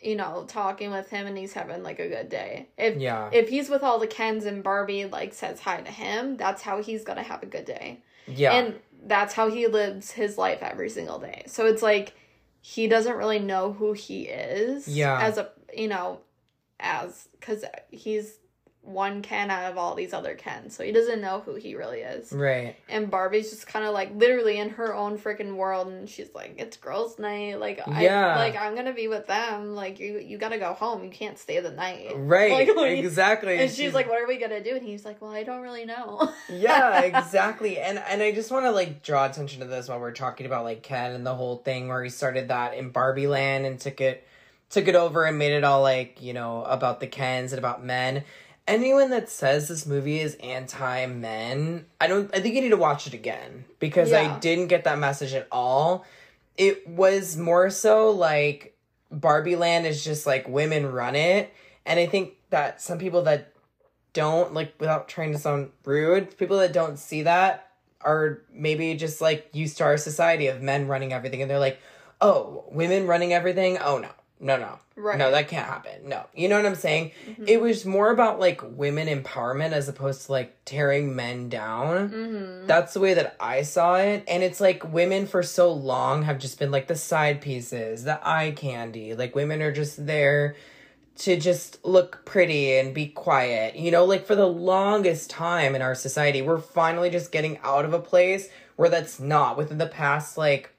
you 0.00 0.14
know, 0.14 0.44
talking 0.46 0.90
with 0.90 1.08
him 1.08 1.26
and 1.26 1.36
he's 1.36 1.52
having 1.52 1.82
like 1.82 1.98
a 1.98 2.08
good 2.08 2.28
day. 2.28 2.68
If 2.76 2.98
yeah. 2.98 3.30
if 3.32 3.48
he's 3.48 3.68
with 3.68 3.82
all 3.82 3.98
the 3.98 4.06
Kens 4.06 4.44
and 4.44 4.62
Barbie 4.62 5.06
like 5.06 5.34
says 5.34 5.58
hi 5.58 5.80
to 5.80 5.90
him, 5.90 6.36
that's 6.36 6.62
how 6.62 6.80
he's 6.80 7.02
gonna 7.02 7.22
have 7.22 7.42
a 7.42 7.46
good 7.46 7.64
day. 7.64 8.02
Yeah. 8.26 8.52
And 8.52 8.78
that's 9.04 9.34
how 9.34 9.50
he 9.50 9.66
lives 9.66 10.10
his 10.12 10.36
life 10.38 10.58
every 10.62 10.90
single 10.90 11.18
day. 11.18 11.44
So 11.46 11.66
it's 11.66 11.82
like 11.82 12.14
he 12.60 12.88
doesn't 12.88 13.16
really 13.16 13.38
know 13.38 13.72
who 13.72 13.94
he 13.94 14.24
is. 14.24 14.86
Yeah. 14.86 15.18
As 15.20 15.38
a 15.38 15.50
you 15.74 15.88
know, 15.88 16.20
as 16.78 17.28
because 17.32 17.64
he's 17.90 18.38
one 18.86 19.20
Ken 19.20 19.50
out 19.50 19.70
of 19.70 19.76
all 19.76 19.94
these 19.94 20.12
other 20.12 20.34
Kens. 20.34 20.74
So 20.74 20.84
he 20.84 20.92
doesn't 20.92 21.20
know 21.20 21.40
who 21.40 21.56
he 21.56 21.74
really 21.74 22.00
is. 22.00 22.32
Right. 22.32 22.76
And 22.88 23.10
Barbie's 23.10 23.50
just 23.50 23.66
kind 23.66 23.84
of 23.84 23.92
like 23.92 24.14
literally 24.14 24.58
in 24.58 24.70
her 24.70 24.94
own 24.94 25.18
freaking 25.18 25.56
world 25.56 25.88
and 25.88 26.08
she's 26.08 26.28
like 26.34 26.54
it's 26.58 26.76
girls 26.76 27.18
night 27.18 27.58
like 27.60 27.80
yeah. 27.86 28.28
I 28.28 28.36
like 28.36 28.56
I'm 28.56 28.76
to 28.76 28.92
be 28.92 29.08
with 29.08 29.26
them 29.26 29.74
like 29.74 29.98
you 29.98 30.18
you 30.18 30.38
got 30.38 30.50
to 30.50 30.58
go 30.58 30.72
home. 30.72 31.02
You 31.04 31.10
can't 31.10 31.38
stay 31.38 31.60
the 31.60 31.70
night. 31.70 32.12
Right. 32.26 32.50
Like, 32.76 32.98
exactly. 32.98 33.56
And 33.56 33.70
she's, 33.70 33.76
she's 33.76 33.94
like 33.94 34.08
what 34.08 34.20
are 34.20 34.26
we 34.26 34.38
to 34.38 34.62
do? 34.62 34.76
And 34.76 34.84
he's 34.84 35.04
like 35.04 35.20
well 35.20 35.30
I 35.30 35.42
don't 35.42 35.62
really 35.62 35.84
know. 35.84 36.32
yeah, 36.48 37.00
exactly. 37.00 37.78
And 37.78 37.98
and 37.98 38.22
I 38.22 38.32
just 38.32 38.50
want 38.50 38.64
to 38.64 38.70
like 38.70 39.02
draw 39.02 39.26
attention 39.26 39.60
to 39.60 39.66
this 39.66 39.88
while 39.88 40.00
we're 40.00 40.12
talking 40.12 40.46
about 40.46 40.64
like 40.64 40.82
Ken 40.82 41.12
and 41.12 41.26
the 41.26 41.34
whole 41.34 41.58
thing 41.58 41.88
where 41.88 42.02
he 42.02 42.10
started 42.10 42.48
that 42.48 42.74
in 42.74 42.90
Barbie 42.90 43.26
Land 43.26 43.66
and 43.66 43.78
took 43.78 44.00
it 44.00 44.26
took 44.70 44.88
it 44.88 44.96
over 44.96 45.24
and 45.24 45.38
made 45.38 45.52
it 45.52 45.64
all 45.64 45.82
like, 45.82 46.20
you 46.22 46.32
know, 46.32 46.64
about 46.64 47.00
the 47.00 47.06
Kens 47.06 47.52
and 47.52 47.58
about 47.58 47.84
men 47.84 48.24
anyone 48.66 49.10
that 49.10 49.28
says 49.28 49.68
this 49.68 49.86
movie 49.86 50.20
is 50.20 50.34
anti 50.36 51.06
men, 51.06 51.86
I 52.00 52.06
don't 52.06 52.34
I 52.34 52.40
think 52.40 52.54
you 52.54 52.60
need 52.60 52.70
to 52.70 52.76
watch 52.76 53.06
it 53.06 53.14
again 53.14 53.64
because 53.78 54.10
yeah. 54.10 54.34
I 54.34 54.38
didn't 54.38 54.68
get 54.68 54.84
that 54.84 54.98
message 54.98 55.34
at 55.34 55.48
all. 55.50 56.04
It 56.56 56.88
was 56.88 57.36
more 57.36 57.70
so 57.70 58.10
like 58.10 58.76
Barbie 59.10 59.56
Land 59.56 59.86
is 59.86 60.02
just 60.04 60.26
like 60.26 60.48
women 60.48 60.90
run 60.90 61.14
it. 61.14 61.52
And 61.84 62.00
I 62.00 62.06
think 62.06 62.34
that 62.50 62.80
some 62.80 62.98
people 62.98 63.22
that 63.22 63.52
don't 64.12 64.54
like 64.54 64.74
without 64.80 65.08
trying 65.08 65.32
to 65.32 65.38
sound 65.38 65.70
rude, 65.84 66.36
people 66.38 66.58
that 66.58 66.72
don't 66.72 66.98
see 66.98 67.22
that 67.22 67.70
are 68.00 68.42
maybe 68.52 68.94
just 68.94 69.20
like 69.20 69.48
used 69.52 69.78
to 69.78 69.84
our 69.84 69.96
society 69.96 70.46
of 70.46 70.62
men 70.62 70.88
running 70.88 71.12
everything 71.12 71.42
and 71.42 71.50
they're 71.50 71.58
like, 71.58 71.80
"Oh, 72.20 72.64
women 72.70 73.06
running 73.06 73.32
everything? 73.32 73.78
Oh 73.78 73.98
no 73.98 74.10
no, 74.38 74.56
no. 74.58 74.78
Right. 74.96 75.18
No, 75.18 75.30
that 75.30 75.48
can't 75.48 75.66
happen. 75.66 76.08
No. 76.08 76.24
You 76.34 76.48
know 76.48 76.56
what 76.56 76.66
I'm 76.66 76.74
saying? 76.74 77.12
Mm-hmm. 77.26 77.44
It 77.48 77.60
was 77.60 77.86
more 77.86 78.10
about 78.10 78.38
like 78.38 78.60
women 78.62 79.08
empowerment 79.08 79.72
as 79.72 79.88
opposed 79.88 80.26
to 80.26 80.32
like 80.32 80.56
tearing 80.64 81.16
men 81.16 81.48
down. 81.48 82.10
Mm-hmm. 82.10 82.66
That's 82.66 82.92
the 82.92 83.00
way 83.00 83.14
that 83.14 83.36
I 83.40 83.62
saw 83.62 83.96
it. 83.96 84.24
And 84.28 84.42
it's 84.42 84.60
like 84.60 84.92
women 84.92 85.26
for 85.26 85.42
so 85.42 85.72
long 85.72 86.22
have 86.22 86.38
just 86.38 86.58
been 86.58 86.70
like 86.70 86.86
the 86.86 86.96
side 86.96 87.40
pieces, 87.40 88.04
the 88.04 88.20
eye 88.26 88.52
candy. 88.54 89.14
Like 89.14 89.34
women 89.34 89.62
are 89.62 89.72
just 89.72 90.06
there 90.06 90.56
to 91.18 91.38
just 91.38 91.82
look 91.84 92.26
pretty 92.26 92.76
and 92.78 92.94
be 92.94 93.06
quiet. 93.06 93.76
You 93.76 93.90
know, 93.90 94.04
like 94.04 94.26
for 94.26 94.34
the 94.34 94.46
longest 94.46 95.30
time 95.30 95.74
in 95.74 95.80
our 95.80 95.94
society, 95.94 96.42
we're 96.42 96.58
finally 96.58 97.08
just 97.08 97.32
getting 97.32 97.58
out 97.62 97.86
of 97.86 97.94
a 97.94 98.00
place 98.00 98.48
where 98.76 98.90
that's 98.90 99.18
not 99.18 99.56
within 99.56 99.78
the 99.78 99.86
past 99.86 100.36
like 100.36 100.75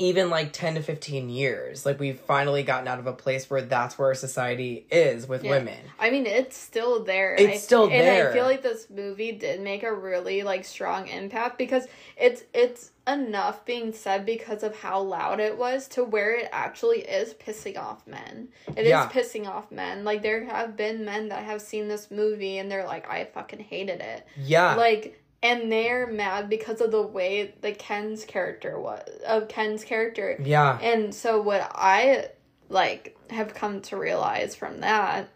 even 0.00 0.30
like 0.30 0.52
10 0.52 0.76
to 0.76 0.82
15 0.82 1.28
years. 1.28 1.84
Like 1.84 2.00
we've 2.00 2.18
finally 2.18 2.62
gotten 2.62 2.88
out 2.88 2.98
of 2.98 3.06
a 3.06 3.12
place 3.12 3.50
where 3.50 3.60
that's 3.60 3.98
where 3.98 4.08
our 4.08 4.14
society 4.14 4.86
is 4.90 5.28
with 5.28 5.44
yeah. 5.44 5.50
women. 5.50 5.78
I 5.98 6.10
mean 6.10 6.26
it's 6.26 6.56
still 6.56 7.04
there 7.04 7.34
it's 7.34 7.52
I, 7.52 7.56
still 7.58 7.88
there 7.88 8.20
and 8.20 8.28
i 8.28 8.32
feel 8.32 8.44
like 8.44 8.62
this 8.62 8.88
movie 8.88 9.32
did 9.32 9.60
make 9.60 9.82
a 9.82 9.92
really 9.92 10.42
like 10.42 10.64
strong 10.64 11.08
impact 11.08 11.58
because 11.58 11.86
it's 12.16 12.42
it's 12.54 12.92
enough 13.06 13.64
being 13.64 13.92
said 13.92 14.24
because 14.24 14.62
of 14.62 14.74
how 14.76 15.00
loud 15.00 15.40
it 15.40 15.58
was 15.58 15.88
to 15.88 16.04
where 16.04 16.34
it 16.38 16.48
actually 16.52 17.00
is 17.00 17.34
pissing 17.34 17.76
off 17.76 18.06
men. 18.06 18.48
It 18.76 18.86
yeah. 18.86 19.06
is 19.06 19.12
pissing 19.12 19.46
off 19.46 19.70
men. 19.70 20.04
Like 20.04 20.22
there 20.22 20.44
have 20.44 20.76
been 20.76 21.04
men 21.04 21.28
that 21.28 21.44
have 21.44 21.60
seen 21.60 21.88
this 21.88 22.10
movie 22.10 22.58
and 22.58 22.70
they're 22.70 22.86
like 22.86 23.10
i 23.10 23.24
fucking 23.24 23.60
hated 23.60 24.00
it. 24.00 24.26
Yeah. 24.38 24.74
Like 24.76 25.19
and 25.42 25.72
they're 25.72 26.06
mad 26.06 26.48
because 26.48 26.80
of 26.80 26.90
the 26.90 27.02
way 27.02 27.54
the 27.60 27.72
Ken's 27.72 28.24
character 28.24 28.78
was 28.78 29.02
of 29.26 29.48
Ken's 29.48 29.84
character. 29.84 30.38
Yeah. 30.42 30.78
And 30.80 31.14
so 31.14 31.40
what 31.40 31.70
I 31.74 32.28
like 32.68 33.16
have 33.30 33.54
come 33.54 33.80
to 33.82 33.96
realize 33.96 34.54
from 34.54 34.80
that 34.80 35.28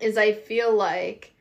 is 0.00 0.16
I 0.16 0.32
feel 0.32 0.74
like 0.74 1.34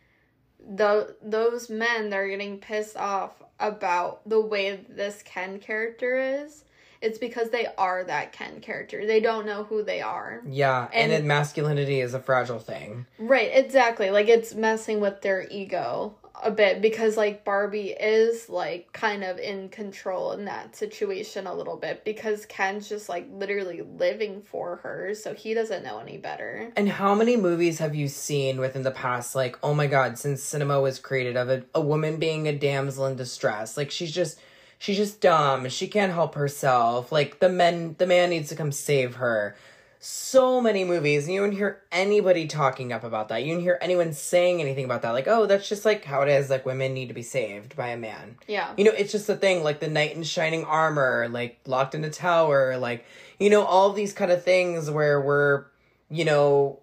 the 0.59 1.15
those 1.21 1.69
men 1.69 2.09
that 2.09 2.17
are 2.17 2.27
getting 2.27 2.59
pissed 2.59 2.97
off 2.97 3.31
about 3.59 4.27
the 4.27 4.41
way 4.41 4.85
this 4.89 5.21
Ken 5.23 5.59
character 5.59 6.43
is 6.43 6.63
it's 7.01 7.19
because 7.19 7.49
they 7.51 7.67
are 7.77 8.03
that 8.03 8.33
Ken 8.33 8.59
character. 8.59 9.05
They 9.05 9.19
don't 9.19 9.45
know 9.45 9.63
who 9.63 9.83
they 9.83 10.01
are. 10.01 10.41
Yeah, 10.47 10.87
and, 10.91 11.11
and 11.11 11.27
masculinity 11.27 12.01
is 12.01 12.13
a 12.13 12.19
fragile 12.19 12.59
thing. 12.59 13.05
Right, 13.19 13.51
exactly. 13.53 14.09
Like 14.09 14.27
it's 14.27 14.55
messing 14.55 14.99
with 14.99 15.21
their 15.21 15.47
ego 15.49 16.15
a 16.43 16.51
bit 16.51 16.81
because 16.81 17.17
like 17.17 17.43
Barbie 17.43 17.89
is 17.89 18.49
like 18.49 18.91
kind 18.93 19.23
of 19.23 19.39
in 19.39 19.69
control 19.69 20.33
in 20.33 20.45
that 20.45 20.75
situation 20.75 21.47
a 21.47 21.53
little 21.53 21.77
bit 21.77 22.03
because 22.03 22.45
Ken's 22.45 22.87
just 22.87 23.09
like 23.09 23.27
literally 23.31 23.81
living 23.81 24.41
for 24.41 24.77
her 24.77 25.13
so 25.15 25.33
he 25.33 25.53
doesn't 25.53 25.83
know 25.83 25.99
any 25.99 26.17
better. 26.17 26.71
And 26.75 26.89
how 26.89 27.15
many 27.15 27.37
movies 27.37 27.79
have 27.79 27.95
you 27.95 28.07
seen 28.07 28.59
within 28.59 28.83
the 28.83 28.91
past 28.91 29.35
like 29.35 29.57
oh 29.63 29.73
my 29.73 29.87
god 29.87 30.17
since 30.17 30.43
cinema 30.43 30.79
was 30.79 30.99
created 30.99 31.37
of 31.37 31.49
a, 31.49 31.63
a 31.73 31.81
woman 31.81 32.17
being 32.17 32.47
a 32.47 32.57
damsel 32.57 33.07
in 33.07 33.15
distress? 33.15 33.75
Like 33.75 33.89
she's 33.89 34.11
just 34.11 34.39
she's 34.77 34.97
just 34.97 35.21
dumb. 35.21 35.67
She 35.69 35.87
can't 35.87 36.13
help 36.13 36.35
herself. 36.35 37.11
Like 37.11 37.39
the 37.39 37.49
men 37.49 37.95
the 37.97 38.07
man 38.07 38.29
needs 38.29 38.49
to 38.49 38.55
come 38.55 38.71
save 38.71 39.15
her 39.15 39.55
so 39.99 40.61
many 40.61 40.83
movies 40.83 41.25
and 41.25 41.33
you 41.33 41.41
wouldn't 41.41 41.57
hear 41.57 41.81
anybody 41.91 42.47
talking 42.47 42.93
up 42.93 43.03
about 43.03 43.29
that. 43.29 43.43
You 43.43 43.49
wouldn't 43.49 43.63
hear 43.63 43.77
anyone 43.81 44.13
saying 44.13 44.61
anything 44.61 44.85
about 44.85 45.01
that. 45.01 45.11
Like, 45.11 45.27
oh, 45.27 45.45
that's 45.45 45.67
just 45.67 45.85
like 45.85 46.05
how 46.05 46.21
it 46.21 46.29
is. 46.29 46.49
Like 46.49 46.65
women 46.65 46.93
need 46.93 47.07
to 47.07 47.13
be 47.13 47.23
saved 47.23 47.75
by 47.75 47.89
a 47.89 47.97
man. 47.97 48.37
Yeah. 48.47 48.73
You 48.77 48.85
know, 48.85 48.91
it's 48.91 49.11
just 49.11 49.27
a 49.29 49.35
thing. 49.35 49.63
Like 49.63 49.79
the 49.79 49.89
knight 49.89 50.15
in 50.15 50.23
shining 50.23 50.65
armor, 50.65 51.27
like 51.29 51.59
locked 51.65 51.95
in 51.95 52.03
a 52.03 52.09
tower, 52.09 52.77
like 52.77 53.05
you 53.39 53.49
know, 53.49 53.63
all 53.63 53.93
these 53.93 54.13
kind 54.13 54.31
of 54.31 54.43
things 54.43 54.89
where 54.89 55.21
we're, 55.21 55.65
you 56.09 56.25
know, 56.25 56.79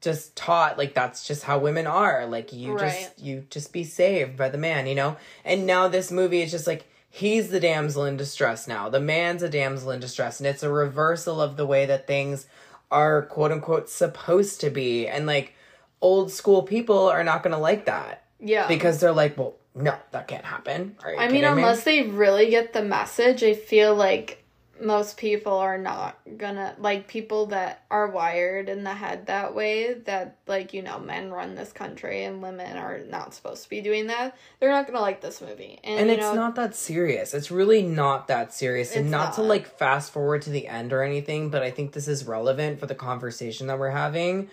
just 0.00 0.36
taught 0.36 0.78
like 0.78 0.94
that's 0.94 1.26
just 1.26 1.42
how 1.42 1.58
women 1.58 1.86
are. 1.86 2.26
Like 2.26 2.52
you 2.52 2.74
right. 2.74 2.92
just 2.92 3.20
you 3.20 3.44
just 3.50 3.72
be 3.72 3.84
saved 3.84 4.36
by 4.36 4.48
the 4.48 4.58
man, 4.58 4.86
you 4.86 4.94
know. 4.94 5.16
And 5.44 5.66
now 5.66 5.88
this 5.88 6.10
movie 6.10 6.42
is 6.42 6.50
just 6.50 6.66
like 6.66 6.86
he's 7.16 7.48
the 7.48 7.60
damsel 7.60 8.04
in 8.04 8.18
distress 8.18 8.68
now. 8.68 8.90
The 8.90 9.00
man's 9.00 9.42
a 9.42 9.48
damsel 9.48 9.90
in 9.90 10.00
distress. 10.00 10.38
And 10.38 10.46
it's 10.46 10.62
a 10.62 10.70
reversal 10.70 11.40
of 11.40 11.56
the 11.56 11.66
way 11.66 11.86
that 11.86 12.06
things 12.06 12.46
are 12.90 13.22
quote 13.22 13.52
unquote 13.52 13.88
supposed 13.88 14.60
to 14.60 14.68
be. 14.68 15.08
And 15.08 15.24
like 15.24 15.54
old 16.02 16.30
school 16.30 16.62
people 16.62 17.08
are 17.08 17.24
not 17.24 17.42
going 17.42 17.52
to 17.52 17.58
like 17.58 17.86
that. 17.86 18.24
Yeah. 18.38 18.68
Because 18.68 19.00
they're 19.00 19.12
like, 19.12 19.38
well, 19.38 19.54
no, 19.74 19.94
that 20.10 20.28
can't 20.28 20.44
happen. 20.44 20.96
I 21.18 21.28
mean, 21.28 21.44
unless 21.44 21.86
me? 21.86 22.02
they 22.02 22.08
really 22.08 22.50
get 22.50 22.74
the 22.74 22.82
message, 22.82 23.42
I 23.42 23.54
feel 23.54 23.94
like 23.94 24.44
most 24.80 25.16
people 25.16 25.54
are 25.54 25.78
not 25.78 26.18
gonna 26.36 26.74
like 26.78 27.08
people 27.08 27.46
that 27.46 27.84
are 27.90 28.08
wired 28.08 28.68
in 28.68 28.84
the 28.84 28.92
head 28.92 29.26
that 29.26 29.54
way 29.54 29.94
that 29.94 30.36
like 30.46 30.74
you 30.74 30.82
know 30.82 30.98
men 30.98 31.30
run 31.30 31.54
this 31.54 31.72
country 31.72 32.24
and 32.24 32.42
women 32.42 32.76
are 32.76 32.98
not 33.08 33.34
supposed 33.34 33.62
to 33.62 33.70
be 33.70 33.80
doing 33.80 34.08
that 34.08 34.36
they're 34.60 34.70
not 34.70 34.86
gonna 34.86 35.00
like 35.00 35.20
this 35.20 35.40
movie. 35.40 35.78
And, 35.82 36.00
and 36.00 36.10
it's 36.10 36.20
know, 36.20 36.34
not 36.34 36.54
that 36.56 36.74
serious. 36.74 37.32
It's 37.34 37.50
really 37.50 37.82
not 37.82 38.28
that 38.28 38.52
serious. 38.52 38.94
And 38.94 39.10
not, 39.10 39.26
not 39.26 39.34
to 39.34 39.42
like 39.42 39.66
fast 39.66 40.12
forward 40.12 40.42
to 40.42 40.50
the 40.50 40.68
end 40.68 40.92
or 40.92 41.02
anything 41.02 41.50
but 41.50 41.62
i 41.62 41.70
think 41.70 41.92
this 41.92 42.08
is 42.08 42.26
relevant 42.26 42.80
for 42.80 42.86
the 42.86 42.94
conversation 42.94 43.66
that 43.68 43.78
we're 43.78 43.90
having. 43.90 44.50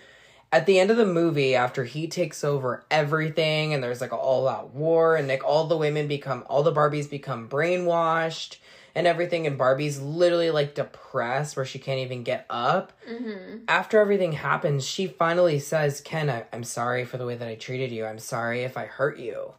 At 0.52 0.66
the 0.66 0.78
end 0.78 0.92
of 0.92 0.96
the 0.96 1.06
movie 1.06 1.56
after 1.56 1.82
he 1.82 2.06
takes 2.06 2.44
over 2.44 2.84
everything 2.88 3.74
and 3.74 3.82
there's 3.82 4.00
like 4.00 4.12
an 4.12 4.18
all 4.18 4.46
out 4.46 4.72
war 4.72 5.16
and 5.16 5.26
like 5.26 5.42
all 5.42 5.66
the 5.66 5.76
women 5.76 6.06
become 6.06 6.44
all 6.48 6.62
the 6.62 6.72
barbies 6.72 7.10
become 7.10 7.48
brainwashed 7.48 8.58
and 8.94 9.06
everything 9.06 9.46
and 9.46 9.58
Barbie's 9.58 10.00
literally 10.00 10.50
like 10.50 10.74
depressed 10.74 11.56
where 11.56 11.64
she 11.64 11.78
can't 11.78 12.00
even 12.00 12.22
get 12.22 12.46
up. 12.48 12.92
Mm-hmm. 13.10 13.64
After 13.68 13.98
everything 14.00 14.32
happens, 14.32 14.86
she 14.86 15.06
finally 15.06 15.58
says, 15.58 16.00
"Ken, 16.00 16.30
I- 16.30 16.46
I'm 16.52 16.64
sorry 16.64 17.04
for 17.04 17.16
the 17.16 17.26
way 17.26 17.34
that 17.34 17.48
I 17.48 17.56
treated 17.56 17.90
you. 17.92 18.06
I'm 18.06 18.18
sorry 18.18 18.62
if 18.62 18.76
I 18.76 18.86
hurt 18.86 19.18
you." 19.18 19.54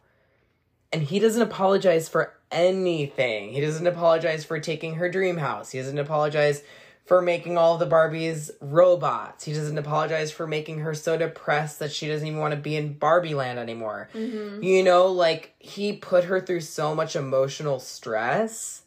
And 0.92 1.02
he 1.02 1.18
doesn't 1.18 1.42
apologize 1.42 2.08
for 2.08 2.34
anything. 2.50 3.50
He 3.52 3.60
doesn't 3.60 3.86
apologize 3.86 4.44
for 4.44 4.58
taking 4.58 4.94
her 4.94 5.10
dream 5.10 5.36
house. 5.38 5.70
He 5.70 5.78
doesn't 5.78 5.98
apologize 5.98 6.62
for 7.04 7.22
making 7.22 7.56
all 7.56 7.74
of 7.74 7.80
the 7.80 7.86
Barbies 7.86 8.50
robots. 8.60 9.44
He 9.44 9.52
doesn't 9.52 9.78
apologize 9.78 10.32
for 10.32 10.46
making 10.46 10.80
her 10.80 10.92
so 10.94 11.16
depressed 11.16 11.78
that 11.78 11.92
she 11.92 12.08
doesn't 12.08 12.26
even 12.26 12.40
want 12.40 12.52
to 12.54 12.60
be 12.60 12.74
in 12.76 12.94
Barbie 12.94 13.34
land 13.34 13.58
anymore. 13.58 14.08
Mm-hmm. 14.12 14.62
You 14.62 14.82
know, 14.82 15.06
like 15.06 15.54
he 15.58 15.92
put 15.92 16.24
her 16.24 16.40
through 16.40 16.62
so 16.62 16.94
much 16.94 17.14
emotional 17.14 17.78
stress 17.78 18.82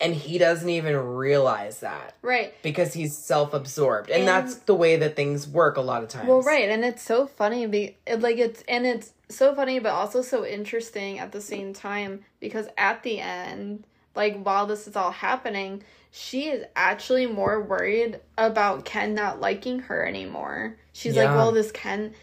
and 0.00 0.14
he 0.14 0.38
doesn't 0.38 0.68
even 0.68 0.96
realize 0.96 1.80
that 1.80 2.14
Right. 2.22 2.54
because 2.62 2.94
he's 2.94 3.16
self-absorbed. 3.16 4.10
And, 4.10 4.20
And- 4.20 4.28
that's 4.28 4.56
the 4.56 4.74
way 4.74 4.96
that 4.96 5.16
things 5.16 5.48
work 5.48 5.76
a 5.76 5.80
lot 5.80 6.02
of 6.02 6.08
times. 6.08 6.28
Well, 6.28 6.42
right, 6.42 6.68
and 6.68 6.84
it's 6.84 7.02
so 7.02 7.26
funny. 7.26 7.66
Be 7.66 7.96
it, 8.06 8.20
like 8.20 8.38
it's 8.38 8.62
and 8.68 8.86
it's 8.86 9.12
so 9.28 9.54
funny, 9.54 9.78
but 9.78 9.90
also 9.90 10.22
so 10.22 10.44
interesting 10.46 11.18
at 11.18 11.32
the 11.32 11.40
same 11.40 11.72
time 11.72 12.24
because 12.40 12.66
at 12.78 13.02
the 13.02 13.20
end, 13.20 13.84
like 14.14 14.42
while 14.42 14.66
this 14.66 14.86
is 14.86 14.96
all 14.96 15.10
happening, 15.10 15.82
she 16.10 16.48
is 16.48 16.64
actually 16.74 17.26
more 17.26 17.60
worried 17.60 18.20
about 18.38 18.84
Ken 18.84 19.14
not 19.14 19.40
liking 19.40 19.80
her 19.80 20.06
anymore. 20.06 20.76
She's 20.92 21.16
like, 21.16 21.28
"Well, 21.28 21.52
this 21.52 21.70
Ken." 21.72 22.14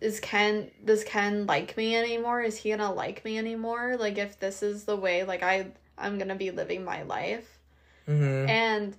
Is 0.00 0.20
Ken 0.20 0.70
does 0.84 1.02
Ken 1.02 1.44
like 1.46 1.76
me 1.76 1.96
anymore? 1.96 2.40
Is 2.42 2.56
he 2.56 2.70
gonna 2.70 2.92
like 2.92 3.24
me 3.24 3.36
anymore? 3.36 3.96
Like 3.98 4.16
if 4.16 4.38
this 4.38 4.62
is 4.62 4.84
the 4.84 4.96
way 4.96 5.24
like 5.24 5.42
I 5.42 5.66
I'm 6.02 6.18
gonna 6.18 6.34
be 6.34 6.50
living 6.50 6.84
my 6.84 7.02
life 7.02 7.58
Mhm. 8.08 8.48
and 8.48 8.96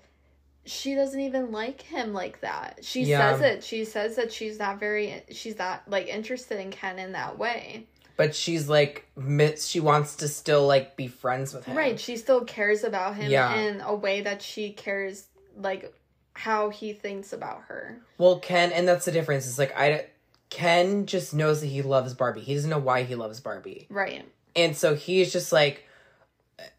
she 0.66 0.96
doesn't 0.96 1.20
even 1.20 1.52
like 1.52 1.82
him 1.82 2.14
like 2.14 2.40
that. 2.42 2.80
She 2.84 3.04
Yeah. 3.04 3.34
says 3.38 3.42
it. 3.42 3.64
She 3.64 3.84
says 3.86 4.16
that 4.16 4.32
she's 4.32 4.58
not 4.60 4.80
very 4.80 5.24
she's 5.30 5.58
not 5.58 5.84
like 5.90 6.08
interested 6.08 6.60
in 6.60 6.72
Ken 6.72 7.00
in 7.00 7.12
that 7.12 7.38
way. 7.38 7.86
But 8.16 8.34
she's 8.36 8.70
like 8.70 9.06
she 9.58 9.80
wants 9.82 10.16
to 10.18 10.28
still 10.28 10.66
like 10.66 10.96
be 10.96 11.08
friends 11.08 11.54
with 11.54 11.66
him. 11.66 11.76
Right. 11.76 12.00
She 12.00 12.16
still 12.16 12.46
cares 12.46 12.84
about 12.84 13.16
him 13.18 13.30
Yeah. 13.30 13.54
in 13.56 13.82
a 13.82 13.94
way 13.94 14.22
that 14.22 14.42
she 14.42 14.72
cares 14.72 15.26
like 15.58 15.94
how 16.36 16.70
he 16.70 16.94
thinks 16.94 17.34
about 17.34 17.64
her. 17.68 17.98
Well, 18.18 18.40
Ken, 18.40 18.72
and 18.72 18.88
that's 18.88 19.06
the 19.06 19.12
difference. 19.12 19.48
It's 19.48 19.60
like 19.60 19.78
I 19.78 20.06
Ken 20.50 21.08
just 21.08 21.34
knows 21.34 21.60
that 21.62 21.68
he 21.68 21.82
loves 21.82 22.14
Barbie. 22.14 22.42
He 22.42 22.54
doesn't 22.54 22.70
know 22.70 22.78
why 22.80 23.04
he 23.04 23.16
loves 23.16 23.40
Barbie. 23.40 23.88
Right. 23.90 24.24
And 24.56 24.78
so 24.78 24.96
he's 24.96 25.34
just 25.34 25.52
like 25.52 25.84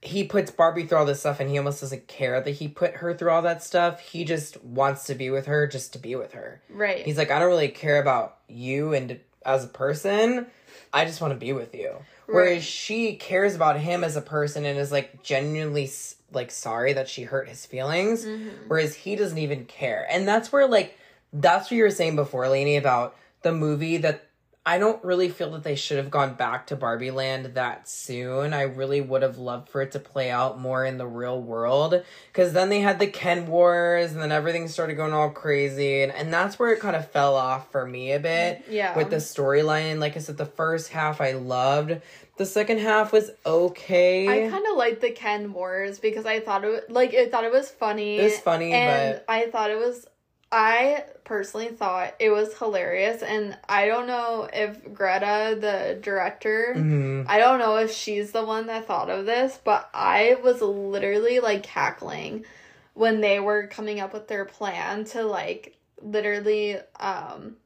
he 0.01 0.25
puts 0.25 0.51
Barbie 0.51 0.87
through 0.87 0.99
all 0.99 1.05
this 1.05 1.21
stuff 1.21 1.41
and 1.41 1.51
he 1.51 1.59
almost 1.59 1.81
doesn't 1.81 2.07
care 2.07 2.41
that 2.41 2.51
he 2.51 2.69
put 2.69 2.95
her 2.97 3.15
through 3.15 3.31
all 3.31 3.43
that 3.43 3.63
stuff. 3.63 4.01
He 4.01 4.25
just 4.25 4.63
wants 4.65 5.05
to 5.07 5.15
be 5.15 5.31
with 5.31 5.47
her 5.47 5.67
just 5.67 5.93
to 5.95 5.99
be 5.99 6.15
with 6.17 6.33
her. 6.33 6.63
Right. 6.71 7.05
He's 7.05 7.19
like, 7.19 7.31
I 7.31 7.39
don't 7.39 7.49
really 7.49 7.69
care 7.69 8.01
about 8.01 8.39
you 8.49 8.95
and 8.95 9.19
as 9.45 9.65
a 9.65 9.69
person. 9.69 10.47
I 10.93 11.05
just 11.05 11.21
want 11.21 11.33
to 11.33 11.39
be 11.39 11.53
with 11.53 11.75
you. 11.75 11.97
Whereas 12.27 12.65
she 12.65 13.17
cares 13.17 13.55
about 13.55 13.79
him 13.79 14.03
as 14.05 14.17
a 14.17 14.23
person 14.23 14.65
and 14.65 14.79
is 14.79 14.93
like 14.93 15.23
genuinely 15.23 15.91
like 16.33 16.51
sorry 16.51 16.93
that 16.95 17.09
she 17.09 17.25
hurt 17.25 17.49
his 17.49 17.67
feelings. 17.67 18.25
Mhm. 18.25 18.51
Whereas 18.69 18.95
he 18.95 19.17
doesn't 19.17 19.39
even 19.39 19.67
care. 19.67 20.07
And 20.09 20.27
that's 20.27 20.51
where 20.53 20.67
like 20.67 20.99
that's 21.33 21.71
what 21.71 21.77
you 21.77 21.83
were 21.83 21.91
saying 21.91 22.17
before, 22.17 22.49
Lainey, 22.49 22.77
about 22.77 23.17
the 23.43 23.53
movie 23.53 23.97
that 23.99 24.29
I 24.67 24.79
don't 24.79 25.03
really 25.05 25.29
feel 25.29 25.51
that 25.51 25.63
they 25.63 25.75
should 25.75 25.99
have 25.99 26.11
gone 26.11 26.35
back 26.35 26.69
to 26.69 26.77
Barbie 26.77 27.11
Land 27.11 27.45
that 27.55 27.87
soon. 27.87 28.55
I 28.55 28.63
really 28.63 29.03
would 29.03 29.21
have 29.21 29.37
loved 29.37 29.69
for 29.69 29.83
it 29.83 29.93
to 29.93 29.99
play 29.99 30.31
out 30.31 30.59
more 30.59 30.87
in 30.87 30.97
the 30.97 31.07
real 31.07 31.39
world. 31.39 32.03
Because 32.33 32.55
then 32.55 32.71
they 32.71 32.81
had 32.81 32.99
the 32.99 33.07
Ken 33.07 33.47
Wars 33.47 34.13
and 34.13 34.23
then 34.23 34.33
everything 34.33 34.69
started 34.69 34.95
going 34.95 35.13
all 35.13 35.29
crazy. 35.29 36.01
And, 36.03 36.11
and 36.13 36.33
that's 36.33 36.59
where 36.59 36.73
it 36.73 36.81
kind 36.81 36.97
of 36.97 37.11
fell 37.11 37.37
off 37.37 37.71
for 37.71 37.85
me 37.87 38.13
a 38.13 38.19
bit 38.19 38.65
Yeah. 38.71 38.97
with 38.97 39.11
the 39.11 39.17
storyline. 39.17 39.99
Like 39.99 40.17
I 40.17 40.21
said, 40.21 40.39
the 40.39 40.47
first 40.47 40.89
half 40.89 41.21
I 41.21 41.33
loved. 41.33 42.01
The 42.39 42.47
second 42.47 42.79
half 42.79 43.13
was 43.13 43.31
okay. 43.45 44.47
I 44.47 44.51
kind 44.51 44.67
of 44.67 44.77
liked 44.77 45.03
the 45.03 45.11
Ken 45.11 45.53
Wars 45.53 45.99
because 45.99 46.25
I 46.25 46.41
thought 46.41 46.65
it 46.65 46.69
was, 46.69 46.81
like 46.89 47.13
I 47.15 47.29
thought 47.29 47.45
it 47.45 47.53
was 47.53 47.71
funny. 47.71 48.17
It 48.19 48.25
was 48.25 48.39
funny, 48.39 48.73
and 48.73 49.17
but- 49.17 49.25
I 49.33 49.51
thought 49.51 49.71
it 49.71 49.79
was. 49.79 50.07
I 50.53 51.05
personally 51.25 51.69
thought 51.69 52.15
it 52.21 52.31
was 52.31 52.57
hilarious, 52.59 53.23
and 53.23 53.57
I 53.69 53.87
don't 53.87 54.07
know 54.07 54.49
if 54.53 54.93
Greta, 54.95 55.57
the 55.59 55.99
director, 56.01 56.75
Mhm. 56.77 57.27
I 57.29 57.39
don't 57.39 57.59
know 57.59 57.77
if 57.77 57.91
she's 57.93 58.33
the 58.33 58.45
one 58.45 58.67
that 58.67 58.87
thought 58.87 59.11
of 59.11 59.27
this, 59.27 59.59
but 59.63 59.89
I 59.93 60.37
was 60.43 60.61
literally 60.61 61.41
like 61.41 61.63
cackling 61.63 62.45
when 62.93 63.21
they 63.21 63.41
were 63.41 63.67
coming 63.67 63.99
up 64.01 64.13
with 64.13 64.29
their 64.29 64.45
plan 64.45 65.05
to 65.07 65.25
like 65.25 65.77
literally 66.01 66.79
um 67.01 67.57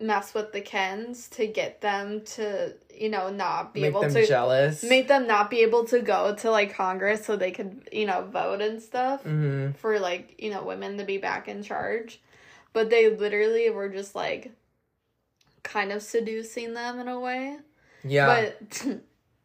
mess 0.00 0.32
with 0.34 0.52
the 0.52 0.60
Kens 0.60 1.28
to 1.28 1.46
get 1.46 1.80
them 1.80 2.20
to, 2.20 2.74
you 3.00 3.08
know, 3.08 3.30
not 3.30 3.74
be 3.74 3.82
Make 3.82 3.90
able 3.90 4.02
them 4.02 4.12
to 4.14 4.26
jealous. 4.26 4.82
make 4.82 5.08
them 5.08 5.26
not 5.26 5.50
be 5.50 5.62
able 5.62 5.84
to 5.86 6.00
go 6.00 6.34
to 6.36 6.50
like 6.50 6.74
Congress 6.74 7.24
so 7.24 7.36
they 7.36 7.50
could, 7.50 7.88
you 7.92 8.06
know, 8.06 8.22
vote 8.24 8.60
and 8.60 8.82
stuff 8.82 9.22
hmm 9.22 9.70
for 9.72 9.98
like, 9.98 10.34
you 10.38 10.50
know, 10.50 10.62
women 10.64 10.98
to 10.98 11.04
be 11.04 11.18
back 11.18 11.48
in 11.48 11.62
charge. 11.62 12.20
But 12.72 12.90
they 12.90 13.10
literally 13.10 13.70
were 13.70 13.88
just 13.88 14.14
like 14.14 14.52
kind 15.62 15.92
of 15.92 16.02
seducing 16.02 16.74
them 16.74 16.98
in 17.00 17.08
a 17.08 17.18
way. 17.18 17.56
Yeah. 18.04 18.50
But 18.82 18.86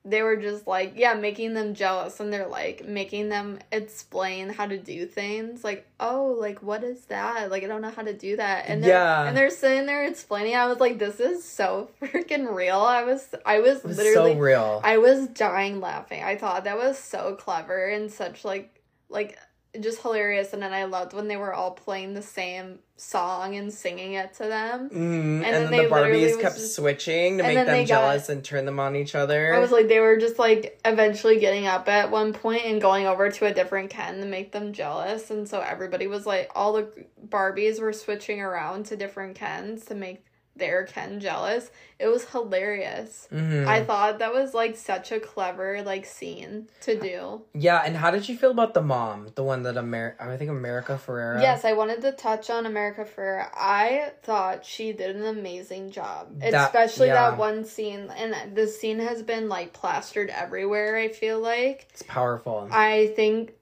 they 0.06 0.22
were 0.22 0.36
just 0.36 0.68
like, 0.68 0.93
yeah, 0.97 1.14
making 1.14 1.54
them 1.54 1.74
jealous 1.74 2.20
and 2.20 2.32
they're 2.32 2.47
like 2.47 2.86
making 2.86 3.30
them 3.30 3.60
explain 3.72 4.49
how 4.49 4.66
to 4.66 4.78
do 4.78 5.06
things. 5.06 5.64
Like, 5.64 5.88
oh, 5.99 6.36
like 6.38 6.62
what 6.62 6.84
is 6.84 7.06
that? 7.06 7.49
Like 7.49 7.64
I 7.64 7.68
don't 7.68 7.82
know 7.82 7.89
how 7.89 8.01
to 8.01 8.14
do 8.14 8.36
that. 8.36 8.66
And 8.68 8.84
they're, 8.84 8.89
Yeah. 8.91 9.28
and 9.28 9.38
they're 9.38 9.49
sitting 9.49 9.86
there 9.86 10.04
explaining. 10.06 10.56
I 10.56 10.66
was 10.68 10.80
like, 10.80 10.99
this 10.99 11.20
is 11.22 11.43
so 11.43 11.89
freaking 12.01 12.54
real. 12.54 12.80
I 12.82 13.04
was 13.04 13.34
I 13.45 13.60
was, 13.60 13.82
was 13.84 13.97
literally 13.97 14.34
so 14.34 14.39
real. 14.39 14.82
I 14.84 14.97
was 14.97 15.28
dying 15.28 15.80
laughing. 15.80 16.22
I 16.22 16.36
thought 16.36 16.66
that 16.66 16.78
was 16.78 16.97
so 16.97 17.36
clever 17.36 17.88
and 17.88 18.12
such 18.12 18.43
like 18.43 18.82
like 19.10 19.38
just 19.80 20.01
hilarious 20.01 20.53
and 20.53 20.61
then 20.61 20.71
I 20.74 20.86
loved 20.86 21.13
when 21.13 21.28
they 21.28 21.38
were 21.38 21.53
all 21.53 21.71
playing 21.71 22.13
the 22.13 22.21
same 22.21 22.80
song 22.95 23.55
and 23.55 23.74
singing 23.74 24.13
it 24.13 24.34
to 24.36 24.43
them. 24.43 24.89
Mm, 24.89 24.95
and, 24.95 25.43
then 25.43 25.71
then, 25.71 25.84
the 25.84 25.89
Barbies 25.89 26.39
kept 26.39 26.55
just- 26.55 26.76
switching 26.76 27.39
to 27.39 27.43
and 27.43 27.55
make 27.55 27.65
them 27.65 27.76
they 27.76 27.86
got- 27.86 27.88
jealous 27.88 28.30
and 28.30 28.43
turn 28.43 28.65
them 28.65 28.80
on 28.80 28.95
each 28.95 29.15
other. 29.15 29.53
I 29.53 29.59
was 29.59 29.71
like 29.71 29.88
they 29.88 29.99
were 29.99 30.17
just 30.17 30.38
like 30.38 30.80
eventually 30.86 31.39
getting 31.39 31.65
up 31.65 31.89
at 31.89 32.11
one 32.11 32.34
point 32.34 32.65
and 32.65 32.80
going 32.82 33.07
over 33.07 33.30
to 33.32 33.45
a 33.45 33.53
different 33.53 33.89
Ken 33.89 34.19
to 34.19 34.26
make 34.26 34.51
them 34.51 34.74
jealous 34.74 35.32
and 35.32 35.49
so 35.49 35.59
everybody 35.59 36.07
was 36.07 36.26
like 36.26 36.51
all 36.55 36.74
the 36.74 36.88
Barbies 37.28 37.82
were 37.82 37.93
switching 37.93 38.41
around 38.41 38.86
to 38.88 38.95
different 38.95 39.36
Kens 39.36 39.86
to 39.86 39.95
make 39.95 40.24
their 40.56 40.84
Ken 40.86 41.20
jealous. 41.20 41.72
It 41.99 42.08
was 42.08 42.26
hilarious. 42.26 43.28
Mhm. 43.32 43.66
I 43.68 43.84
thought 43.84 44.20
that 44.20 44.34
was 44.34 44.54
like 44.54 44.76
such 44.76 45.12
a 45.12 45.20
clever 45.20 45.82
like 45.84 46.06
scene 46.06 46.68
to 46.82 46.99
do. 46.99 47.41
yeah, 47.54 47.82
and 47.86 47.95
how 47.97 48.12
did 48.12 48.28
you 48.30 48.38
feel 48.38 48.51
about 48.51 48.74
the 48.74 48.82
mom, 48.82 49.30
the 49.36 49.43
one 49.43 49.64
that 49.64 49.78
Amer- 49.78 50.16
I 50.20 50.38
think 50.38 50.51
America 50.51 50.99
Ferrera? 51.04 51.41
Yes, 51.41 51.66
I 51.66 51.74
wanted 51.74 52.01
to 52.01 52.12
touch 52.12 52.49
on 52.49 52.66
America 52.66 53.06
Ferrera. 53.06 53.49
I 53.54 54.12
thought 54.24 54.66
she 54.66 54.91
did 54.93 55.16
an 55.16 55.26
amazing 55.26 55.91
job, 55.91 56.39
That- 56.39 56.54
especially 56.54 57.08
yeah. 57.08 57.32
that 57.32 57.38
one 57.38 57.66
scene. 57.66 58.12
And 58.16 58.56
this 58.56 58.80
scene 58.80 58.99
has 58.99 59.24
been 59.24 59.49
like 59.49 59.74
plastered 59.74 60.30
everywhere. 60.30 60.97
I 60.97 61.08
feel 61.08 61.39
like 61.39 61.88
it's 61.91 62.04
powerful. 62.04 62.68
I 62.72 63.14
think. 63.16 63.54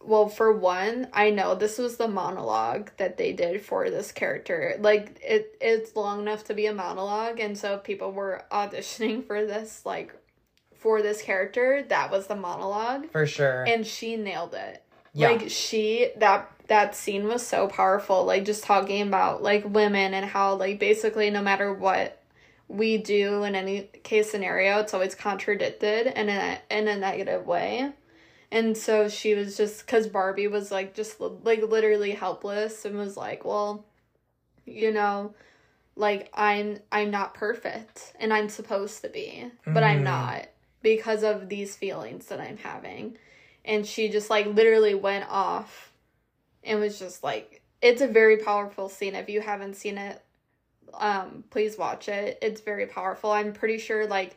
Well, 0.00 0.28
for 0.28 0.52
one, 0.52 1.08
I 1.12 1.30
know 1.30 1.54
this 1.54 1.78
was 1.78 1.96
the 1.96 2.08
monologue 2.08 2.90
that 2.98 3.16
they 3.16 3.32
did 3.32 3.62
for 3.62 3.90
this 3.90 4.12
character. 4.12 4.76
Like 4.78 5.18
it, 5.22 5.56
it's 5.60 5.96
long 5.96 6.20
enough 6.20 6.44
to 6.44 6.54
be 6.54 6.66
a 6.66 6.74
monologue, 6.74 7.40
and 7.40 7.58
so 7.58 7.74
if 7.74 7.84
people 7.84 8.12
were 8.12 8.44
auditioning 8.52 9.26
for 9.26 9.44
this, 9.44 9.82
like, 9.84 10.14
for 10.76 11.02
this 11.02 11.22
character, 11.22 11.84
that 11.88 12.10
was 12.10 12.26
the 12.26 12.36
monologue, 12.36 13.10
For 13.10 13.26
sure. 13.26 13.64
and 13.64 13.86
she 13.86 14.16
nailed 14.16 14.54
it 14.54 14.84
yeah. 15.14 15.30
like 15.30 15.48
she 15.48 16.10
that 16.16 16.50
that 16.66 16.94
scene 16.94 17.26
was 17.26 17.46
so 17.46 17.68
powerful 17.68 18.24
like 18.24 18.44
just 18.44 18.64
talking 18.64 19.02
about 19.02 19.42
like 19.42 19.64
women 19.64 20.12
and 20.12 20.26
how 20.26 20.54
like 20.54 20.78
basically 20.78 21.30
no 21.30 21.40
matter 21.40 21.72
what 21.72 22.20
we 22.68 22.98
do 22.98 23.44
in 23.44 23.54
any 23.54 23.82
case 24.02 24.30
scenario 24.30 24.78
it's 24.80 24.92
always 24.92 25.14
contradicted 25.14 26.06
in 26.08 26.28
a 26.28 26.58
in 26.70 26.88
a 26.88 26.96
negative 26.96 27.46
way 27.46 27.92
and 28.54 28.76
so 28.76 29.08
she 29.08 29.34
was 29.34 29.56
just 29.56 29.84
because 29.84 30.06
barbie 30.06 30.46
was 30.48 30.70
like 30.70 30.94
just 30.94 31.20
like 31.20 31.62
literally 31.62 32.12
helpless 32.12 32.84
and 32.84 32.96
was 32.96 33.16
like 33.16 33.44
well 33.44 33.84
you 34.64 34.90
know 34.92 35.34
like 35.96 36.30
i'm 36.34 36.78
i'm 36.90 37.10
not 37.10 37.34
perfect 37.34 38.14
and 38.18 38.32
i'm 38.32 38.48
supposed 38.48 39.02
to 39.02 39.08
be 39.08 39.50
but 39.66 39.82
i'm 39.84 40.00
Mhm. 40.00 40.04
not 40.04 40.46
because 40.82 41.22
of 41.22 41.48
these 41.48 41.74
feelings 41.76 42.26
that 42.26 42.40
i'm 42.40 42.58
having. 42.58 43.16
And 43.64 43.86
she 43.86 44.10
just 44.10 44.28
like 44.28 44.46
literally 44.46 44.94
went 44.94 45.24
off 45.30 45.90
and 46.62 46.78
was 46.80 46.98
just 46.98 47.24
like 47.24 47.62
it's 47.80 48.02
a 48.02 48.06
very 48.06 48.36
powerful 48.36 48.88
scene. 48.90 49.14
If 49.14 49.28
you 49.30 49.40
haven't 49.40 49.74
seen 49.76 49.96
it 49.96 50.22
um 50.92 51.44
please 51.50 51.78
watch 51.78 52.08
it. 52.10 52.38
It's 52.42 52.60
very 52.60 52.86
powerful. 52.86 53.30
I'm 53.32 53.54
pretty 53.54 53.78
sure 53.78 54.06
like 54.06 54.36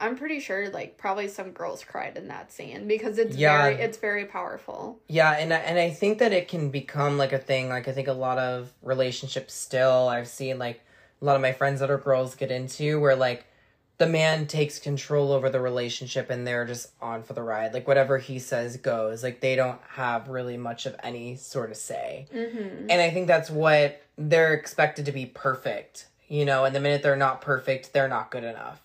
I'm 0.00 0.16
pretty 0.16 0.40
sure 0.40 0.68
like 0.70 0.96
probably 0.96 1.28
some 1.28 1.50
girls 1.50 1.84
cried 1.84 2.16
in 2.16 2.28
that 2.28 2.52
scene 2.52 2.86
because 2.86 3.18
it's 3.18 3.36
Yeah. 3.36 3.62
very 3.62 3.74
it's 3.82 3.98
very 3.98 4.24
powerful. 4.24 5.00
Yeah, 5.08 5.32
and 5.32 5.52
I- 5.52 5.58
and 5.58 5.78
I 5.78 5.90
think 5.90 6.18
that 6.18 6.32
it 6.32 6.48
can 6.48 6.70
become 6.70 7.18
like 7.18 7.32
a 7.32 7.38
thing. 7.38 7.68
Like 7.68 7.88
I 7.88 7.92
think 7.92 8.08
a 8.08 8.12
lot 8.12 8.38
of 8.38 8.72
relationships 8.82 9.54
still 9.54 10.08
I've 10.08 10.28
seen 10.28 10.58
like 10.58 10.80
a 11.20 11.24
lot 11.24 11.34
of 11.36 11.42
my 11.42 11.52
friends 11.52 11.80
that 11.80 11.90
are 11.90 11.98
girls 11.98 12.34
get 12.36 12.50
into 12.50 13.00
where 13.00 13.16
like 13.16 13.44
the 13.98 14.06
man 14.06 14.46
takes 14.46 14.78
control 14.78 15.32
over 15.32 15.50
the 15.50 15.60
relationship 15.60 16.30
and 16.30 16.46
they're 16.46 16.64
just 16.64 16.90
on 17.02 17.24
for 17.24 17.32
the 17.32 17.42
ride. 17.42 17.74
Like 17.74 17.88
whatever 17.88 18.18
he 18.18 18.38
says 18.38 18.76
goes. 18.76 19.24
Like 19.24 19.40
they 19.40 19.56
don't 19.56 19.80
have 19.96 20.28
really 20.28 20.56
much 20.56 20.86
of 20.86 20.94
any 21.02 21.34
sort 21.34 21.72
of 21.72 21.76
say. 21.76 22.26
Mm-hmm. 22.32 22.86
And 22.90 23.02
I 23.02 23.10
think 23.10 23.26
that's 23.26 23.50
what 23.50 24.00
they're 24.16 24.54
expected 24.54 25.04
to 25.06 25.12
be 25.12 25.26
perfect, 25.26 26.06
you 26.28 26.44
know, 26.44 26.64
and 26.64 26.76
the 26.76 26.78
minute 26.78 27.02
they're 27.02 27.16
not 27.16 27.40
perfect, 27.40 27.92
they're 27.92 28.06
not 28.06 28.30
good 28.30 28.44
enough. 28.44 28.80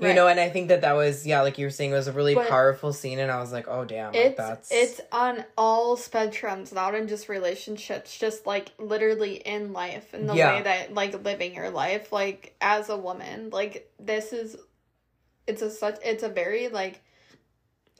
You 0.00 0.14
know, 0.14 0.28
and 0.28 0.38
I 0.38 0.48
think 0.48 0.68
that 0.68 0.82
that 0.82 0.92
was, 0.92 1.26
yeah, 1.26 1.40
like 1.42 1.58
you 1.58 1.66
were 1.66 1.70
saying, 1.70 1.90
it 1.90 1.94
was 1.94 2.06
a 2.06 2.12
really 2.12 2.34
But- 2.36 2.48
powerful 2.48 2.92
scene, 2.92 3.18
and 3.18 3.32
I 3.32 3.40
was 3.40 3.52
like, 3.52 3.66
oh, 3.66 3.84
damn, 3.84 4.12
like, 4.12 4.16
It's 4.26 4.36
that's. 4.36 4.68
it's 4.70 5.00
on 5.10 5.44
all 5.56 5.96
spectrums, 5.96 6.72
not 6.72 6.94
in 6.94 7.08
just 7.08 7.28
relationships, 7.28 8.16
just 8.16 8.46
like 8.46 8.70
literally 8.78 9.34
in 9.36 9.72
life 9.72 10.14
in 10.14 10.26
the 10.26 10.34
Yeah. 10.34 10.56
way 10.56 10.62
that 10.62 10.94
like 10.94 11.24
living 11.24 11.54
your 11.54 11.70
life, 11.70 12.12
like 12.12 12.54
as 12.60 12.88
a 12.88 12.96
woman, 12.96 13.50
like 13.50 13.90
this 13.98 14.32
is 14.32 14.56
it's 15.46 15.62
a 15.62 15.70
such 15.70 15.96
it's 16.04 16.22
a 16.22 16.28
very 16.28 16.68
like 16.68 17.00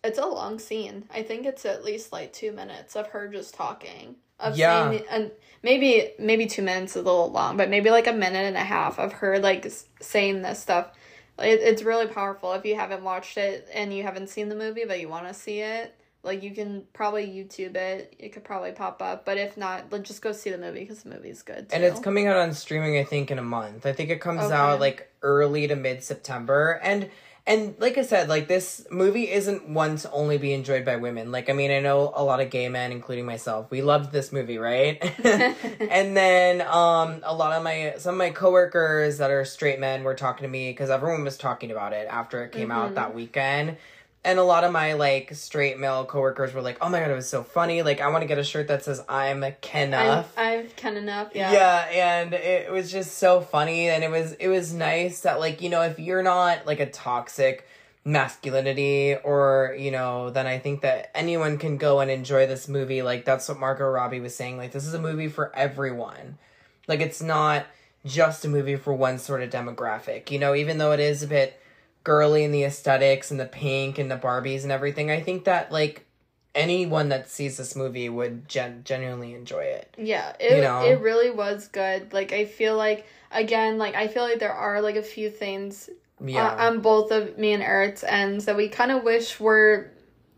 it's 0.04 0.18
a 0.18 0.26
long 0.26 0.58
scene. 0.60 1.08
I 1.12 1.22
think 1.24 1.46
it's 1.46 1.64
at 1.66 1.84
least 1.84 2.12
like 2.12 2.32
two 2.32 2.52
minutes 2.52 2.94
of 2.94 3.08
her 3.08 3.26
just 3.28 3.54
talking. 3.54 4.16
Of 4.38 4.56
Yeah. 4.56 4.88
saying 4.90 5.04
and 5.10 5.30
maybe 5.64 6.12
maybe 6.20 6.46
two 6.46 6.62
minutes 6.62 6.92
is 6.92 7.02
a 7.02 7.02
little 7.02 7.32
long, 7.32 7.56
but 7.56 7.68
maybe 7.70 7.90
like 7.90 8.06
a 8.06 8.12
minute 8.12 8.44
and 8.46 8.56
a 8.56 8.60
half 8.60 9.00
of 9.00 9.14
her 9.14 9.40
like 9.40 9.66
saying 10.00 10.42
this 10.42 10.60
stuff. 10.60 10.92
It, 11.38 11.60
it's 11.60 11.82
really 11.82 12.06
powerful. 12.06 12.52
If 12.52 12.64
you 12.64 12.74
haven't 12.76 13.02
watched 13.02 13.36
it 13.38 13.68
and 13.72 13.92
you 13.94 14.02
haven't 14.02 14.28
seen 14.28 14.48
the 14.48 14.56
movie, 14.56 14.84
but 14.86 15.00
you 15.00 15.08
want 15.08 15.28
to 15.28 15.34
see 15.34 15.60
it, 15.60 15.94
like 16.22 16.42
you 16.42 16.50
can 16.50 16.82
probably 16.92 17.26
YouTube 17.26 17.76
it. 17.76 18.14
It 18.18 18.30
could 18.32 18.44
probably 18.44 18.72
pop 18.72 19.00
up. 19.02 19.24
But 19.24 19.38
if 19.38 19.56
not, 19.56 19.92
like, 19.92 20.02
just 20.02 20.20
go 20.20 20.32
see 20.32 20.50
the 20.50 20.58
movie 20.58 20.80
because 20.80 21.02
the 21.02 21.10
movie's 21.10 21.42
good. 21.42 21.68
Too. 21.68 21.74
and 21.76 21.84
it's 21.84 22.00
coming 22.00 22.26
out 22.26 22.36
on 22.36 22.52
streaming, 22.54 22.98
I 22.98 23.04
think, 23.04 23.30
in 23.30 23.38
a 23.38 23.42
month. 23.42 23.86
I 23.86 23.92
think 23.92 24.10
it 24.10 24.20
comes 24.20 24.44
Okay. 24.44 24.54
out 24.54 24.80
like 24.80 25.10
early 25.22 25.66
to 25.68 25.76
mid 25.76 26.02
September, 26.02 26.80
and 26.82 27.08
and 27.48 27.74
like 27.78 27.98
I 27.98 28.02
said, 28.02 28.28
like 28.28 28.46
this 28.46 28.86
movie 28.90 29.30
isn't 29.30 29.68
one 29.68 29.96
to 29.96 30.10
only 30.12 30.38
be 30.38 30.52
enjoyed 30.52 30.84
by 30.84 30.96
women. 30.96 31.32
Like 31.32 31.50
I 31.50 31.54
mean, 31.54 31.70
I 31.70 31.80
know 31.80 32.12
a 32.14 32.22
lot 32.22 32.40
of 32.40 32.50
gay 32.50 32.68
men, 32.68 32.92
including 32.92 33.24
myself, 33.26 33.70
we 33.70 33.82
loved 33.82 34.12
this 34.12 34.30
movie, 34.32 34.58
right? 34.58 35.02
and 35.24 36.16
then 36.16 36.60
um, 36.60 37.20
a 37.24 37.34
lot 37.34 37.52
of 37.52 37.62
my 37.64 37.94
some 37.98 38.14
of 38.14 38.18
my 38.18 38.30
coworkers 38.30 39.18
that 39.18 39.30
are 39.30 39.44
straight 39.44 39.80
men 39.80 40.04
were 40.04 40.14
talking 40.14 40.42
to 40.44 40.48
me 40.48 40.70
because 40.70 40.90
everyone 40.90 41.24
was 41.24 41.36
talking 41.38 41.70
about 41.70 41.92
it 41.92 42.06
after 42.10 42.44
it 42.44 42.52
came 42.52 42.70
out 42.70 42.92
Mhm. 42.92 42.94
that 42.96 43.14
weekend. 43.14 43.76
And 44.24 44.38
a 44.38 44.42
lot 44.42 44.64
of 44.64 44.72
my 44.72 44.94
like 44.94 45.34
straight 45.34 45.78
male 45.78 46.04
coworkers 46.04 46.52
were 46.52 46.60
like, 46.60 46.78
"Oh 46.80 46.88
my 46.88 47.00
god, 47.00 47.10
it 47.10 47.14
was 47.14 47.28
so 47.28 47.42
funny! 47.42 47.82
Like, 47.82 48.00
I 48.00 48.08
want 48.08 48.22
to 48.22 48.26
get 48.28 48.38
a 48.38 48.44
shirt 48.44 48.68
that 48.68 48.82
says 48.82 49.02
I'm 49.08 49.44
Ken 49.60 49.94
I'm, 49.94 50.24
I'm 50.36 50.68
Ken 50.76 50.96
enough. 50.96 51.30
Yeah. 51.34 51.52
yeah 51.52 52.18
and 52.18 52.34
it 52.34 52.70
was 52.70 52.90
just 52.90 53.18
so 53.18 53.40
funny 53.40 53.88
and 53.88 54.02
it 54.04 54.10
was 54.10 54.32
it 54.34 54.48
was 54.48 54.72
nice 54.72 55.20
that 55.20 55.40
like 55.40 55.62
you 55.62 55.70
know 55.70 55.82
if 55.82 55.98
you're 55.98 56.22
not 56.22 56.66
like 56.66 56.80
a 56.80 56.90
toxic 56.90 57.66
masculinity 58.04 59.16
or 59.22 59.76
you 59.78 59.90
know 59.90 60.30
then 60.30 60.46
i 60.46 60.58
think 60.58 60.80
that 60.80 61.10
anyone 61.14 61.58
can 61.58 61.76
go 61.76 62.00
and 62.00 62.10
enjoy 62.10 62.46
this 62.46 62.66
movie 62.66 63.02
like 63.02 63.24
that's 63.26 63.46
what 63.48 63.58
margot 63.58 63.86
robbie 63.86 64.20
was 64.20 64.34
saying 64.34 64.56
like 64.56 64.72
this 64.72 64.86
is 64.86 64.94
a 64.94 65.00
movie 65.00 65.28
for 65.28 65.54
everyone 65.54 66.38
like 66.86 67.00
it's 67.00 67.20
not 67.20 67.66
just 68.06 68.46
a 68.46 68.48
movie 68.48 68.76
for 68.76 68.94
one 68.94 69.18
sort 69.18 69.42
of 69.42 69.50
demographic 69.50 70.30
you 70.30 70.38
know 70.38 70.54
even 70.54 70.78
though 70.78 70.92
it 70.92 71.00
is 71.00 71.22
a 71.22 71.26
bit 71.26 71.60
girly 72.08 72.44
and 72.44 72.54
the 72.54 72.64
aesthetics 72.64 73.30
and 73.30 73.38
the 73.38 73.44
pink 73.44 73.98
and 73.98 74.10
the 74.10 74.16
barbies 74.16 74.62
and 74.62 74.72
everything 74.72 75.10
i 75.10 75.20
think 75.20 75.44
that 75.44 75.70
like 75.70 76.06
anyone 76.54 77.10
that 77.10 77.28
sees 77.28 77.56
this 77.56 77.76
movie 77.76 78.08
would 78.08 78.48
gen- 78.48 78.82
genuinely 78.82 79.34
enjoy 79.34 79.60
it 79.60 79.94
Yeah, 79.98 80.32
it 80.40 80.56
You 80.56 80.62
know? 80.62 80.82
it 80.84 81.00
really 81.00 81.30
was 81.30 81.68
good. 81.68 82.12
Like 82.12 82.32
I 82.32 82.46
feel 82.46 82.76
like 82.76 83.06
again, 83.30 83.78
like 83.78 83.94
I 83.94 84.08
feel 84.08 84.22
like 84.22 84.38
there 84.40 84.52
are 84.52 84.80
like 84.80 84.96
a 84.96 85.02
few 85.02 85.30
things 85.30 85.90
yeah 86.20 86.48
uh, 86.48 86.66
on 86.68 86.80
both 86.80 87.12
of 87.12 87.38
me 87.38 87.52
and 87.52 87.62
Eric's 87.62 88.02
ends 88.02 88.46
that 88.46 88.56
we 88.56 88.68
kind 88.68 88.90
of 88.90 89.04
wish 89.04 89.38
were, 89.38 89.92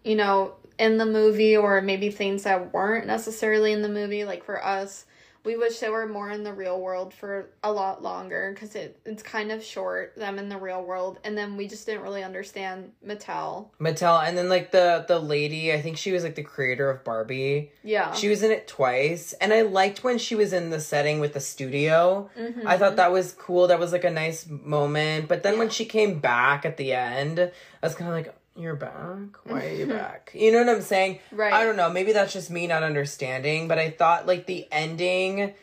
you 0.04 0.16
know, 0.16 0.54
in 0.78 0.98
the 0.98 1.06
movie 1.06 1.56
or 1.56 1.80
maybe 1.80 2.10
things 2.10 2.42
that 2.42 2.72
weren't 2.74 3.06
necessarily 3.06 3.72
in 3.72 3.80
the 3.80 3.88
movie. 3.88 4.24
Like 4.24 4.44
for 4.44 4.62
us, 4.62 5.06
we 5.44 5.56
wish 5.56 5.78
they 5.78 5.88
were 5.88 6.06
more 6.06 6.30
in 6.30 6.44
the 6.44 6.52
real 6.52 6.80
world 6.80 7.14
for 7.14 7.50
a 7.62 7.72
lot 7.72 8.02
longer 8.02 8.50
because 8.54 8.74
it, 8.74 9.00
it's 9.06 9.22
kind 9.22 9.50
of 9.50 9.64
short 9.64 10.14
them 10.16 10.38
in 10.38 10.48
the 10.48 10.56
real 10.58 10.82
world 10.82 11.18
and 11.24 11.36
then 11.36 11.56
we 11.56 11.66
just 11.66 11.86
didn't 11.86 12.02
really 12.02 12.22
understand 12.22 12.92
mattel 13.06 13.68
Mattel, 13.80 14.22
and 14.26 14.36
then 14.36 14.48
like 14.48 14.70
the 14.70 15.04
the 15.08 15.18
lady, 15.18 15.72
I 15.72 15.80
think 15.80 15.96
she 15.96 16.12
was 16.12 16.22
like 16.24 16.34
the 16.34 16.42
creator 16.42 16.90
of 16.90 17.04
Barbie. 17.04 17.72
yeah 17.82 18.12
She 18.12 18.28
was 18.28 18.42
in 18.42 18.50
it 18.50 18.68
twice, 18.68 19.32
and 19.40 19.52
I 19.52 19.62
liked 19.62 20.04
when 20.04 20.18
she 20.18 20.34
was 20.34 20.52
in 20.52 20.70
the 20.70 20.80
setting 20.80 21.20
with 21.20 21.32
the 21.32 21.40
studio. 21.40 22.28
Mhm. 22.38 22.66
I 22.66 22.76
thought 22.78 22.96
that 22.96 23.12
was 23.12 23.32
cool. 23.32 23.66
That 23.68 23.78
was 23.78 23.92
like 23.92 24.04
a 24.04 24.10
nice 24.10 24.46
moment. 24.48 25.28
But 25.28 25.42
then 25.42 25.58
when 25.58 25.70
she 25.70 25.84
came 25.86 26.20
back 26.20 26.64
at 26.66 26.76
the 26.76 26.92
end, 26.92 27.38
I 27.40 27.50
was 27.86 27.94
kind 27.94 28.10
of 28.10 28.14
like, 28.16 28.34
"You're 28.60 28.76
back? 28.76 29.44
Why 29.44 29.66
are 29.66 29.74
you 29.74 29.86
back?" 30.00 30.30
You 30.34 30.52
know 30.52 30.58
what 30.58 30.68
I'm 30.68 30.82
saying? 30.82 31.20
right 31.32 31.52
I 31.52 31.64
don't 31.64 31.76
know. 31.76 31.90
Maybe 31.90 32.12
that's 32.12 32.32
just 32.32 32.50
me 32.50 32.66
not 32.66 32.82
understanding. 32.82 33.68
But 33.68 33.78
I 33.78 33.90
thought 33.90 34.26
like 34.26 34.46
the 34.46 34.66
ending 34.70 35.54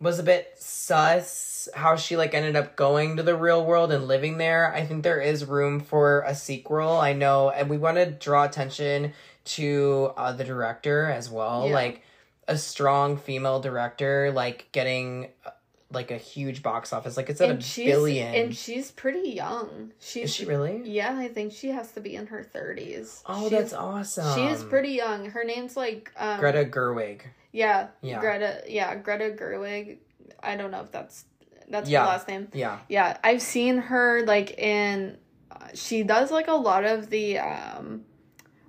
was 0.00 0.18
a 0.18 0.22
bit 0.22 0.54
sus. 0.58 1.68
How 1.74 1.96
she 1.96 2.16
like 2.16 2.34
ended 2.34 2.56
up 2.56 2.76
going 2.76 3.16
to 3.16 3.22
the 3.22 3.36
real 3.36 3.64
world 3.64 3.92
and 3.92 4.06
living 4.06 4.38
there. 4.38 4.72
I 4.72 4.84
think 4.86 5.02
there 5.02 5.20
is 5.20 5.44
room 5.44 5.80
for 5.80 6.22
a 6.22 6.34
sequel. 6.34 6.98
I 6.98 7.12
know, 7.12 7.50
and 7.50 7.68
we 7.68 7.76
want 7.78 7.96
to 7.96 8.06
draw 8.06 8.44
attention 8.44 9.12
to 9.44 10.12
uh, 10.16 10.32
the 10.32 10.44
director 10.44 11.06
as 11.06 11.30
well. 11.30 11.66
Yeah. 11.66 11.74
Like 11.74 12.02
a 12.46 12.56
strong 12.56 13.16
female 13.16 13.60
director, 13.60 14.32
like 14.32 14.68
getting 14.72 15.28
uh, 15.44 15.50
like 15.90 16.10
a 16.10 16.18
huge 16.18 16.62
box 16.62 16.92
office. 16.92 17.16
Like 17.16 17.30
it's 17.30 17.40
at 17.40 17.50
and 17.50 17.60
a 17.60 17.62
she's 17.62 17.86
billion. 17.86 18.34
and 18.34 18.56
she's 18.56 18.90
pretty 18.90 19.30
young 19.30 19.92
she's 19.98 20.24
is 20.24 20.34
she 20.34 20.44
really? 20.44 20.82
Yeah, 20.84 21.16
I 21.18 21.28
think 21.28 21.52
she 21.52 21.68
has 21.68 21.92
to 21.92 22.00
be 22.00 22.14
in 22.16 22.26
her 22.26 22.42
thirties. 22.42 23.22
Oh, 23.26 23.48
that's 23.48 23.72
awesome. 23.72 24.34
She 24.34 24.46
is 24.46 24.62
pretty 24.64 24.90
young. 24.90 25.30
Her 25.30 25.44
name's 25.44 25.76
like 25.76 26.12
um, 26.16 26.38
Greta 26.40 26.64
Gerwig. 26.66 27.22
Yeah, 27.52 27.88
Yeah. 28.02 28.20
Greta. 28.20 28.62
Yeah, 28.68 28.94
Greta 28.96 29.34
Gerwig. 29.38 29.98
I 30.42 30.56
don't 30.56 30.70
know 30.70 30.82
if 30.82 30.92
that's 30.92 31.24
that's 31.70 31.88
Yeah. 31.88 32.02
her 32.02 32.06
last 32.08 32.28
name. 32.28 32.48
Yeah. 32.52 32.78
Yeah, 32.88 33.16
I've 33.24 33.42
seen 33.42 33.78
her 33.78 34.24
like 34.26 34.58
in. 34.58 35.16
Uh, 35.50 35.68
she 35.74 36.02
does 36.02 36.30
like 36.30 36.48
a 36.48 36.52
lot 36.52 36.84
of 36.84 37.08
the 37.08 37.38
um, 37.38 38.02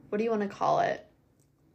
what 0.08 0.18
do 0.18 0.24
you 0.24 0.30
want 0.30 0.44
to 0.44 0.48
call 0.48 0.80
it? 0.80 1.06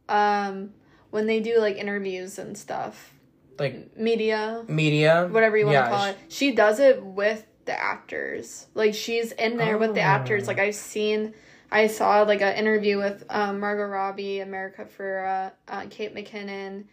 Um, 0.09 0.71
when 1.11 1.27
they 1.27 1.39
do 1.39 1.59
like 1.59 1.77
interviews 1.77 2.37
and 2.39 2.57
stuff, 2.57 3.13
Like 3.57 3.97
media, 3.97 4.63
media. 4.67 5.27
whatever 5.31 5.57
you 5.57 5.65
want 5.65 5.77
to 5.77 5.89
call 5.89 6.05
it. 6.05 6.17
She 6.29 6.51
does 6.51 6.79
it 6.79 7.03
with 7.03 7.45
the 7.65 7.79
actors. 7.79 8.67
Like 8.73 8.93
she's 8.93 9.31
in 9.33 9.57
there 9.57 9.77
with 9.77 9.93
the 9.93 10.01
actors. 10.01 10.43
Oh. 10.43 10.47
Like 10.47 10.59
I've 10.59 10.75
seen, 10.75 11.33
I 11.71 11.87
saw 11.87 12.21
like 12.23 12.41
an 12.41 12.55
interview 12.55 12.97
with 12.97 13.25
um, 13.29 13.59
Margot 13.59 13.85
Robbie, 13.85 14.39
America 14.39 14.85
Ferrera, 14.85 15.51
uh, 15.67 15.85
Kate 15.89 16.15
McKinnon, 16.15 16.85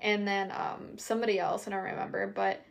and 0.00 0.26
then 0.26 0.50
um, 0.52 0.98
somebody 0.98 1.38
else. 1.38 1.66
I 1.66 1.70
don't 1.70 1.82
remember, 1.84 2.26
but 2.26 2.64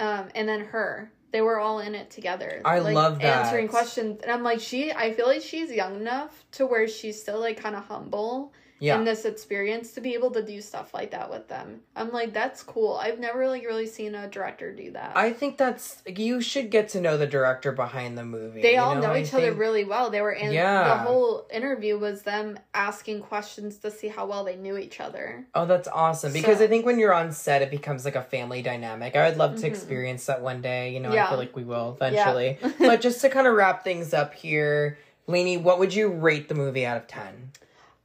um, 0.00 0.28
and 0.34 0.48
then 0.48 0.60
her. 0.66 1.10
They 1.32 1.40
were 1.40 1.58
all 1.58 1.80
in 1.80 1.96
it 1.96 2.10
together. 2.10 2.62
I 2.64 2.78
like, 2.78 2.94
love 2.94 3.18
that. 3.18 3.46
answering 3.46 3.66
questions, 3.66 4.20
and 4.22 4.30
I'm 4.30 4.44
like, 4.44 4.60
she. 4.60 4.92
I 4.92 5.12
feel 5.14 5.26
like 5.26 5.42
she's 5.42 5.70
young 5.72 5.96
enough 5.96 6.44
to 6.52 6.66
where 6.66 6.86
she's 6.86 7.20
still 7.20 7.40
like 7.40 7.60
kind 7.60 7.74
of 7.74 7.84
humble 7.86 8.52
Yeah. 8.84 8.98
in 8.98 9.04
this 9.04 9.24
experience 9.24 9.92
to 9.92 10.00
be 10.00 10.12
able 10.14 10.30
to 10.32 10.42
do 10.42 10.60
stuff 10.60 10.92
like 10.92 11.10
that 11.12 11.30
with 11.30 11.48
them. 11.48 11.80
I'm 11.96 12.12
like, 12.12 12.34
that's 12.34 12.62
cool. 12.62 12.94
I've 12.96 13.18
never 13.18 13.48
like 13.48 13.64
really 13.64 13.86
seen 13.86 14.14
a 14.14 14.28
director 14.28 14.74
do 14.74 14.90
that. 14.92 15.16
I 15.16 15.32
think 15.32 15.56
that's 15.56 16.02
you 16.06 16.40
should 16.42 16.70
get 16.70 16.90
to 16.90 17.00
know 17.00 17.16
the 17.16 17.26
director 17.26 17.72
behind 17.72 18.18
the 18.18 18.24
movie. 18.24 18.60
they 18.62 18.74
you 18.74 18.80
all 18.80 18.94
know 18.96 19.12
I 19.12 19.20
each 19.22 19.32
other 19.32 19.46
think- 19.48 19.58
really 19.58 19.84
well. 19.84 20.10
They 20.10 20.20
were 20.20 20.32
in 20.32 20.52
Yeah. 20.52 20.84
the 20.88 20.96
whole 21.04 21.46
interview 21.50 21.98
was 21.98 22.22
them 22.22 22.58
asking 22.74 23.22
questions 23.22 23.78
to 23.78 23.90
see 23.90 24.08
how 24.08 24.26
well 24.26 24.44
they 24.44 24.56
knew 24.56 24.76
each 24.76 25.00
other. 25.00 25.46
Oh, 25.54 25.64
that's 25.66 25.88
awesome. 25.88 26.32
Because 26.32 26.58
So- 26.58 26.64
I 26.64 26.66
think 26.66 26.84
when 26.84 26.98
you're 26.98 27.14
on 27.14 27.32
set, 27.32 27.62
it 27.62 27.70
becomes 27.70 28.04
like 28.04 28.16
a 28.16 28.22
family 28.22 28.60
dynamic. 28.60 29.16
I 29.16 29.28
would 29.28 29.38
love 29.38 29.54
to 29.56 29.62
Mhm. 29.62 29.70
experience 29.70 30.26
that 30.26 30.42
one 30.42 30.60
day. 30.60 30.90
You 30.90 31.00
know, 31.00 31.10
I 31.10 31.26
feel 31.28 31.38
like 31.38 31.56
we 31.56 31.64
will 31.64 31.96
eventually. 31.98 32.58
Yeah. 32.60 32.70
but 32.78 33.00
just 33.00 33.20
to 33.22 33.30
kind 33.30 33.46
of 33.46 33.54
wrap 33.54 33.82
things 33.82 34.12
up 34.12 34.34
here, 34.34 34.98
Lainey, 35.26 35.56
what 35.56 35.78
would 35.78 35.94
you 35.94 36.08
rate 36.08 36.48
the 36.50 36.54
movie 36.54 36.84
out 36.84 36.98
of 36.98 37.06
10? 37.06 37.52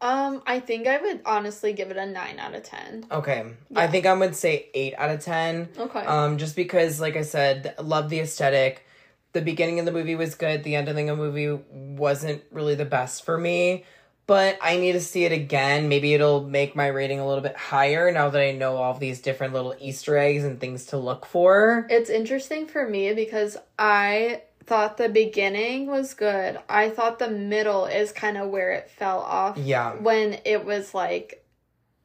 Um, 0.01 0.41
I 0.47 0.59
think 0.59 0.87
I 0.87 0.97
would 0.97 1.21
honestly 1.25 1.73
give 1.73 1.91
it 1.91 1.97
a 1.97 2.05
nine 2.05 2.39
out 2.39 2.55
of 2.55 2.63
ten. 2.63 3.05
Okay. 3.11 3.45
I 3.75 3.87
think 3.87 4.05
I 4.05 4.13
would 4.13 4.35
say 4.35 4.69
8 4.73 4.95
out 4.97 5.09
of 5.09 5.19
10. 5.19 5.69
Okay. 5.77 5.99
Um, 5.99 6.37
just 6.37 6.55
because, 6.55 7.01
like 7.01 7.17
I 7.17 7.21
said, 7.21 7.75
love 7.81 8.09
the 8.09 8.19
aesthetic. 8.19 8.85
The 9.33 9.41
beginning 9.41 9.79
of 9.79 9.85
the 9.85 9.91
movie 9.91 10.15
was 10.15 10.35
good. 10.35 10.63
The 10.63 10.75
ending 10.75 11.09
of 11.09 11.17
the 11.17 11.23
movie 11.23 11.63
wasn't 11.71 12.43
really 12.51 12.75
the 12.75 12.85
best 12.85 13.25
for 13.25 13.37
me. 13.37 13.83
But 14.25 14.59
I 14.61 14.77
need 14.77 14.93
to 14.93 15.01
see 15.01 15.25
it 15.25 15.31
again. 15.31 15.89
Maybe 15.89 16.13
it'll 16.13 16.43
make 16.43 16.75
my 16.75 16.87
rating 16.87 17.19
a 17.19 17.27
little 17.27 17.41
bit 17.41 17.57
higher 17.57 18.11
now 18.11 18.29
that 18.29 18.41
I 18.41 18.51
know 18.51 18.77
all 18.77 18.93
these 18.93 19.21
different 19.21 19.53
little 19.53 19.75
Easter 19.79 20.17
eggs 20.17 20.43
and 20.43 20.59
things 20.59 20.85
to 20.87 20.97
look 20.97 21.25
for. 21.25 21.87
It's 21.89 22.11
interesting 22.11 22.67
for 22.67 22.87
me 22.87 23.13
because 23.13 23.57
I 23.77 24.43
thought 24.69 24.97
the 24.97 25.09
beginning 25.09 25.87
was 25.87 26.13
good. 26.13 26.59
I 26.69 26.91
thought 26.91 27.17
the 27.17 27.29
middle 27.29 27.85
is 27.85 28.11
kind 28.11 28.37
of 28.37 28.49
where 28.49 28.71
it 28.71 28.89
fell 28.91 29.19
off. 29.19 29.57
Yeah. 29.57 29.95
When 29.95 30.39
it 30.45 30.63
was 30.63 30.93
like 30.93 31.43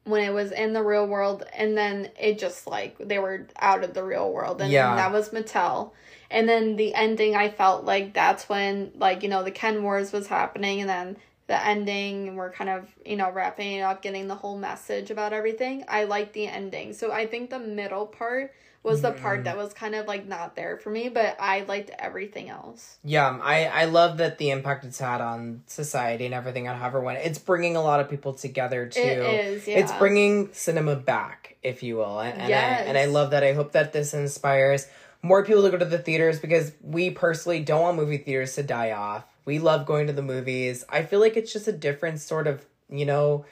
when 0.03 0.23
it 0.23 0.33
was 0.33 0.51
in 0.51 0.73
the 0.73 0.83
real 0.83 1.07
world 1.07 1.43
and 1.55 1.77
then 1.77 2.09
it 2.19 2.37
just 2.37 2.67
like 2.67 2.97
they 2.97 3.17
were 3.19 3.47
out 3.59 3.83
of 3.83 3.93
the 3.93 4.03
real 4.03 4.31
world 4.31 4.61
and 4.61 4.71
Yeah. 4.71 4.95
that 4.95 5.11
was 5.11 5.29
Mattel. 5.29 5.91
And 6.31 6.49
then 6.49 6.75
the 6.75 6.93
ending 6.95 7.35
I 7.35 7.49
felt 7.49 7.85
like 7.85 8.13
that's 8.13 8.49
when 8.49 8.91
like, 8.95 9.21
you 9.21 9.29
know, 9.29 9.43
the 9.43 9.51
Ken 9.51 9.83
Wars 9.83 10.11
was 10.11 10.27
happening 10.27 10.81
and 10.81 10.89
then 10.89 11.17
the 11.47 11.63
ending 11.63 12.35
we're 12.35 12.51
kind 12.51 12.71
of, 12.71 12.89
you 13.05 13.15
know, 13.15 13.31
wrapping 13.31 13.73
it 13.73 13.81
up, 13.81 14.01
getting 14.01 14.27
the 14.27 14.35
whole 14.35 14.57
message 14.57 15.11
about 15.11 15.33
everything. 15.33 15.85
I 15.87 16.05
liked 16.05 16.33
the 16.33 16.47
ending. 16.47 16.93
So 16.93 17.11
I 17.11 17.27
think 17.27 17.51
the 17.51 17.59
middle 17.59 18.07
part 18.07 18.53
was 18.85 19.01
the 19.01 19.11
part 19.11 19.41
mm. 19.41 19.43
that 19.45 19.57
was 19.57 19.73
kind 19.73 19.95
of 19.95 20.07
like 20.07 20.27
not 20.27 20.55
there 20.55 20.77
for 20.77 20.89
me, 20.89 21.09
but 21.09 21.35
I 21.39 21.61
liked 21.61 21.89
everything 21.97 22.49
else. 22.49 22.97
Yeah, 23.03 23.39
I, 23.41 23.65
I 23.65 23.85
love 23.85 24.17
that 24.17 24.37
the 24.37 24.51
impact 24.51 24.85
it's 24.85 24.99
had 24.99 25.21
on 25.21 25.63
society 25.65 26.25
and 26.25 26.33
everything 26.33 26.67
on 26.67 26.77
however 26.77 27.01
when 27.01 27.17
it's 27.17 27.39
bringing 27.39 27.75
a 27.75 27.81
lot 27.81 27.99
of 27.99 28.09
people 28.09 28.33
together 28.33 28.85
too. 28.85 29.01
It 29.01 29.17
is, 29.17 29.67
yeah. 29.67 29.79
It's 29.79 29.91
bringing 29.93 30.53
cinema 30.53 30.95
back, 30.95 31.57
if 31.63 31.83
you 31.83 31.97
will, 31.97 32.19
and 32.19 32.39
and, 32.39 32.53
I, 32.53 32.57
and 32.57 32.97
I 32.97 33.05
love 33.05 33.31
that. 33.31 33.43
I 33.43 33.53
hope 33.53 33.71
that 33.71 33.91
this 33.91 34.13
inspires 34.13 34.87
more 35.21 35.43
people 35.43 35.63
to 35.63 35.71
go 35.71 35.77
to 35.77 35.85
the 35.85 35.97
theaters 35.97 36.39
because 36.39 36.71
we 36.81 37.09
personally 37.09 37.61
don't 37.61 37.81
want 37.81 37.97
movie 37.97 38.19
theaters 38.19 38.53
to 38.55 38.63
die 38.63 38.91
off. 38.91 39.25
We 39.45 39.59
love 39.59 39.85
going 39.85 40.07
to 40.07 40.13
the 40.13 40.21
movies. 40.21 40.85
I 40.87 41.03
feel 41.03 41.19
like 41.19 41.35
it's 41.35 41.51
just 41.51 41.67
a 41.67 41.73
different 41.73 42.21
sort 42.21 42.47
of 42.47 42.63
you 42.89 43.05
know 43.05 43.45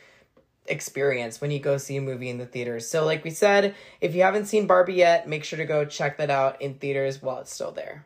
experience 0.68 1.42
when 1.42 1.52
you 1.52 1.60
go 1.60 1.78
see 1.78 1.98
a 1.98 2.02
movie 2.02 2.30
in 2.30 2.38
the 2.38 2.46
theaters. 2.46 2.88
So, 2.88 3.06
like 3.06 3.24
we 3.24 3.30
said, 3.30 3.76
if 4.02 4.16
you 4.16 4.24
haven't 4.24 4.46
seen 4.46 4.68
Barbie 4.68 4.94
yet, 4.96 5.28
make 5.28 5.44
sure 5.44 5.58
to 5.58 5.66
go 5.66 5.86
check 5.86 6.18
that 6.18 6.30
out 6.30 6.62
in 6.62 6.76
theaters 6.76 7.22
while 7.22 7.40
it's 7.40 7.54
still 7.54 7.72
there. 7.72 8.06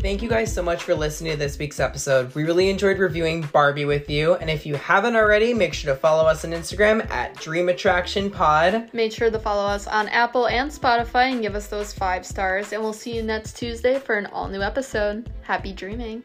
Thank 0.00 0.22
you 0.22 0.28
guys 0.28 0.52
so 0.52 0.62
much 0.62 0.84
for 0.84 0.94
listening 0.94 1.32
to 1.32 1.38
this 1.38 1.58
week's 1.58 1.80
episode. 1.80 2.32
We 2.36 2.44
really 2.44 2.70
enjoyed 2.70 2.98
reviewing 2.98 3.42
Barbie 3.52 3.84
with 3.84 4.08
you. 4.08 4.34
And 4.36 4.48
if 4.48 4.64
you 4.64 4.76
haven't 4.76 5.16
already, 5.16 5.52
make 5.52 5.74
sure 5.74 5.92
to 5.92 5.98
follow 5.98 6.24
us 6.24 6.44
on 6.44 6.52
Instagram 6.52 7.10
at 7.10 7.34
Dream 7.40 7.68
Attraction 7.68 8.30
Pod. 8.30 8.90
Make 8.92 9.12
sure 9.12 9.28
to 9.28 9.38
follow 9.40 9.66
us 9.66 9.88
on 9.88 10.06
Apple 10.08 10.46
and 10.46 10.70
Spotify 10.70 11.32
and 11.32 11.42
give 11.42 11.56
us 11.56 11.66
those 11.66 11.92
five 11.92 12.24
stars. 12.24 12.72
And 12.72 12.80
we'll 12.80 12.92
see 12.92 13.16
you 13.16 13.24
next 13.24 13.56
Tuesday 13.56 13.98
for 13.98 14.14
an 14.14 14.26
all 14.26 14.46
new 14.46 14.62
episode. 14.62 15.30
Happy 15.42 15.72
dreaming. 15.72 16.22